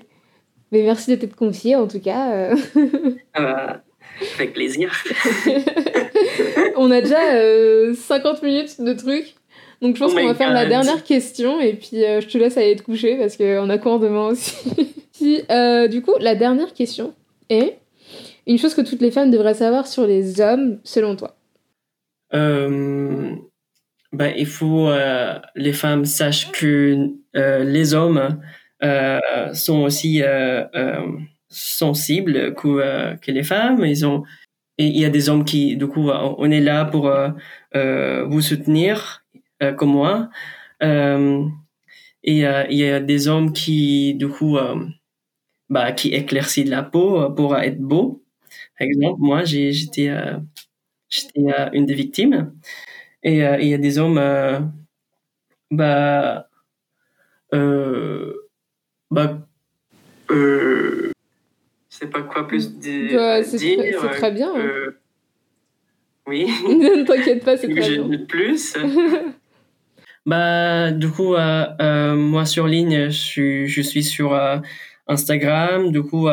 Mais 0.71 0.83
merci 0.83 1.11
de 1.11 1.17
t'être 1.17 1.35
confié, 1.35 1.75
en 1.75 1.87
tout 1.87 1.99
cas. 1.99 2.31
Euh. 2.31 2.55
Ah 3.33 3.41
bah, 3.41 3.83
avec 4.35 4.53
plaisir. 4.53 4.91
On 6.77 6.89
a 6.89 7.01
déjà 7.01 7.19
50 7.93 8.41
minutes 8.41 8.81
de 8.81 8.93
trucs. 8.93 9.35
Donc 9.81 9.95
je 9.95 9.99
pense 9.99 10.11
oh 10.13 10.17
qu'on 10.17 10.25
va 10.25 10.33
faire 10.33 10.53
la 10.53 10.65
dernière 10.65 11.03
question 11.03 11.59
et 11.59 11.73
puis 11.73 11.97
je 12.01 12.27
te 12.27 12.37
laisse 12.37 12.57
aller 12.57 12.75
te 12.75 12.83
coucher 12.83 13.17
parce 13.17 13.37
qu'on 13.37 13.69
a 13.69 13.77
cours 13.77 13.99
demain 13.99 14.27
aussi. 14.27 14.55
si, 15.11 15.41
du 15.89 16.01
coup, 16.01 16.13
la 16.19 16.35
dernière 16.35 16.73
question 16.73 17.13
est 17.49 17.77
une 18.47 18.57
chose 18.57 18.73
que 18.73 18.81
toutes 18.81 19.01
les 19.01 19.11
femmes 19.11 19.29
devraient 19.29 19.53
savoir 19.53 19.87
sur 19.87 20.07
les 20.07 20.41
hommes 20.41 20.79
selon 20.83 21.15
toi 21.15 21.35
euh, 22.33 23.35
ben, 24.11 24.33
il 24.37 24.45
faut 24.45 24.89
euh, 24.89 25.39
les 25.55 25.73
femmes 25.73 26.05
sachent 26.05 26.51
que 26.51 27.09
euh, 27.35 27.63
les 27.63 27.93
hommes 27.93 28.39
euh, 28.83 29.19
sont 29.53 29.79
aussi 29.79 30.21
euh, 30.21 30.63
euh, 30.75 31.07
sensibles 31.49 32.53
que, 32.55 33.15
que 33.17 33.31
les 33.31 33.43
femmes. 33.43 33.83
Ils 33.85 34.05
ont 34.05 34.23
et 34.79 34.85
il 34.85 34.99
y 34.99 35.05
a 35.05 35.09
des 35.09 35.27
hommes 35.27 35.43
qui, 35.43 35.75
du 35.75 35.87
coup, 35.87 36.11
on 36.11 36.51
est 36.51 36.59
là 36.59 36.85
pour 36.85 37.11
vous 37.73 38.41
soutenir, 38.41 39.25
comme 39.77 39.91
moi. 39.91 40.29
et 40.81 40.87
il 42.23 42.37
y 42.37 42.45
a 42.85 42.99
des 42.99 43.27
hommes 43.27 43.53
qui, 43.53 44.15
du 44.15 44.27
coup, 44.27 44.57
bah, 45.69 45.91
qui 45.91 46.09
éclaircissent 46.09 46.69
la 46.69 46.83
peau 46.83 47.29
pour 47.31 47.57
être 47.57 47.79
beau. 47.79 48.23
Par 48.77 48.87
exemple, 48.87 49.19
moi, 49.19 49.43
j'étais 49.43 50.09
euh, 50.09 50.39
une 51.73 51.85
des 51.85 51.93
victimes. 51.93 52.53
Et 53.23 53.45
euh, 53.45 53.57
il 53.59 53.67
y 53.67 53.73
a 53.73 53.77
des 53.77 53.97
hommes, 53.97 54.17
euh, 54.17 54.59
bah, 55.71 56.47
bah, 59.09 59.47
euh, 60.31 61.11
je 61.89 61.97
sais 61.97 62.07
pas 62.07 62.21
quoi 62.21 62.47
plus 62.47 62.77
dire. 62.77 63.43
C'est 63.43 63.57
très, 64.11 64.31
bien. 64.31 64.53
Hein. 64.55 64.93
oui. 66.27 66.45
ne 66.67 67.03
t'inquiète 67.03 67.43
pas, 67.43 67.57
c'est 67.57 67.69
très 67.75 67.97
bien. 67.97 68.25
plus. 68.27 68.77
bah, 70.27 70.91
du 70.91 71.09
coup, 71.09 71.35
moi 71.35 72.45
sur 72.45 72.67
ligne, 72.67 73.09
je, 73.09 73.81
suis 73.81 74.03
sur 74.03 74.39
Instagram. 75.07 75.91
Du 75.91 76.03
coup, 76.03 76.27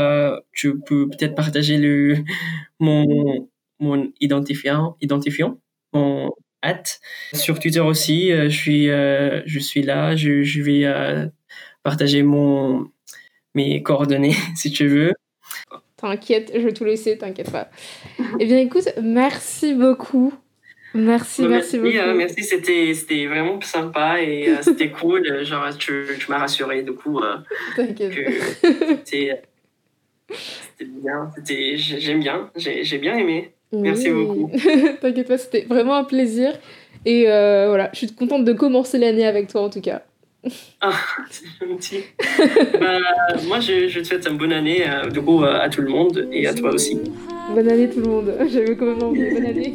tu 0.52 0.78
peux 0.80 1.08
peut-être 1.08 1.34
partager 1.34 1.78
le 1.78 2.16
mon 2.80 3.48
mon 3.80 4.12
identifiant, 4.20 4.96
identifiant, 5.00 5.58
mon 5.92 6.30
hâte. 6.64 7.00
Sur 7.32 7.58
Twitter 7.58 7.80
aussi, 7.80 8.32
euh, 8.32 8.48
je 8.48 8.56
suis, 8.56 8.88
euh, 8.88 9.42
je 9.46 9.58
suis 9.58 9.82
là. 9.82 10.16
Je, 10.16 10.62
vais 10.62 10.84
euh, 10.84 11.26
partager 11.82 12.22
mon, 12.22 12.90
mes 13.54 13.82
coordonnées 13.82 14.34
si 14.56 14.70
tu 14.70 14.86
veux. 14.86 15.12
T'inquiète, 15.96 16.52
je 16.54 16.60
vais 16.60 16.72
tout 16.72 16.84
laisser, 16.84 17.16
t'inquiète 17.16 17.50
pas. 17.50 17.70
eh 18.40 18.46
bien, 18.46 18.58
écoute, 18.58 18.88
merci 19.02 19.74
beaucoup. 19.74 20.34
Merci, 20.94 21.42
merci, 21.48 21.78
beaucoup. 21.78 22.16
merci, 22.16 22.44
c'était, 22.44 22.94
c'était 22.94 23.26
vraiment 23.26 23.60
sympa 23.60 24.22
et 24.22 24.54
c'était 24.62 24.90
cool. 24.90 25.44
Genre, 25.44 25.76
tu, 25.76 26.06
tu 26.18 26.30
m'as 26.30 26.38
rassuré, 26.38 26.82
du 26.82 26.92
coup. 26.92 27.20
T'inquiète. 27.76 28.12
C'était, 29.04 29.42
c'était 30.30 30.90
bien, 30.90 31.30
c'était, 31.36 31.76
j'aime 31.76 32.20
bien, 32.20 32.50
j'ai, 32.56 32.84
j'ai 32.84 32.98
bien 32.98 33.16
aimé. 33.16 33.52
Merci 33.72 34.10
beaucoup. 34.10 34.50
T'inquiète 35.00 35.28
pas, 35.28 35.38
c'était 35.38 35.62
vraiment 35.62 35.96
un 35.96 36.04
plaisir. 36.04 36.52
Et 37.04 37.28
euh, 37.28 37.66
voilà, 37.68 37.90
je 37.92 37.98
suis 37.98 38.12
contente 38.14 38.44
de 38.44 38.52
commencer 38.52 38.98
l'année 38.98 39.26
avec 39.26 39.48
toi 39.48 39.62
en 39.62 39.70
tout 39.70 39.80
cas. 39.80 40.02
Ah, 40.80 40.92
c'est 41.30 41.66
gentil. 41.66 42.04
bah, 42.80 42.98
moi, 43.46 43.60
je, 43.60 43.88
je, 43.88 44.00
te 44.00 44.04
souhaite 44.04 44.26
une 44.28 44.38
bonne 44.38 44.52
année 44.52 44.84
euh, 44.88 45.08
du 45.08 45.20
coup, 45.20 45.42
à 45.42 45.68
tout 45.68 45.82
le 45.82 45.88
monde 45.88 46.28
et 46.32 46.46
à 46.46 46.54
toi 46.54 46.72
aussi. 46.72 47.00
Bonne 47.54 47.68
année 47.68 47.90
tout 47.90 48.00
le 48.00 48.08
monde. 48.08 48.34
J'avais 48.50 48.76
quand 48.76 48.86
même 48.86 49.02
envie. 49.02 49.30
Bonne 49.30 49.46
année. 49.46 49.74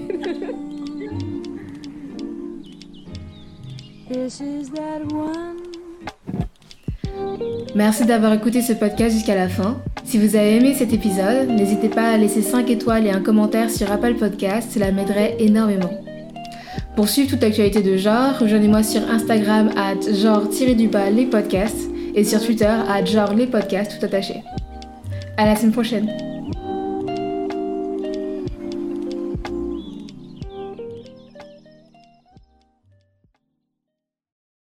Merci 7.76 8.06
d'avoir 8.06 8.34
écouté 8.34 8.62
ce 8.62 8.74
podcast 8.74 9.16
jusqu'à 9.16 9.36
la 9.36 9.48
fin. 9.48 9.82
Si 10.04 10.18
vous 10.18 10.36
avez 10.36 10.56
aimé 10.56 10.74
cet 10.74 10.92
épisode, 10.92 11.50
n'hésitez 11.50 11.90
pas 11.90 12.10
à 12.10 12.18
laisser 12.18 12.42
5 12.42 12.70
étoiles 12.70 13.06
et 13.06 13.12
un 13.12 13.22
commentaire 13.22 13.70
sur 13.70 13.92
Apple 13.92 14.16
Podcast, 14.16 14.72
cela 14.74 14.92
m'aiderait 14.92 15.36
énormément. 15.40 15.92
Pour 16.96 17.08
suivre 17.08 17.30
toute 17.30 17.42
l'actualité 17.42 17.82
de 17.82 17.96
genre, 17.96 18.40
rejoignez-moi 18.40 18.84
sur 18.84 19.02
Instagram 19.10 19.70
à 19.78 19.94
genre-du-bas 19.94 21.10
les 21.12 21.26
podcasts 21.26 21.90
et 22.16 22.24
sur 22.24 22.44
Twitter 22.44 22.66
à 22.66 23.06
genre 23.06 23.34
les 23.34 23.48
podcasts 23.48 23.98
tout 24.00 24.06
attaché. 24.06 24.42
À 25.38 25.46
la 25.46 25.56
semaine 25.56 25.72
prochaine. 25.72 26.29